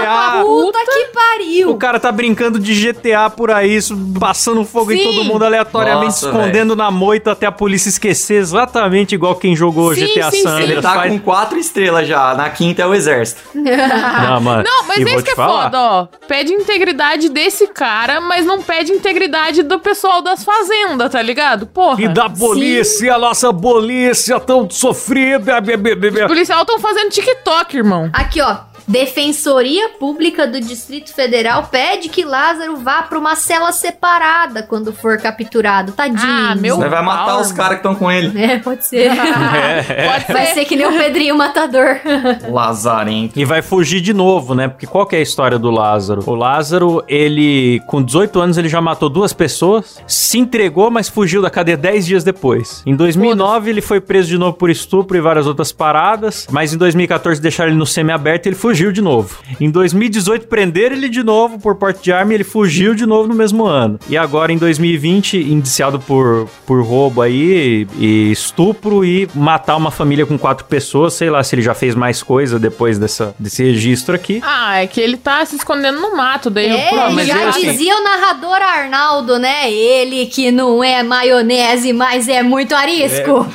GTA. 0.00 0.42
Puta 0.42 0.78
que 0.78 1.04
pariu. 1.12 1.70
O 1.70 1.76
cara 1.76 1.98
tá 2.00 2.10
brincando 2.12 2.58
de 2.58 2.74
GTA 2.74 3.30
por 3.30 3.50
aí, 3.50 3.74
isso, 3.76 3.96
passando 4.18 4.64
fogo 4.64 4.92
em 4.92 4.98
Sim. 4.98 5.04
todo 5.04 5.24
mundo 5.24 5.44
aleatoriamente, 5.44 6.06
Nossa, 6.06 6.26
escondendo 6.26 6.76
na 6.76 6.90
moita 6.90 7.32
até 7.32 7.46
a 7.46 7.52
polícia 7.52 7.88
esquecer, 7.88 8.34
exatamente 8.40 9.14
igual 9.14 9.34
quem 9.36 9.54
jogou 9.56 9.94
Sim, 9.94 10.06
GTA 10.06 10.30
sim, 10.30 10.42
San 10.42 10.50
sim. 10.56 10.62
Ele 10.62 10.64
Andreas. 10.74 10.82
tá 10.82 10.94
faz- 10.94 11.12
com 11.12 11.18
quatro 11.18 11.58
estrelas 11.58 12.06
já, 12.08 12.34
na 12.34 12.50
quinta 12.50 12.82
é 12.82 12.86
o 12.86 12.94
exército. 12.94 13.40
Não, 13.54 14.40
mano. 14.40 14.64
Não, 14.64 14.84
mas 14.86 14.98
e 14.98 15.02
é 15.02 15.14
isso 15.14 15.24
que 15.24 15.30
é 15.30 15.34
falar. 15.34 15.64
foda, 15.64 15.80
ó. 15.80 16.06
Pede 16.26 16.52
integridade 16.52 17.28
desse 17.28 17.66
cara, 17.68 18.20
mas 18.20 18.44
não 18.46 18.60
pede 18.62 18.92
integridade 18.92 19.62
do 19.62 19.78
pessoal 19.78 20.22
das 20.22 20.44
fazendas, 20.44 21.10
tá 21.10 21.20
ligado? 21.20 21.66
Porra. 21.66 22.02
E 22.02 22.08
da 22.08 22.28
polícia, 22.30 23.14
a 23.14 23.18
nossa 23.18 23.52
polícia 23.52 24.38
tão 24.40 24.68
sofrida. 24.70 25.58
Os 25.60 26.26
policiais 26.26 26.60
estão 26.60 26.78
fazendo 26.78 27.10
TikTok, 27.10 27.76
irmão. 27.76 28.10
Aqui, 28.12 28.40
ó. 28.40 28.56
Defensoria 28.86 29.90
Pública 29.98 30.46
do 30.46 30.60
Distrito 30.60 31.12
Federal 31.14 31.68
pede 31.70 32.08
que 32.08 32.24
Lázaro 32.24 32.76
vá 32.76 33.02
pra 33.02 33.18
uma 33.18 33.34
cela 33.36 33.72
separada 33.72 34.62
quando 34.62 34.92
for 34.92 35.18
capturado. 35.18 35.92
Tadinho. 35.92 36.18
Ah, 36.20 36.54
meu- 36.54 36.76
Você 36.76 36.88
vai 36.88 37.02
matar 37.02 37.40
os 37.40 37.50
caras 37.52 37.72
que 37.80 37.86
estão 37.86 37.94
com 37.94 38.10
ele. 38.10 38.32
É, 38.42 38.58
pode 38.58 38.86
ser. 38.86 39.10
Pode 39.14 40.32
Vai 40.32 40.46
ser. 40.46 40.54
ser 40.54 40.64
que 40.64 40.76
nem 40.76 40.86
o 40.86 40.92
Pedrinho 40.96 41.36
Matador. 41.36 42.00
Lazarento. 42.50 43.38
E 43.38 43.44
vai 43.44 43.62
fugir 43.62 44.00
de 44.00 44.12
novo, 44.12 44.54
né? 44.54 44.68
Porque 44.68 44.86
qual 44.86 45.06
que 45.06 45.16
é 45.16 45.18
a 45.18 45.22
história 45.22 45.58
do 45.58 45.70
Lázaro? 45.70 46.22
O 46.26 46.34
Lázaro, 46.34 47.02
ele, 47.08 47.80
com 47.86 48.02
18 48.02 48.40
anos, 48.40 48.58
ele 48.58 48.68
já 48.68 48.80
matou 48.80 49.08
duas 49.08 49.32
pessoas, 49.32 49.98
se 50.06 50.38
entregou, 50.38 50.90
mas 50.90 51.08
fugiu 51.08 51.40
da 51.42 51.50
cadeia 51.50 51.76
10 51.76 52.06
dias 52.06 52.24
depois. 52.24 52.82
Em 52.86 52.94
2009, 52.94 53.70
ele 53.70 53.80
foi 53.80 54.00
preso 54.00 54.28
de 54.28 54.38
novo 54.38 54.56
por 54.56 54.70
estupro 54.70 55.16
e 55.16 55.20
várias 55.20 55.46
outras 55.46 55.72
paradas, 55.72 56.46
mas 56.50 56.72
em 56.74 56.78
2014 56.78 57.40
deixaram 57.40 57.70
ele 57.70 57.78
no 57.78 57.86
semiaberto 57.86 58.46
e 58.46 58.50
ele 58.50 58.56
fugiu 58.56 58.73
de 58.74 59.00
novo. 59.00 59.38
Em 59.60 59.70
2018, 59.70 60.46
prenderam 60.48 60.96
ele 60.96 61.08
de 61.08 61.22
novo 61.22 61.58
por 61.58 61.76
porte 61.76 62.02
de 62.02 62.12
arma 62.12 62.32
e 62.32 62.34
ele 62.36 62.44
fugiu 62.44 62.94
de 62.94 63.06
novo 63.06 63.28
no 63.28 63.34
mesmo 63.34 63.64
ano. 63.64 63.98
E 64.08 64.16
agora, 64.16 64.52
em 64.52 64.58
2020, 64.58 65.36
indiciado 65.38 65.98
por, 66.00 66.48
por 66.66 66.82
roubo 66.84 67.22
aí, 67.22 67.86
e 67.98 68.30
estupro 68.32 69.04
e 69.04 69.28
matar 69.34 69.76
uma 69.76 69.90
família 69.90 70.26
com 70.26 70.36
quatro 70.38 70.64
pessoas, 70.66 71.14
sei 71.14 71.30
lá 71.30 71.42
se 71.42 71.54
ele 71.54 71.62
já 71.62 71.74
fez 71.74 71.94
mais 71.94 72.22
coisa 72.22 72.58
depois 72.58 72.98
dessa, 72.98 73.34
desse 73.38 73.62
registro 73.62 74.14
aqui. 74.14 74.40
Ah, 74.44 74.82
é 74.82 74.86
que 74.86 75.00
ele 75.00 75.16
tá 75.16 75.44
se 75.46 75.56
escondendo 75.56 76.00
no 76.00 76.16
mato, 76.16 76.50
daí 76.50 76.66
É, 76.70 76.90
eu 76.92 77.10
mas 77.12 77.26
já 77.28 77.48
assim- 77.48 77.70
dizia 77.70 77.96
o 77.96 78.02
narrador 78.02 78.56
Arnaldo, 78.60 79.38
né? 79.38 79.70
Ele 79.72 80.26
que 80.26 80.50
não 80.50 80.82
é 80.82 81.02
maionese, 81.02 81.92
mas 81.92 82.28
é 82.28 82.42
muito 82.42 82.74
arisco. 82.74 83.46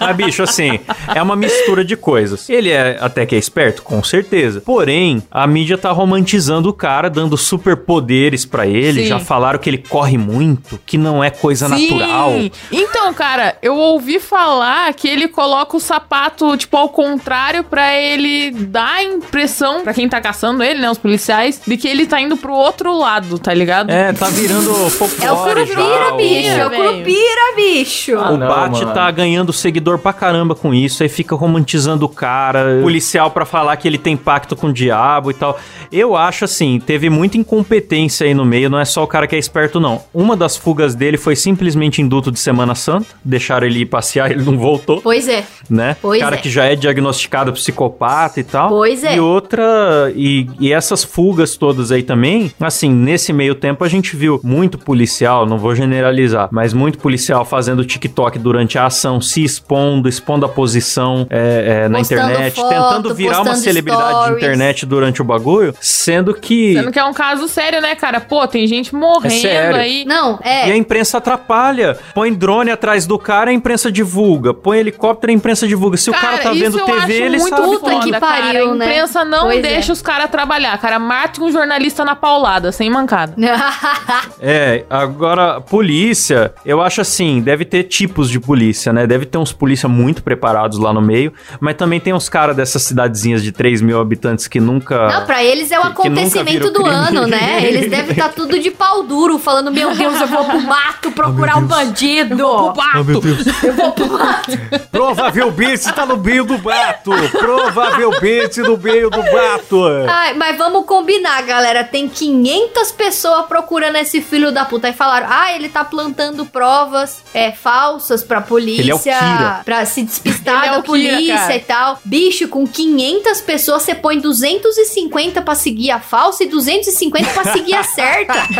Mas, 0.00 0.16
bicho, 0.16 0.42
assim, 0.42 0.80
é 1.14 1.22
uma 1.22 1.36
mistura 1.36 1.84
de 1.84 1.96
coisas. 1.96 2.48
Ele 2.48 2.70
é 2.70 2.97
até 3.00 3.24
que 3.26 3.34
é 3.34 3.38
esperto, 3.38 3.82
com 3.82 4.02
certeza. 4.02 4.60
Porém, 4.60 5.22
a 5.30 5.46
mídia 5.46 5.76
tá 5.78 5.90
romantizando 5.90 6.68
o 6.68 6.72
cara, 6.72 7.08
dando 7.10 7.36
superpoderes 7.36 8.44
pra 8.44 8.66
ele. 8.66 9.02
Sim. 9.02 9.08
Já 9.08 9.18
falaram 9.18 9.58
que 9.58 9.68
ele 9.70 9.78
corre 9.78 10.16
muito, 10.18 10.78
que 10.84 10.96
não 10.98 11.22
é 11.22 11.30
coisa 11.30 11.68
Sim. 11.68 11.90
natural. 11.98 12.32
Então, 12.72 13.12
cara, 13.14 13.56
eu 13.62 13.74
ouvi 13.76 14.18
falar 14.18 14.92
que 14.94 15.08
ele 15.08 15.28
coloca 15.28 15.76
o 15.76 15.80
sapato, 15.80 16.56
tipo, 16.56 16.76
ao 16.76 16.88
contrário, 16.88 17.64
pra 17.64 17.94
ele 17.96 18.50
dar 18.50 18.94
a 18.96 19.02
impressão, 19.04 19.82
pra 19.82 19.92
quem 19.94 20.08
tá 20.08 20.20
caçando 20.20 20.62
ele, 20.62 20.80
né, 20.80 20.90
os 20.90 20.98
policiais, 20.98 21.60
de 21.66 21.76
que 21.76 21.86
ele 21.88 22.06
tá 22.06 22.20
indo 22.20 22.36
pro 22.36 22.52
outro 22.52 22.96
lado, 22.98 23.38
tá 23.38 23.52
ligado? 23.54 23.90
É, 23.90 24.12
tá 24.12 24.28
virando 24.28 24.72
folclore 24.90 25.18
É 25.28 25.32
o 25.32 25.36
Curupira, 25.36 25.74
já, 25.74 26.12
o- 26.12 26.16
bicho. 26.16 26.48
É 26.48 26.66
o. 26.66 26.70
Curupira, 26.70 27.56
bicho. 27.56 28.18
Ah, 28.18 28.30
O 28.30 28.36
não, 28.36 28.48
Bate 28.48 28.80
mano. 28.82 28.94
tá 28.94 29.10
ganhando 29.10 29.52
seguidor 29.52 29.98
pra 29.98 30.12
caramba 30.12 30.54
com 30.54 30.72
isso, 30.74 31.02
aí 31.02 31.08
fica 31.08 31.34
romantizando 31.34 32.04
o 32.04 32.08
cara, 32.08 32.80
policial 32.88 33.30
pra 33.30 33.44
falar 33.44 33.76
que 33.76 33.86
ele 33.86 33.98
tem 33.98 34.16
pacto 34.16 34.56
com 34.56 34.68
o 34.68 34.72
diabo 34.72 35.30
e 35.30 35.34
tal. 35.34 35.60
Eu 35.92 36.16
acho 36.16 36.46
assim, 36.46 36.80
teve 36.80 37.10
muita 37.10 37.36
incompetência 37.36 38.26
aí 38.26 38.32
no 38.32 38.46
meio, 38.46 38.70
não 38.70 38.78
é 38.78 38.84
só 38.86 39.04
o 39.04 39.06
cara 39.06 39.26
que 39.26 39.36
é 39.36 39.38
esperto, 39.38 39.78
não. 39.78 40.02
Uma 40.12 40.34
das 40.34 40.56
fugas 40.56 40.94
dele 40.94 41.18
foi 41.18 41.36
simplesmente 41.36 42.00
induto 42.00 42.32
de 42.32 42.38
Semana 42.38 42.74
Santa, 42.74 43.06
deixaram 43.22 43.66
ele 43.66 43.80
ir 43.80 43.86
passear, 43.86 44.30
ele 44.32 44.42
não 44.42 44.56
voltou, 44.56 45.02
Pois 45.02 45.28
é. 45.28 45.44
né? 45.68 45.96
Pois 46.00 46.20
cara 46.20 46.36
é. 46.36 46.38
que 46.38 46.48
já 46.48 46.64
é 46.64 46.74
diagnosticado 46.74 47.52
psicopata 47.52 48.40
e 48.40 48.44
tal. 48.44 48.70
Pois 48.70 49.04
é. 49.04 49.16
E 49.16 49.20
outra, 49.20 50.10
e, 50.16 50.48
e 50.58 50.72
essas 50.72 51.04
fugas 51.04 51.56
todas 51.56 51.92
aí 51.92 52.02
também, 52.02 52.50
assim, 52.58 52.90
nesse 52.90 53.34
meio 53.34 53.54
tempo 53.54 53.84
a 53.84 53.88
gente 53.88 54.16
viu 54.16 54.40
muito 54.42 54.78
policial, 54.78 55.44
não 55.44 55.58
vou 55.58 55.74
generalizar, 55.74 56.48
mas 56.50 56.72
muito 56.72 56.98
policial 56.98 57.44
fazendo 57.44 57.84
TikTok 57.84 58.38
durante 58.38 58.78
a 58.78 58.86
ação, 58.86 59.20
se 59.20 59.44
expondo, 59.44 60.08
expondo 60.08 60.46
a 60.46 60.48
posição 60.48 61.26
é, 61.28 61.82
é, 61.84 61.88
na 61.88 62.00
internet, 62.00 62.56
foto, 62.56 62.77
tentando 62.82 63.14
virar 63.14 63.42
uma 63.42 63.54
celebridade 63.56 64.08
de 64.08 64.14
stories. 64.24 64.36
internet 64.38 64.86
durante 64.86 65.20
o 65.22 65.24
bagulho, 65.24 65.74
sendo 65.80 66.34
que. 66.34 66.74
Sendo 66.74 66.92
que 66.92 66.98
é 66.98 67.04
um 67.04 67.12
caso 67.12 67.48
sério, 67.48 67.80
né, 67.80 67.94
cara? 67.94 68.20
Pô, 68.20 68.46
tem 68.46 68.66
gente 68.66 68.94
morrendo 68.94 69.34
É 69.34 69.38
sério. 69.38 69.76
aí. 69.76 70.04
Não, 70.04 70.38
E 70.44 70.48
a 70.48 70.68
é. 70.68 70.76
imprensa 70.76 71.18
atrapalha. 71.18 71.98
Põe 72.14 72.32
drone 72.32 72.70
atrás 72.70 73.06
do 73.06 73.18
cara, 73.18 73.50
a 73.50 73.52
imprensa 73.52 73.90
divulga. 73.90 74.52
Põe 74.54 74.78
helicóptero, 74.78 75.32
a 75.32 75.34
imprensa 75.34 75.66
divulga. 75.66 75.96
Se 75.96 76.10
o 76.10 76.12
cara 76.12 76.38
tá 76.38 76.52
vendo 76.52 76.78
TV, 76.84 76.96
acho 76.98 77.12
ele 77.12 77.38
muito 77.38 77.56
sabe. 77.56 77.68
Puta 77.78 78.00
que 78.00 78.10
cara. 78.12 78.20
pariu, 78.20 78.70
A 78.72 78.74
né? 78.74 78.86
imprensa 78.86 79.24
não 79.24 79.44
Pois 79.46 79.58
é. 79.58 79.62
deixa 79.62 79.92
os 79.92 80.02
caras 80.02 80.30
trabalhar, 80.30 80.76
cara. 80.78 80.98
Mate 80.98 81.40
um 81.40 81.50
jornalista 81.50 82.04
na 82.04 82.14
paulada, 82.16 82.72
sem 82.72 82.90
mancada. 82.90 83.34
É, 84.40 84.84
agora, 84.88 85.60
polícia, 85.60 86.52
eu 86.64 86.80
acho 86.80 87.00
assim, 87.00 87.40
deve 87.40 87.64
ter 87.64 87.84
tipos 87.84 88.30
de 88.30 88.38
polícia, 88.38 88.92
né? 88.92 89.06
Deve 89.06 89.26
ter 89.26 89.38
uns 89.38 89.52
polícia 89.52 89.88
muito 89.88 90.22
preparados 90.22 90.78
lá 90.78 90.92
no 90.92 91.00
meio, 91.00 91.32
mas 91.60 91.74
também 91.76 91.98
tem 91.98 92.12
uns 92.12 92.28
caras 92.28 92.54
dessas 92.68 92.82
cidadezinhas 92.82 93.42
de 93.42 93.50
3 93.50 93.80
mil 93.80 93.98
habitantes 94.00 94.46
que 94.46 94.60
nunca... 94.60 95.08
Não, 95.08 95.26
pra 95.26 95.42
eles 95.42 95.70
é 95.70 95.78
o 95.78 95.82
Que- 95.82 95.88
que 95.88 95.92
acontecimento 96.08 96.50
viram 96.50 96.72
do 96.72 96.82
crime. 96.82 96.90
ano, 96.96 97.26
né? 97.26 97.64
Eles 97.68 97.90
devem 97.90 98.12
estar 98.12 98.28
tudo 98.30 98.58
de 98.58 98.70
pau 98.70 99.02
duro, 99.02 99.38
falando: 99.38 99.70
Meu 99.72 99.94
Deus, 99.94 100.20
eu 100.20 100.26
vou 100.26 100.44
pro 100.44 100.60
mato 100.62 101.10
procurar 101.12 101.56
um 101.58 101.66
bandido. 101.66 102.34
Eu 102.40 103.72
vou 103.74 103.92
pro 103.92 104.08
mato. 104.12 104.52
Provavelmente 104.90 105.92
tá 105.92 106.04
no 106.06 106.16
meio 106.16 106.44
do 106.44 106.58
mato! 106.58 107.10
Provavelmente 107.30 108.60
no 108.60 108.76
meio 108.76 109.10
do 109.10 109.18
mato! 109.18 109.82
Ai, 110.08 110.34
mas 110.34 110.56
vamos 110.56 110.84
combinar, 110.86 111.42
galera. 111.42 111.84
Tem 111.84 112.08
500 112.08 112.92
pessoas 112.92 113.46
procurando 113.46 113.96
esse 113.96 114.20
filho 114.20 114.52
da 114.52 114.64
puta. 114.64 114.88
Aí 114.88 114.92
falaram: 114.92 115.26
ah, 115.30 115.52
ele 115.54 115.68
tá 115.68 115.84
plantando 115.84 116.44
provas 116.46 117.22
é, 117.32 117.52
falsas 117.52 118.22
pra 118.22 118.40
polícia. 118.40 118.82
Ele 118.82 118.90
é 118.90 118.94
o 118.94 118.98
Kira. 118.98 119.60
Pra 119.64 119.84
se 119.86 120.02
despistar 120.02 120.64
Ele 120.64 120.66
é 120.66 120.68
da 120.68 120.74
Kira, 120.76 120.82
polícia 120.82 121.36
cara. 121.36 121.56
e 121.56 121.60
tal. 121.60 122.00
Bicho, 122.04 122.48
com 122.58 122.66
500 122.66 123.40
pessoas, 123.42 123.84
você 123.84 123.94
põe 123.94 124.18
250 124.18 125.40
pra 125.42 125.54
seguir 125.54 125.92
a 125.92 126.00
falsa 126.00 126.42
e 126.42 126.48
250 126.48 127.30
pra 127.30 127.52
seguir 127.52 127.74
a 127.74 127.84
certa. 127.84 128.34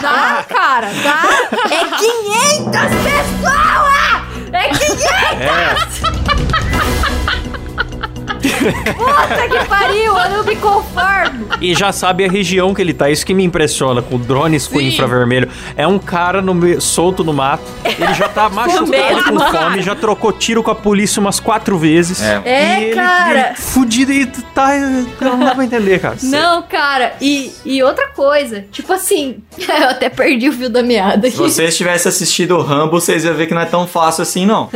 dá, 0.00 0.42
cara, 0.48 0.88
dá. 1.02 1.50
É 1.70 1.84
500 1.98 2.72
pessoas! 3.04 4.22
É 4.52 4.70
500! 4.70 6.95
Puta 8.58 9.48
que 9.48 9.64
pariu, 9.68 10.16
eu 10.18 10.30
não 10.30 10.44
me 10.44 10.56
conformo. 10.56 11.46
E 11.60 11.74
já 11.74 11.92
sabe 11.92 12.24
a 12.24 12.28
região 12.30 12.74
que 12.74 12.82
ele 12.82 12.92
tá. 12.94 13.10
Isso 13.10 13.24
que 13.24 13.34
me 13.34 13.44
impressiona 13.44 14.02
com 14.02 14.18
drones 14.18 14.66
com 14.66 14.78
Sim. 14.78 14.88
infravermelho. 14.88 15.48
É 15.76 15.86
um 15.86 15.98
cara 15.98 16.40
no 16.42 16.54
me- 16.54 16.80
solto 16.80 17.22
no 17.24 17.32
mato. 17.32 17.64
Ele 17.84 18.14
já 18.14 18.28
tá 18.28 18.48
machucado 18.50 19.22
com 19.24 19.40
fome, 19.40 19.82
já 19.82 19.94
trocou 19.94 20.32
tiro 20.32 20.62
com 20.62 20.70
a 20.70 20.74
polícia 20.74 21.20
umas 21.20 21.40
quatro 21.40 21.78
vezes. 21.78 22.22
É. 22.22 22.42
É, 22.44 22.80
e 22.80 22.84
ele, 22.84 22.94
cara. 22.94 23.46
ele 23.48 23.56
fudido 23.56 24.12
e 24.12 24.26
tá. 24.26 24.70
Não 25.20 25.38
dá 25.38 25.54
pra 25.54 25.64
entender, 25.64 25.98
cara. 26.00 26.16
Não, 26.22 26.62
cara, 26.62 27.14
e, 27.20 27.52
e 27.64 27.82
outra 27.82 28.08
coisa, 28.08 28.64
tipo 28.72 28.92
assim, 28.92 29.42
eu 29.58 29.88
até 29.88 30.08
perdi 30.08 30.48
o 30.48 30.52
fio 30.52 30.68
da 30.70 30.82
meada 30.82 31.22
Se 31.22 31.28
aqui. 31.28 31.36
vocês 31.38 31.76
tivessem 31.76 32.08
assistido 32.08 32.56
o 32.56 32.62
Rambo, 32.62 33.00
vocês 33.00 33.24
iam 33.24 33.34
ver 33.34 33.46
que 33.46 33.54
não 33.54 33.60
é 33.62 33.66
tão 33.66 33.86
fácil 33.86 34.22
assim, 34.22 34.44
não. 34.46 34.68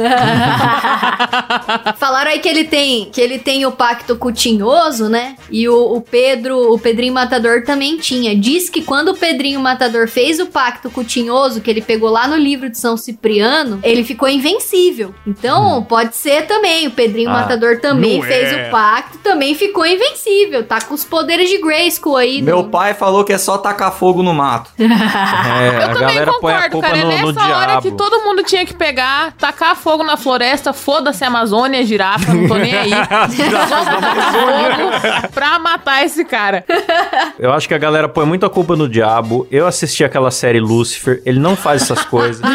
Falaram 1.97 2.31
aí 2.31 2.39
que 2.39 2.49
ele 2.49 2.65
tem 2.65 3.07
que 3.11 3.21
ele 3.21 3.39
tem 3.39 3.67
o 3.67 3.70
pacto 3.73 4.17
com 4.17 4.29
o 4.29 4.33
Tinhoso, 4.33 5.09
né? 5.09 5.37
E 5.51 5.69
o, 5.69 5.95
o 5.95 6.01
Pedro, 6.01 6.73
o 6.73 6.79
Pedrinho 6.79 7.13
Matador 7.15 7.63
também 7.65 7.97
tinha. 7.99 8.35
Diz 8.37 8.69
que 8.71 8.83
quando 8.83 9.09
o 9.11 9.17
Pedrinho 9.17 9.61
Matador 9.61 10.09
fez 10.09 10.39
o 10.41 10.47
pacto 10.47 10.91
com 10.91 11.01
o 11.01 11.05
Tinhoso, 11.05 11.61
que 11.61 11.71
ele 11.71 11.81
pegou 11.83 12.11
lá 12.11 12.27
no 12.29 12.37
livro 12.37 12.69
de 12.71 12.79
São 12.79 12.97
Cipriano, 12.97 13.81
ele 13.83 14.05
ficou 14.05 14.29
invencível. 14.29 15.15
Então, 15.27 15.83
pode 15.85 16.17
ser 16.17 16.47
também. 16.47 16.87
O 16.87 16.91
Pedrinho 16.91 17.31
Ah, 17.31 17.35
Matador 17.41 17.81
também 17.81 18.19
não 18.19 18.27
fez 18.27 18.53
é. 18.53 18.69
o 18.69 18.71
pacto, 18.71 19.19
também 19.19 19.55
ficou 19.55 19.85
invencível. 19.87 20.65
Tá 20.65 20.81
com 20.81 20.95
os 20.95 21.05
poderes 21.05 21.49
de 21.51 21.59
Grayskull 21.59 22.17
aí. 22.17 22.43
Meu 22.43 22.63
no- 22.63 22.69
pai 22.71 22.95
falou 22.95 23.25
que 23.25 23.33
é 23.33 23.39
só 23.39 23.59
tacar 23.59 23.93
fogo 23.93 24.23
no 24.23 24.33
mato. 24.35 24.71
É, 25.51 25.69
Eu 25.69 25.83
a 25.83 25.89
também 25.89 26.01
galera 26.01 26.33
põe 26.41 26.53
a 26.53 26.57
concordo, 26.69 26.71
culpa 26.73 26.87
cara. 26.89 26.99
É 26.99 27.03
no, 27.03 27.09
nessa 27.11 27.33
no 27.49 27.55
hora 27.55 27.67
diabo. 27.67 27.83
que 27.83 27.91
todo 27.93 28.21
mundo 28.25 28.43
tinha 28.43 28.65
que 28.65 28.75
pegar, 28.75 29.33
tacar 29.39 29.75
fogo 29.77 30.03
na 30.05 30.17
floresta, 30.17 30.73
foda-se 30.73 31.25
a 31.25 31.27
Amazônia, 31.29 31.85
girafa, 31.85 32.33
não 32.33 32.47
tô 32.49 32.55
nem 32.55 32.75
aí. 32.75 32.91
fogo 33.67 35.31
pra 35.33 35.59
matar 35.59 36.05
esse 36.05 36.25
cara. 36.25 36.65
Eu 37.39 37.53
acho 37.53 37.67
que 37.69 37.75
a 37.75 37.79
galera 37.79 38.09
põe 38.09 38.27
muita 38.27 38.49
culpa 38.49 38.77
no 38.77 38.89
diabo. 38.89 39.47
Eu 39.51 39.67
assisti 39.67 40.05
aquela 40.05 40.31
série 40.31 40.61
Lucifer, 40.61 41.23
ele 41.25 41.39
não 41.39 41.57
faz 41.57 41.83
essas 41.83 42.05
coisas. 42.05 42.41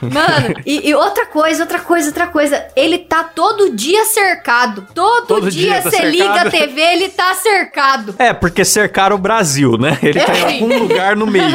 Mano, 0.00 0.54
e, 0.64 0.88
e 0.88 0.94
outra 0.94 1.26
coisa, 1.26 1.62
outra 1.62 1.80
coisa, 1.80 2.08
outra 2.08 2.26
coisa. 2.26 2.66
Ele 2.74 2.98
tá 2.98 3.22
todo 3.22 3.74
dia 3.74 4.04
cercado. 4.06 4.86
Todo, 4.94 5.26
Todo 5.26 5.50
dia 5.50 5.82
tá 5.82 5.90
você 5.90 6.04
liga 6.10 6.42
a. 6.42 6.50
TV, 6.50 6.80
ele 6.80 7.08
tá 7.10 7.34
cercado. 7.34 8.14
É, 8.18 8.32
porque 8.32 8.64
cercaram 8.64 9.16
o 9.16 9.18
Brasil, 9.18 9.76
né? 9.76 9.98
Ele 10.02 10.20
tá 10.20 10.34
em 10.34 10.54
algum 10.54 10.78
lugar 10.78 11.16
no 11.16 11.26
meio. 11.26 11.44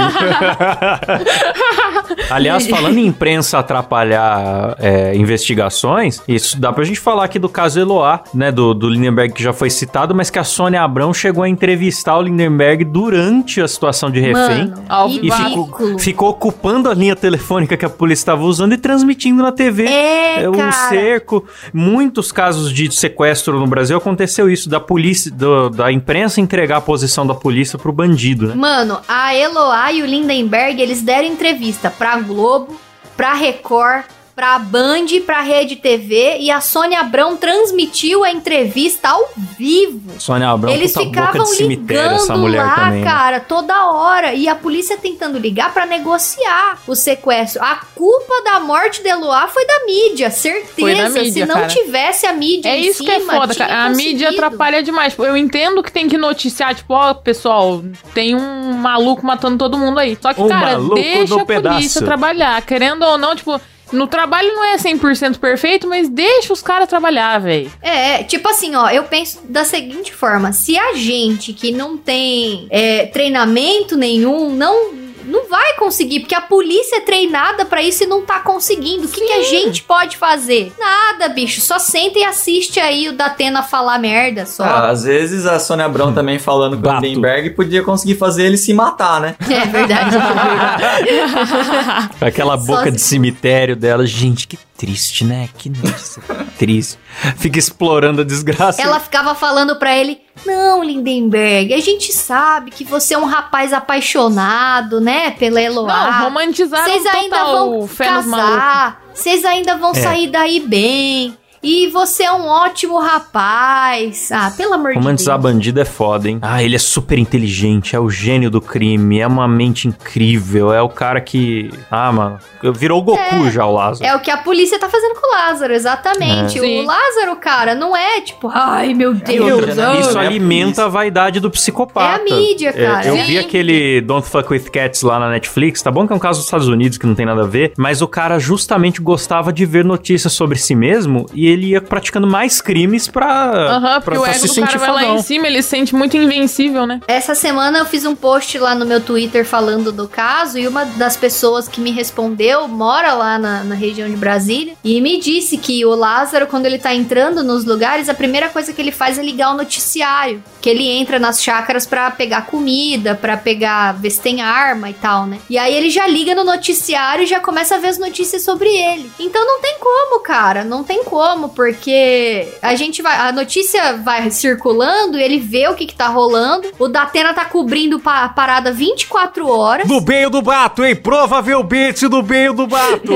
Aliás, 2.30 2.68
falando 2.68 2.98
em 2.98 3.08
imprensa 3.08 3.60
atrapalhar 3.60 4.76
é, 4.80 5.16
investigações, 5.16 6.22
isso 6.28 6.60
dá 6.60 6.72
pra 6.72 6.84
gente 6.84 7.00
falar 7.00 7.24
aqui 7.26 7.40
do 7.40 7.50
caso 7.50 7.80
Eloá, 7.80 8.15
né? 8.34 8.52
Do, 8.52 8.74
do 8.74 8.90
Lindenberg 8.90 9.34
que 9.34 9.44
já 9.44 9.54
foi 9.54 9.70
citado, 9.70 10.14
mas 10.16 10.30
que 10.30 10.40
a 10.40 10.44
Sônia 10.44 10.82
Abrão 10.82 11.14
chegou 11.14 11.44
a 11.44 11.50
entrevistar 11.50 12.18
o 12.18 12.22
Lindenberg 12.22 12.84
durante 12.86 13.62
a 13.62 13.68
situação 13.68 14.10
de 14.12 14.20
refém. 14.20 14.72
Mano, 14.88 15.20
E 15.22 15.32
ficou, 15.32 16.00
ficou 16.00 16.30
ocupando 16.30 16.90
a 16.90 16.94
linha 16.94 17.16
telefônica 17.16 17.76
que 17.78 17.86
a 17.86 17.90
polícia 17.90 18.22
estava 18.24 18.44
usando 18.44 18.74
e 18.74 18.78
transmitindo 18.78 19.42
na 19.42 19.52
TV. 19.52 19.86
É, 19.86 20.50
um 20.50 20.54
cara. 20.54 20.72
cerco. 20.72 21.46
Muitos 21.74 22.32
casos 22.32 22.72
de 22.74 22.92
sequestro 22.94 23.60
no 23.60 23.68
Brasil 23.68 23.98
aconteceu 23.98 24.50
isso, 24.50 24.70
da 24.70 24.80
polícia, 24.80 25.32
do- 25.32 25.70
da 25.70 25.92
imprensa 25.92 26.40
entregar 26.42 26.78
a 26.78 26.82
posição 26.82 27.26
da 27.26 27.34
polícia 27.36 27.78
pro 27.78 27.92
bandido, 27.92 28.48
né? 28.48 28.56
Mano, 28.56 29.00
a 29.08 29.36
Eloá 29.36 29.92
e 29.92 30.02
o 30.02 30.06
Lindenberg, 30.06 30.82
eles 30.82 31.02
deram 31.02 31.28
entrevista 31.28 31.90
pra 31.90 32.20
Globo, 32.20 32.80
pra 33.16 33.34
Record, 33.34 34.04
pra 34.36 34.60
Band, 34.60 35.06
pra 35.26 35.40
Rede 35.42 35.78
TV 35.78 36.40
e 36.40 36.52
a 36.52 36.60
Sônia 36.60 37.00
Abrão 37.00 37.38
transmitiu 37.38 38.24
a 38.24 38.32
entrevista 38.32 39.08
ao 39.10 39.30
vivo. 39.58 40.12
Sônia 40.20 40.50
Abrão, 40.50 40.74
Eles 40.74 40.92
puta 40.92 41.06
boca 41.06 41.22
ficavam 41.28 41.44
de 41.52 41.56
cemitério 41.58 42.02
ligando 42.04 42.16
essa 42.22 42.36
mulher 42.38 42.64
lá, 42.66 42.76
também. 42.76 43.00
né? 43.02 43.10
cara, 43.10 43.40
toda 43.40 43.92
hora. 43.92 44.34
E 44.34 44.48
a 44.50 44.56
polícia 44.56 44.98
tentando 44.98 45.40
ligar 45.40 45.74
pra 45.74 45.86
negociar 45.86 46.80
o 46.86 46.96
sequestro. 46.96 47.64
A 47.64 47.78
culpa 47.96 48.44
da 48.44 48.60
morte 48.60 49.02
de 49.02 49.08
Eloá 49.08 49.48
foi 49.48 49.66
da 49.66 49.86
mídia, 49.86 50.30
certeza. 50.30 51.10
Mídia, 51.20 51.32
Se 51.32 51.46
não 51.46 51.56
cara. 51.56 51.68
tivesse 51.68 52.26
a 52.26 52.34
mídia 52.34 52.68
É 52.70 52.78
em 52.78 52.88
isso 52.88 53.04
que 53.04 53.12
é 53.12 53.20
cima, 53.20 53.34
foda, 53.36 53.56
cara. 53.56 53.86
A 53.86 53.90
mídia 53.90 54.30
atrapalha 54.32 54.84
demais. 54.84 55.16
Eu 55.18 55.38
entendo 55.38 55.82
que 55.82 55.92
tem 55.92 56.10
que 56.10 56.18
noticiar, 56.18 56.76
tipo, 56.76 56.94
ó, 56.94 57.14
pessoal, 57.14 57.82
tem 58.14 58.36
um 58.36 58.74
maluco 58.74 59.26
matando 59.26 59.58
todo 59.58 59.78
mundo 59.78 59.98
aí. 60.00 60.18
Só 60.22 60.34
que, 60.34 60.42
Um 60.42 60.50
cara, 60.50 60.78
deixa 60.94 61.36
a 61.36 61.46
polícia 61.46 61.46
pedaço. 61.46 62.04
trabalhar. 62.04 62.62
Querendo 62.64 63.04
ou 63.04 63.18
não, 63.18 63.34
tipo, 63.36 63.60
no 63.96 64.08
trabalho 64.08 64.54
não 64.54 64.64
é 64.64 64.78
100% 64.78 65.40
perfeito, 65.40 65.88
mas 65.88 66.10
deixa 66.10 66.54
os 66.54 66.62
caras 66.62 66.88
trabalhar, 66.88 67.40
velho. 67.40 67.72
É, 67.82 68.24
tipo 68.24 68.48
assim, 68.50 68.76
ó, 68.76 68.90
eu 68.90 69.04
penso 69.04 69.42
da 69.48 69.64
seguinte 69.64 70.14
forma: 70.14 70.52
se 70.54 70.78
a 70.78 70.94
gente 70.94 71.54
que 71.54 71.72
não 71.72 71.98
tem 71.98 72.68
é, 72.70 73.06
treinamento 73.08 73.98
nenhum, 73.98 74.50
não. 74.50 75.05
Não 75.26 75.48
vai 75.50 75.74
conseguir, 75.76 76.22
porque 76.22 76.36
a 76.36 76.42
polícia 76.42 76.98
é 76.98 77.02
treinada 77.02 77.66
pra 77.66 77.82
isso 77.82 78.04
e 78.04 78.08
não 78.08 78.26
tá 78.26 78.40
conseguindo. 78.40 79.06
O 79.06 79.10
que, 79.10 79.22
que 79.22 79.34
a 79.34 79.44
gente 79.44 79.84
pode 79.84 80.18
fazer? 80.18 80.72
Nada, 80.80 81.28
bicho. 81.30 81.62
Só 81.62 81.80
senta 81.80 82.20
e 82.20 82.24
assiste 82.24 82.80
aí 82.80 83.10
o 83.10 83.14
Datena 83.14 83.62
falar 83.64 84.00
merda 84.00 84.46
só. 84.46 84.64
Ah, 84.64 84.90
às 84.90 85.04
vezes 85.04 85.46
a 85.46 85.60
Sônia 85.60 85.86
Abrão 85.86 86.14
também 86.14 86.40
falando 86.40 86.82
com 86.82 86.88
o. 86.90 87.00
Lindenberg 87.00 87.52
podia 87.52 87.84
conseguir 87.84 88.16
fazer 88.16 88.46
ele 88.46 88.58
se 88.58 88.74
matar, 88.74 89.20
né? 89.20 89.36
É 89.50 89.66
verdade. 89.66 90.16
Aquela 92.22 92.58
Só 92.58 92.66
boca 92.66 92.86
se- 92.86 92.92
de 92.92 93.02
cemitério 93.02 93.76
dela. 93.76 94.06
Gente, 94.06 94.48
que 94.48 94.58
triste, 94.78 95.24
né? 95.24 95.50
Que 95.58 95.70
nossa, 95.70 96.22
triste. 96.58 96.98
Fica 97.38 97.60
explorando 97.60 98.22
a 98.22 98.24
desgraça. 98.26 98.82
Ela 98.82 99.00
ficava 99.00 99.34
falando 99.36 99.76
pra 99.78 99.96
ele: 99.96 100.20
Não, 100.46 100.84
Lindenberg, 100.84 101.74
a 101.74 101.80
gente 101.82 102.12
sabe 102.14 102.72
que 102.72 102.84
você 102.84 103.14
é 103.14 103.18
um 103.18 103.26
rapaz 103.26 103.74
apaixonado, 103.74 105.00
né? 105.02 105.32
Pela 105.32 105.62
Eloá. 105.62 106.12
Não, 106.12 106.24
romantizaram 106.26 106.86
Vocês 106.86 107.06
ainda 107.06 107.44
vão 107.44 107.88
casar, 107.88 109.02
vocês 109.14 109.46
ainda 109.46 109.76
vão 109.78 109.92
É. 109.92 109.96
sair 109.96 110.28
daí 110.28 110.60
bem. 110.60 111.38
E 111.66 111.88
você 111.88 112.22
é 112.22 112.32
um 112.32 112.46
ótimo 112.46 113.00
rapaz. 113.00 114.32
Ah, 114.32 114.54
pelo 114.56 114.76
amor 114.76 114.90
de 114.90 114.94
Deus. 114.94 115.04
Romantizar 115.04 115.40
bandido 115.40 115.82
é 115.82 115.86
foda, 115.86 116.30
hein? 116.30 116.38
Ah, 116.40 116.62
ele 116.62 116.76
é 116.76 116.80
super 116.80 117.18
inteligente, 117.18 117.96
é 117.96 118.00
o 118.00 118.08
gênio 118.08 118.52
do 118.52 118.62
crime, 118.62 119.20
é 119.20 119.26
uma 119.26 119.48
mente 119.48 119.88
incrível, 119.88 120.72
é 120.72 120.80
o 120.80 120.90
cara 120.90 121.20
que. 121.20 121.72
Ah, 121.90 122.12
mano, 122.12 122.40
virou 122.76 123.00
o 123.00 123.02
Goku 123.02 123.50
já, 123.50 123.66
o 123.66 123.74
Lázaro. 123.74 124.08
É 124.08 124.16
o 124.16 124.20
que 124.20 124.30
a 124.30 124.38
polícia 124.38 124.78
tá 124.78 124.88
fazendo 124.88 125.16
com 125.16 125.28
o 125.28 125.32
Lázaro, 125.32 125.74
exatamente. 125.74 126.60
É. 126.60 126.62
O 126.62 126.64
Sim. 126.64 126.86
Lázaro, 126.86 127.36
cara, 127.38 127.74
não 127.74 127.98
é 127.98 128.22
tipo, 128.22 128.48
ai 128.54 128.94
meu 128.94 129.16
Deus. 129.16 129.52
outra, 129.52 129.74
né? 129.74 129.86
ah. 129.88 130.00
Isso 130.00 130.20
é 130.20 130.24
a 130.24 130.28
alimenta 130.28 130.86
a 130.86 130.88
vaidade 130.88 131.40
do 131.40 131.50
psicopata. 131.50 132.20
É 132.32 132.36
a 132.36 132.38
mídia, 132.38 132.74
cara. 132.74 133.08
eu 133.08 133.16
Sim. 133.18 133.24
vi 133.24 133.40
aquele 133.40 134.02
Don't 134.02 134.30
Fuck 134.30 134.54
With 134.54 134.70
Cats 134.70 135.02
lá 135.02 135.18
na 135.18 135.32
Netflix, 135.32 135.82
tá 135.82 135.90
bom 135.90 136.06
que 136.06 136.14
é 136.14 136.16
um 136.16 136.20
caso 136.20 136.38
dos 136.38 136.46
Estados 136.46 136.68
Unidos 136.68 137.00
que 137.00 137.08
não 137.08 137.16
tem 137.16 137.26
nada 137.26 137.42
a 137.42 137.48
ver, 137.48 137.74
mas 137.76 138.04
o 138.04 138.08
cara 138.08 138.38
justamente 138.38 139.02
gostava 139.02 139.52
de 139.52 139.66
ver 139.66 139.84
notícias 139.84 140.32
sobre 140.32 140.60
si 140.60 140.76
mesmo 140.76 141.26
e 141.34 141.55
ele 141.56 141.68
ia 141.68 141.82
praticando 141.82 142.28
mais 142.28 142.62
crimes 142.62 143.08
pra, 143.08 143.52
Aham, 143.52 144.02
porque 144.02 144.12
pra, 144.12 144.20
o 144.20 144.24
pra 144.24 144.32
ego 144.32 144.40
se 144.40 144.48
do 144.48 144.56
cara 144.56 144.68
sentir 144.72 144.78
vai 144.80 144.92
lá 144.92 145.00
fodão. 145.02 145.16
em 145.16 145.22
cima, 145.22 145.48
ele 145.48 145.62
se 145.62 145.70
sente 145.70 145.96
muito 145.96 146.16
invencível, 146.16 146.86
né? 146.86 147.02
Essa 147.08 147.36
semana 147.36 147.80
eu 147.80 147.86
fiz 147.86 148.06
um 148.06 148.16
post 148.16 148.58
lá 148.58 148.76
no 148.76 148.86
meu 148.86 149.02
Twitter 149.02 149.46
falando 149.46 149.92
do 149.92 150.08
caso 150.08 150.58
e 150.58 150.68
uma 150.68 150.86
das 150.86 151.18
pessoas 151.18 151.68
que 151.68 151.82
me 151.82 151.92
respondeu 151.92 152.68
mora 152.68 153.14
lá 153.14 153.38
na, 153.38 153.64
na 153.64 153.76
região 153.76 154.10
de 154.10 154.16
Brasília 154.16 154.74
e 154.84 155.02
me 155.02 155.20
disse 155.20 155.58
que 155.58 155.86
o 155.86 155.96
Lázaro, 155.96 156.48
quando 156.48 156.66
ele 156.66 156.78
tá 156.78 156.94
entrando 156.94 157.44
nos 157.44 157.66
lugares, 157.66 158.10
a 158.10 158.14
primeira 158.14 158.50
coisa 158.50 158.72
que 158.74 158.82
ele 158.82 158.92
faz 158.92 159.18
é 159.18 159.24
ligar 159.24 159.52
o 159.54 159.58
noticiário. 159.58 160.44
Que 160.62 160.70
ele 160.70 160.88
entra 160.88 161.20
nas 161.20 161.42
chácaras 161.44 161.86
pra 161.86 162.10
pegar 162.12 162.46
comida, 162.48 163.16
pra 163.16 163.38
pegar, 163.38 163.94
ver 163.94 164.10
se 164.10 164.22
tem 164.22 164.42
arma 164.42 164.90
e 164.90 164.94
tal, 164.94 165.26
né? 165.26 165.40
E 165.50 165.58
aí 165.58 165.74
ele 165.74 165.90
já 165.90 166.08
liga 166.08 166.34
no 166.34 166.44
noticiário 166.44 167.24
e 167.24 167.28
já 167.28 167.40
começa 167.40 167.76
a 167.76 167.78
ver 167.78 167.88
as 167.90 167.98
notícias 168.00 168.44
sobre 168.44 168.70
ele. 168.70 169.12
Então 169.20 169.46
não 169.46 169.62
tem 169.62 169.76
como, 169.80 170.20
cara, 170.22 170.64
não 170.64 170.84
tem 170.84 171.04
como, 171.04 171.45
porque 171.50 172.48
a 172.62 172.76
gente 172.76 173.02
vai, 173.02 173.16
a 173.28 173.32
notícia 173.32 173.98
vai 173.98 174.30
circulando, 174.32 175.18
ele 175.18 175.40
vê 175.40 175.68
o 175.68 175.76
que 175.76 175.86
que 175.86 175.96
tá 175.96 176.08
rolando. 176.08 176.70
O 176.80 176.88
Datena 176.88 177.34
tá 177.34 177.46
cobrindo 177.46 178.00
pa- 178.00 178.24
a 178.24 178.30
parada 178.30 178.72
24 178.72 179.48
horas. 179.48 179.88
No 179.88 180.02
meio 180.02 180.30
do 180.30 180.42
bato, 180.42 180.84
hein? 180.84 180.96
Provavelmente 180.96 182.08
no 182.08 182.22
meio 182.24 182.54
do 182.54 182.68
bato. 182.68 183.12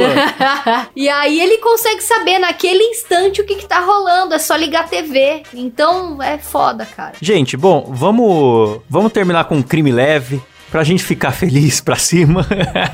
e 0.95 1.07
aí 1.09 1.39
ele 1.39 1.57
consegue 1.57 2.01
saber 2.01 2.39
naquele 2.39 2.83
instante 2.83 3.41
o 3.41 3.45
que 3.45 3.55
que 3.55 3.65
tá 3.65 3.79
rolando, 3.79 4.33
é 4.33 4.39
só 4.39 4.55
ligar 4.55 4.85
a 4.85 4.87
TV. 4.87 5.43
Então 5.53 6.21
é 6.21 6.37
foda, 6.37 6.85
cara. 6.85 7.13
Gente, 7.21 7.55
bom, 7.57 7.85
vamos, 7.89 8.81
vamos 8.89 9.11
terminar 9.11 9.45
com 9.45 9.55
um 9.55 9.61
crime 9.63 9.91
leve 9.91 10.41
pra 10.71 10.83
gente 10.83 11.03
ficar 11.03 11.31
feliz 11.31 11.81
pra 11.81 11.95
cima. 11.95 12.45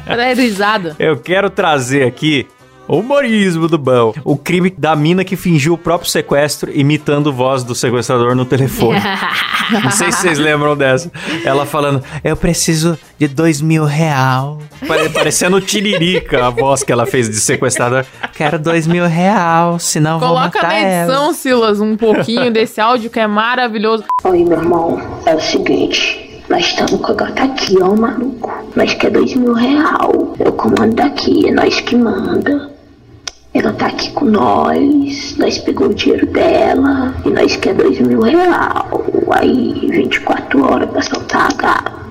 Pra 0.05 0.33
risada. 0.33 0.95
Eu 0.99 1.17
quero 1.17 1.49
trazer 1.49 2.07
aqui 2.07 2.47
Humorismo 2.87 3.67
do 3.67 3.77
bom. 3.77 4.13
O 4.23 4.37
crime 4.37 4.69
da 4.69 4.95
mina 4.95 5.23
que 5.23 5.35
fingiu 5.35 5.73
o 5.73 5.77
próprio 5.77 6.09
sequestro 6.09 6.71
imitando 6.71 7.33
voz 7.33 7.63
do 7.63 7.73
sequestrador 7.73 8.35
no 8.35 8.45
telefone. 8.45 8.99
Não 9.83 9.89
sei 9.89 10.11
se 10.11 10.19
vocês 10.21 10.37
lembram 10.37 10.77
dessa. 10.77 11.11
Ela 11.43 11.65
falando, 11.65 12.03
eu 12.23 12.37
preciso 12.37 12.97
de 13.17 13.27
dois 13.27 13.59
mil 13.61 13.83
real. 13.85 14.59
Pare- 14.87 15.09
Parecendo 15.09 15.59
tiririca 15.59 16.45
a 16.45 16.49
voz 16.51 16.83
que 16.83 16.91
ela 16.91 17.07
fez 17.07 17.27
de 17.27 17.39
sequestrador. 17.39 18.05
Quero 18.35 18.59
dois 18.59 18.85
mil 18.85 19.07
real, 19.07 19.79
senão 19.79 20.19
vou 20.19 20.29
Coloca 20.29 20.45
matar 20.59 20.67
na 20.67 20.75
ela. 20.75 21.11
edição, 21.11 21.33
Silas, 21.33 21.79
um 21.81 21.97
pouquinho 21.97 22.51
desse 22.53 22.79
áudio 22.79 23.09
que 23.09 23.19
é 23.19 23.25
maravilhoso. 23.25 24.03
Oi, 24.23 24.43
meu 24.43 24.59
irmão, 24.59 25.01
é 25.25 25.33
o 25.33 25.41
seguinte. 25.41 26.23
Nós 26.47 26.63
estamos 26.65 27.01
com 27.01 27.11
a 27.11 27.15
gata 27.15 27.43
aqui, 27.45 27.75
ó, 27.81 27.95
maluco. 27.95 28.53
Nós 28.75 28.93
quer 28.93 29.09
dois 29.09 29.33
mil 29.33 29.53
real. 29.53 30.35
Eu 30.39 30.51
comando 30.51 30.93
daqui, 30.93 31.47
é 31.49 31.51
nós 31.51 31.81
que 31.81 31.95
manda. 31.95 32.69
Ela 33.55 33.71
tá 33.71 33.85
aqui 33.87 34.11
com 34.11 34.25
nós, 34.25 35.37
nós 35.37 35.57
pegou 35.57 35.87
o 35.87 35.93
dinheiro 35.93 36.25
dela 36.25 37.15
e 37.25 37.29
nós 37.29 37.55
quer 37.55 37.73
dois 37.73 37.97
mil 38.01 38.19
real. 38.19 39.05
Aí, 39.31 39.89
24 39.91 40.65
horas 40.65 40.89
pra 40.89 41.01
soltar 41.01 41.49
a 41.49 41.55
gata. 41.55 42.04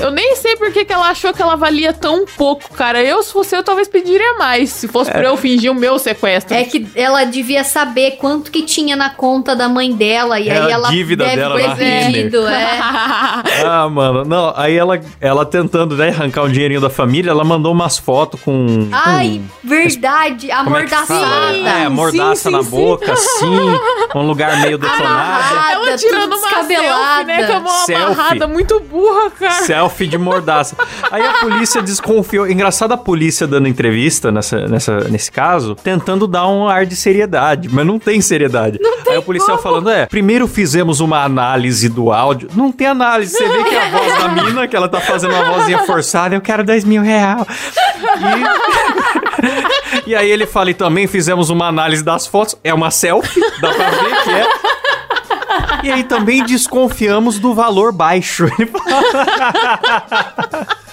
Eu 0.00 0.10
nem 0.10 0.36
sei 0.36 0.56
por 0.56 0.70
que 0.72 0.84
que 0.84 0.92
ela 0.92 1.08
achou 1.08 1.32
que 1.32 1.40
ela 1.40 1.56
valia 1.56 1.92
tão 1.92 2.24
pouco, 2.36 2.70
cara. 2.74 3.02
Eu, 3.02 3.22
se 3.22 3.32
fosse 3.32 3.56
eu, 3.56 3.62
talvez 3.62 3.88
pediria 3.88 4.34
mais. 4.34 4.70
Se 4.70 4.86
fosse 4.88 5.10
pra 5.10 5.24
eu 5.28 5.36
fingir 5.36 5.70
o 5.70 5.74
meu 5.74 5.98
sequestro. 5.98 6.54
É 6.54 6.64
que 6.64 6.86
ela 6.94 7.24
devia 7.24 7.64
saber 7.64 8.12
quanto 8.12 8.50
que 8.50 8.62
tinha 8.62 8.94
na 8.96 9.10
conta 9.10 9.56
da 9.56 9.68
mãe 9.68 9.92
dela. 9.92 10.38
E 10.38 10.48
É 10.48 10.52
aí 10.52 10.70
a 10.72 10.74
ela 10.74 10.88
dívida 10.88 11.24
deve 11.24 11.36
dela 11.36 11.56
ter 11.56 11.68
na 11.68 11.76
pedido, 11.76 12.46
é. 12.46 12.78
Ah, 13.64 13.88
mano, 13.88 14.24
não, 14.24 14.52
aí 14.56 14.76
ela, 14.76 15.00
ela 15.20 15.44
tentando, 15.46 15.96
né, 15.96 16.08
arrancar 16.10 16.44
um 16.44 16.48
dinheirinho 16.48 16.80
da 16.80 16.90
família, 16.90 17.30
ela 17.30 17.44
mandou 17.44 17.72
umas 17.72 17.96
fotos 17.98 18.40
com... 18.42 18.88
Ai, 18.92 19.40
verdade, 19.62 20.50
é 20.50 20.54
amordaçada. 20.54 21.56
É, 21.68 21.88
mordaça 21.88 22.48
sim, 22.48 22.50
na 22.50 22.62
sim. 22.62 22.70
boca, 22.70 23.12
assim, 23.12 23.78
um 24.14 24.22
lugar 24.26 24.60
meio 24.60 24.78
detonado. 24.78 25.04
Amarrada, 25.06 25.72
Ela 25.88 25.96
tirando 25.96 26.22
tudo 26.30 26.36
uma 26.36 26.48
selfie, 26.48 27.24
né? 27.24 27.46
Com 27.46 27.52
a 27.52 27.60
mão 27.60 27.72
Selfie. 27.86 28.04
amarrada, 28.04 28.46
muito 28.48 28.80
burra, 28.80 29.30
cara. 29.30 29.52
Selfie 29.52 29.85
de 29.88 30.18
mordaça. 30.18 30.76
Aí 31.10 31.22
a 31.22 31.34
polícia 31.34 31.82
desconfiou. 31.82 32.48
Engraçado 32.48 32.92
a 32.92 32.96
polícia 32.96 33.46
dando 33.46 33.68
entrevista 33.68 34.30
nessa, 34.30 34.66
nessa, 34.66 35.00
nesse 35.08 35.30
caso, 35.30 35.74
tentando 35.74 36.26
dar 36.26 36.46
um 36.48 36.68
ar 36.68 36.84
de 36.86 36.96
seriedade, 36.96 37.68
mas 37.70 37.86
não 37.86 37.98
tem 37.98 38.20
seriedade. 38.20 38.78
Aí 39.08 39.16
o 39.16 39.22
policial 39.22 39.58
falando: 39.58 39.90
é, 39.90 40.06
primeiro 40.06 40.46
fizemos 40.46 41.00
uma 41.00 41.24
análise 41.24 41.88
do 41.88 42.12
áudio. 42.12 42.48
Não 42.54 42.72
tem 42.72 42.86
análise. 42.86 43.32
Você 43.32 43.48
vê 43.48 43.64
que 43.64 43.76
a 43.76 43.88
voz 43.90 44.18
da 44.18 44.28
mina, 44.28 44.68
que 44.68 44.76
ela 44.76 44.88
tá 44.88 45.00
fazendo 45.00 45.34
uma 45.34 45.44
vozinha 45.44 45.78
forçada, 45.80 46.34
eu 46.34 46.40
quero 46.40 46.64
dois 46.64 46.84
mil 46.84 47.02
real. 47.02 47.46
E... 50.04 50.10
e 50.10 50.14
aí 50.14 50.30
ele 50.30 50.46
fala: 50.46 50.70
e 50.70 50.74
também 50.74 51.06
fizemos 51.06 51.50
uma 51.50 51.66
análise 51.66 52.02
das 52.02 52.26
fotos. 52.26 52.56
É 52.62 52.72
uma 52.74 52.90
selfie, 52.90 53.40
dá 53.60 53.72
pra 53.72 53.90
ver 53.90 54.22
que 54.24 54.30
é. 54.30 54.46
E 55.82 55.90
aí 55.90 56.04
também 56.04 56.44
desconfiamos 56.44 57.38
do 57.38 57.54
valor 57.54 57.92
baixo. 57.92 58.46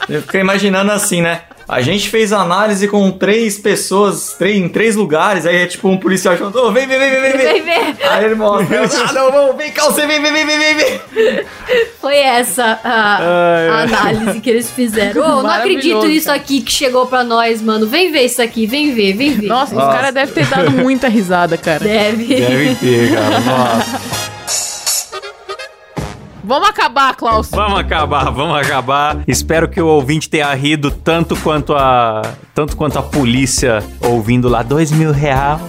Eu 0.10 0.22
fiquei 0.22 0.42
imaginando 0.42 0.92
assim, 0.92 1.22
né? 1.22 1.42
A 1.68 1.82
gente 1.82 2.10
fez 2.10 2.34
análise 2.34 2.88
com 2.88 3.10
três 3.10 3.58
pessoas, 3.58 4.36
três, 4.38 4.58
em 4.58 4.68
três 4.68 4.96
lugares, 4.96 5.46
aí 5.46 5.62
é 5.62 5.66
tipo 5.66 5.88
um 5.88 5.98
policial 5.98 6.38
chamando, 6.38 6.58
ô, 6.58 6.72
vem, 6.72 6.86
vem, 6.86 7.00
vem, 7.00 7.10
vem, 7.10 7.22
vem, 7.22 7.62
Vem. 7.64 7.96
Aí 8.10 8.26
ele 8.26 8.36
mostra, 8.36 8.84
ah, 8.84 9.14
não, 9.14 9.32
não, 9.32 9.58
vem 9.58 9.72
cá, 9.72 9.86
você 9.86 10.06
vem, 10.06 10.22
vem, 10.22 10.34
vem, 10.34 10.46
vem, 10.46 10.60
vem, 10.60 10.76
vem. 10.76 11.46
Foi 12.02 12.18
essa 12.18 12.80
a, 12.84 13.18
a 13.18 13.82
análise 13.84 14.42
que 14.42 14.50
eles 14.50 14.70
fizeram. 14.70 15.22
Ô, 15.22 15.44
não 15.44 15.50
acredito 15.50 16.06
nisso 16.06 16.30
aqui 16.30 16.62
que 16.62 16.72
chegou 16.72 17.06
pra 17.06 17.24
nós, 17.24 17.62
mano. 17.62 17.88
Vem 17.88 18.12
ver 18.12 18.26
isso 18.26 18.42
aqui, 18.42 18.68
vem 18.68 18.94
ver, 18.94 19.14
vem 19.14 19.32
ver. 19.32 19.48
Nossa, 19.48 19.74
Nossa. 19.74 19.88
os 19.88 19.94
caras 19.94 20.14
devem 20.14 20.34
ter 20.34 20.46
dado 20.46 20.72
muita 20.72 21.08
risada, 21.08 21.58
cara. 21.58 21.80
Deve. 21.80 22.26
Deve 22.26 22.76
ter, 22.76 23.14
cara. 23.14 23.40
Nossa. 23.40 24.23
Vamos 26.44 26.70
acabar, 26.70 27.16
Klaus. 27.16 27.50
Vamos 27.50 27.80
acabar, 27.80 28.30
vamos 28.32 28.58
acabar. 28.58 29.24
Espero 29.28 29.70
que 29.70 29.82
o 29.82 29.88
ouvinte 29.88 30.30
tenha 30.30 30.54
rido 30.54 30.92
tanto 30.92 31.36
quanto 31.38 31.74
a. 31.74 32.22
Tanto 32.54 32.76
quanto 32.78 33.00
a 33.00 33.04
polícia 33.04 33.82
ouvindo 34.02 34.48
lá 34.48 34.62
dois 34.62 34.92
mil 34.92 35.12
real. 35.12 35.60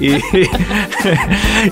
E, 0.00 0.18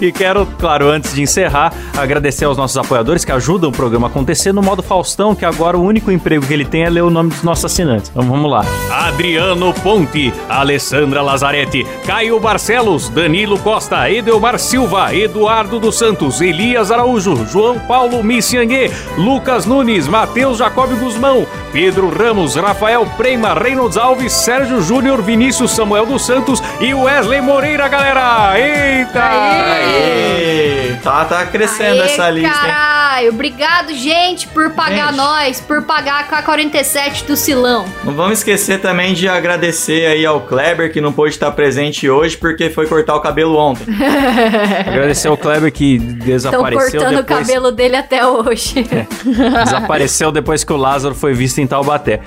e 0.07 0.13
quero, 0.13 0.47
claro, 0.59 0.89
antes 0.89 1.15
de 1.15 1.23
encerrar, 1.23 1.73
agradecer 1.97 2.45
aos 2.45 2.57
nossos 2.57 2.77
apoiadores 2.77 3.25
que 3.25 3.33
ajudam 3.33 3.71
o 3.71 3.73
programa 3.73 4.07
a 4.07 4.11
acontecer 4.11 4.53
no 4.53 4.63
modo 4.63 4.83
Faustão, 4.83 5.35
que 5.35 5.45
agora 5.45 5.77
o 5.77 5.83
único 5.83 6.13
emprego 6.13 6.47
que 6.47 6.53
ele 6.53 6.65
tem 6.65 6.85
é 6.85 6.91
ler 6.91 7.03
o 7.03 7.11
nome 7.11 7.31
dos 7.31 7.43
nossos 7.43 7.65
assinantes. 7.65 8.11
Então 8.11 8.23
vamos 8.23 8.51
lá. 8.51 8.65
Adriano 8.91 9.73
Ponte, 9.75 10.33
Alessandra 10.49 11.23
Lazarete, 11.23 11.87
Caio 12.07 12.39
Barcelos, 12.39 13.09
Danilo 13.09 13.59
Costa, 13.59 14.11
Edelmar 14.11 14.59
Silva, 14.59 15.15
Eduardo 15.15 15.81
dos 15.81 15.97
Santos, 15.97 16.41
Elias 16.41 16.91
Araújo, 16.91 17.08
João 17.19 17.79
Paulo 17.81 18.23
Missiangue, 18.23 18.91
Lucas 19.17 19.65
Nunes, 19.65 20.07
Matheus 20.07 20.59
Jacob 20.59 20.91
Guzmão, 20.99 21.47
Pedro 21.73 22.11
Ramos, 22.11 22.55
Rafael 22.57 23.07
Prema, 23.17 23.55
Reynolds 23.55 23.97
Alves, 23.97 24.33
Sérgio 24.33 24.83
Júnior, 24.83 25.23
Vinícius 25.23 25.71
Samuel 25.71 26.07
dos 26.07 26.25
Santos 26.25 26.63
e 26.81 26.93
Wesley 26.93 27.41
Moreira, 27.41 27.89
galera! 27.89 28.59
Eita! 28.59 29.23
Aê, 29.23 30.97
tá, 31.03 31.25
tá 31.25 31.47
crescendo 31.47 32.03
Aê, 32.03 32.13
essa 32.13 32.31
lista, 32.31 32.49
hein? 32.49 32.55
caralho. 32.63 33.31
Obrigado, 33.31 33.93
gente, 33.95 34.47
por 34.49 34.71
pagar 34.71 35.09
Gente. 35.09 35.17
nós, 35.17 35.61
por 35.61 35.83
pagar 35.83 36.25
a 36.29 36.43
K47 36.43 37.27
do 37.27 37.37
Silão. 37.37 37.85
Não 38.05 38.15
vamos 38.15 38.39
esquecer 38.39 38.81
também 38.81 39.15
de 39.15 39.29
agradecer 39.29 40.07
aí 40.07 40.25
ao 40.25 40.41
Kleber, 40.43 40.93
que 40.93 41.01
não 41.01 41.13
pôde 41.13 41.31
estar 41.35 41.51
presente 41.53 42.09
hoje, 42.09 42.37
porque 42.37 42.71
foi 42.71 42.87
cortar 42.87 43.17
o 43.17 43.21
cabelo 43.21 43.57
ontem. 43.57 43.87
Agradecer 44.87 45.29
ao 45.29 45.37
Kleber 45.37 45.73
que 45.73 45.99
desapareceu 45.99 46.98
cortando 46.99 47.19
o 47.19 47.23
depois. 47.23 47.47
cabelo 47.47 47.73
dele 47.73 47.97
até 47.97 48.27
hoje. 48.27 48.85
Desapareceu 49.65 50.31
depois 50.31 50.65
que 50.65 50.73
o 50.73 50.77
Lázaro 50.77 51.15
foi 51.15 51.33
visto 51.33 51.59
em 51.59 51.67
Taubaté. 51.67 52.21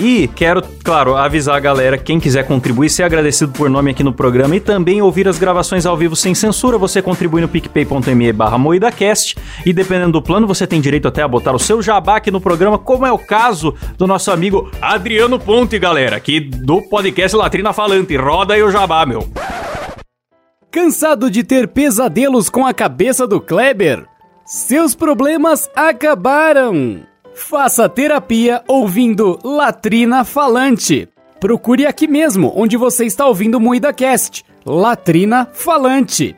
E 0.00 0.28
quero, 0.34 0.62
claro, 0.82 1.16
avisar 1.16 1.56
a 1.56 1.60
galera, 1.60 1.96
quem 1.96 2.18
quiser 2.18 2.46
contribuir, 2.46 2.90
ser 2.90 3.04
agradecido 3.04 3.52
por 3.52 3.70
nome 3.70 3.92
aqui 3.92 4.02
no 4.02 4.12
programa 4.12 4.56
e 4.56 4.60
também 4.60 5.00
ouvir 5.00 5.28
as 5.28 5.38
gravações 5.38 5.86
ao 5.86 5.96
vivo 5.96 6.16
sem 6.16 6.34
censura, 6.34 6.76
você 6.76 7.00
contribui 7.00 7.40
no 7.40 7.48
picpay.me 7.48 8.32
barra 8.32 8.58
moidacast 8.58 9.36
e 9.64 9.72
dependendo 9.72 10.12
do 10.12 10.22
plano, 10.22 10.46
você 10.46 10.66
tem 10.66 10.80
direito 10.80 11.06
até 11.06 11.22
a 11.22 11.28
botar 11.28 11.52
o 11.52 11.58
seu 11.58 11.80
jabá 11.80 12.16
aqui 12.16 12.30
no 12.30 12.40
programa, 12.40 12.78
como 12.78 13.06
é 13.06 13.12
o 13.12 13.18
caso 13.18 13.74
do 13.96 14.06
nosso 14.06 14.30
amigo 14.30 14.70
Adriano 14.80 15.38
Ponte, 15.38 15.78
galera, 15.78 16.16
aqui 16.16 16.40
do 16.40 16.82
podcast 16.82 17.36
Latrina 17.36 17.72
Falante. 17.72 18.16
Roda 18.16 18.54
aí 18.54 18.62
o 18.62 18.70
jabá, 18.70 19.06
meu. 19.06 19.28
Cansado 20.70 21.30
de 21.30 21.44
ter 21.44 21.68
pesadelos 21.68 22.48
com 22.48 22.66
a 22.66 22.74
cabeça 22.74 23.28
do 23.28 23.40
Kleber? 23.40 24.04
Seus 24.46 24.94
problemas 24.94 25.70
acabaram! 25.74 27.00
Faça 27.34 27.88
terapia 27.88 28.62
ouvindo 28.68 29.38
Latrina 29.42 30.22
Falante. 30.22 31.08
Procure 31.40 31.86
aqui 31.86 32.06
mesmo, 32.06 32.52
onde 32.54 32.76
você 32.76 33.06
está 33.06 33.26
ouvindo 33.26 33.54
o 33.54 33.60
MuidaCast. 33.60 34.44
Latrina 34.66 35.48
Falante. 35.50 36.36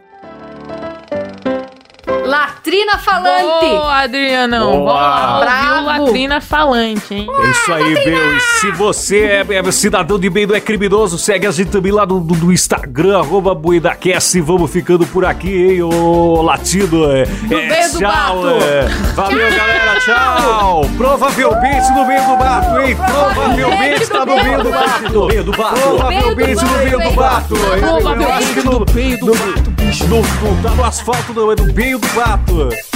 Latrina 2.36 2.98
falante. 2.98 3.66
Boa, 3.66 3.94
Adrianão. 4.02 4.72
Boa. 4.80 5.40
Bravo. 5.40 5.86
Latrina 5.86 6.40
falante, 6.40 7.14
hein? 7.14 7.26
É 7.30 7.50
isso 7.50 7.72
aí, 7.72 7.94
meu. 8.04 8.36
E 8.36 8.40
se 8.40 8.70
você 8.72 9.44
é, 9.48 9.54
é 9.54 9.72
cidadão 9.72 10.18
de 10.18 10.28
bem, 10.28 10.46
não 10.46 10.54
é 10.54 10.60
criminoso, 10.60 11.18
segue 11.18 11.46
a 11.46 11.50
gente 11.50 11.70
também 11.70 11.92
lá 11.92 12.04
do, 12.04 12.20
do- 12.20 12.34
do 12.34 12.52
Instagram, 12.52 13.18
arroba 13.20 13.54
BuidaCast. 13.54 14.36
E 14.36 14.40
vamos 14.42 14.70
ficando 14.70 15.06
por 15.06 15.24
aqui, 15.24 15.48
hein, 15.72 15.82
ô 15.82 16.42
latino. 16.42 17.10
É, 17.10 17.22
é, 17.22 17.26
meio 17.46 17.92
do 17.92 17.98
tchau, 17.98 18.36
mato. 18.36 18.48
é. 18.62 18.82
Valeu, 19.14 19.50
galera, 19.56 20.00
tchau. 20.00 20.82
Provavelmente 20.96 21.90
no 21.92 22.06
meio 22.06 22.22
do 22.26 22.36
mato, 22.36 22.80
hein? 22.80 22.96
Provavelmente 22.96 24.06
tá 24.08 24.26
no 24.26 24.34
meio 24.44 24.62
do 24.62 24.70
mato. 24.70 25.12
No 25.12 25.26
meio 25.26 25.44
do 25.44 25.56
mato. 25.58 25.80
Provavelmente 25.80 26.64
no 26.64 26.78
meio 26.78 26.98
do 27.00 27.12
mato. 27.12 27.54
Provavelmente 27.56 28.64
no 28.64 28.94
meio 28.94 29.18
do 29.18 29.26
mato, 29.34 29.70
bicho. 29.70 30.04
Não 30.08 30.22
tá 30.62 30.70
no 30.70 30.84
asfalto, 30.84 31.32
não, 31.34 31.50
é 31.52 31.56
no 31.56 31.72
meio 31.72 31.98
do 31.98 32.06
mato 32.14 32.25
papo. 32.26 32.95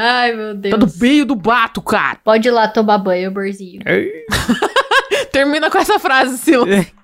Ai, 0.00 0.32
meu 0.32 0.54
Deus. 0.54 0.70
Tá 0.70 0.78
no 0.78 0.92
meio 1.00 1.26
do 1.26 1.34
bato, 1.34 1.82
cara. 1.82 2.20
Pode 2.22 2.46
ir 2.46 2.52
lá 2.52 2.68
tomar 2.68 2.98
banho, 2.98 3.30
amorzinho. 3.30 3.82
Termina 5.32 5.68
com 5.68 5.78
essa 5.78 5.98
frase, 5.98 6.38
Silo. 6.38 6.66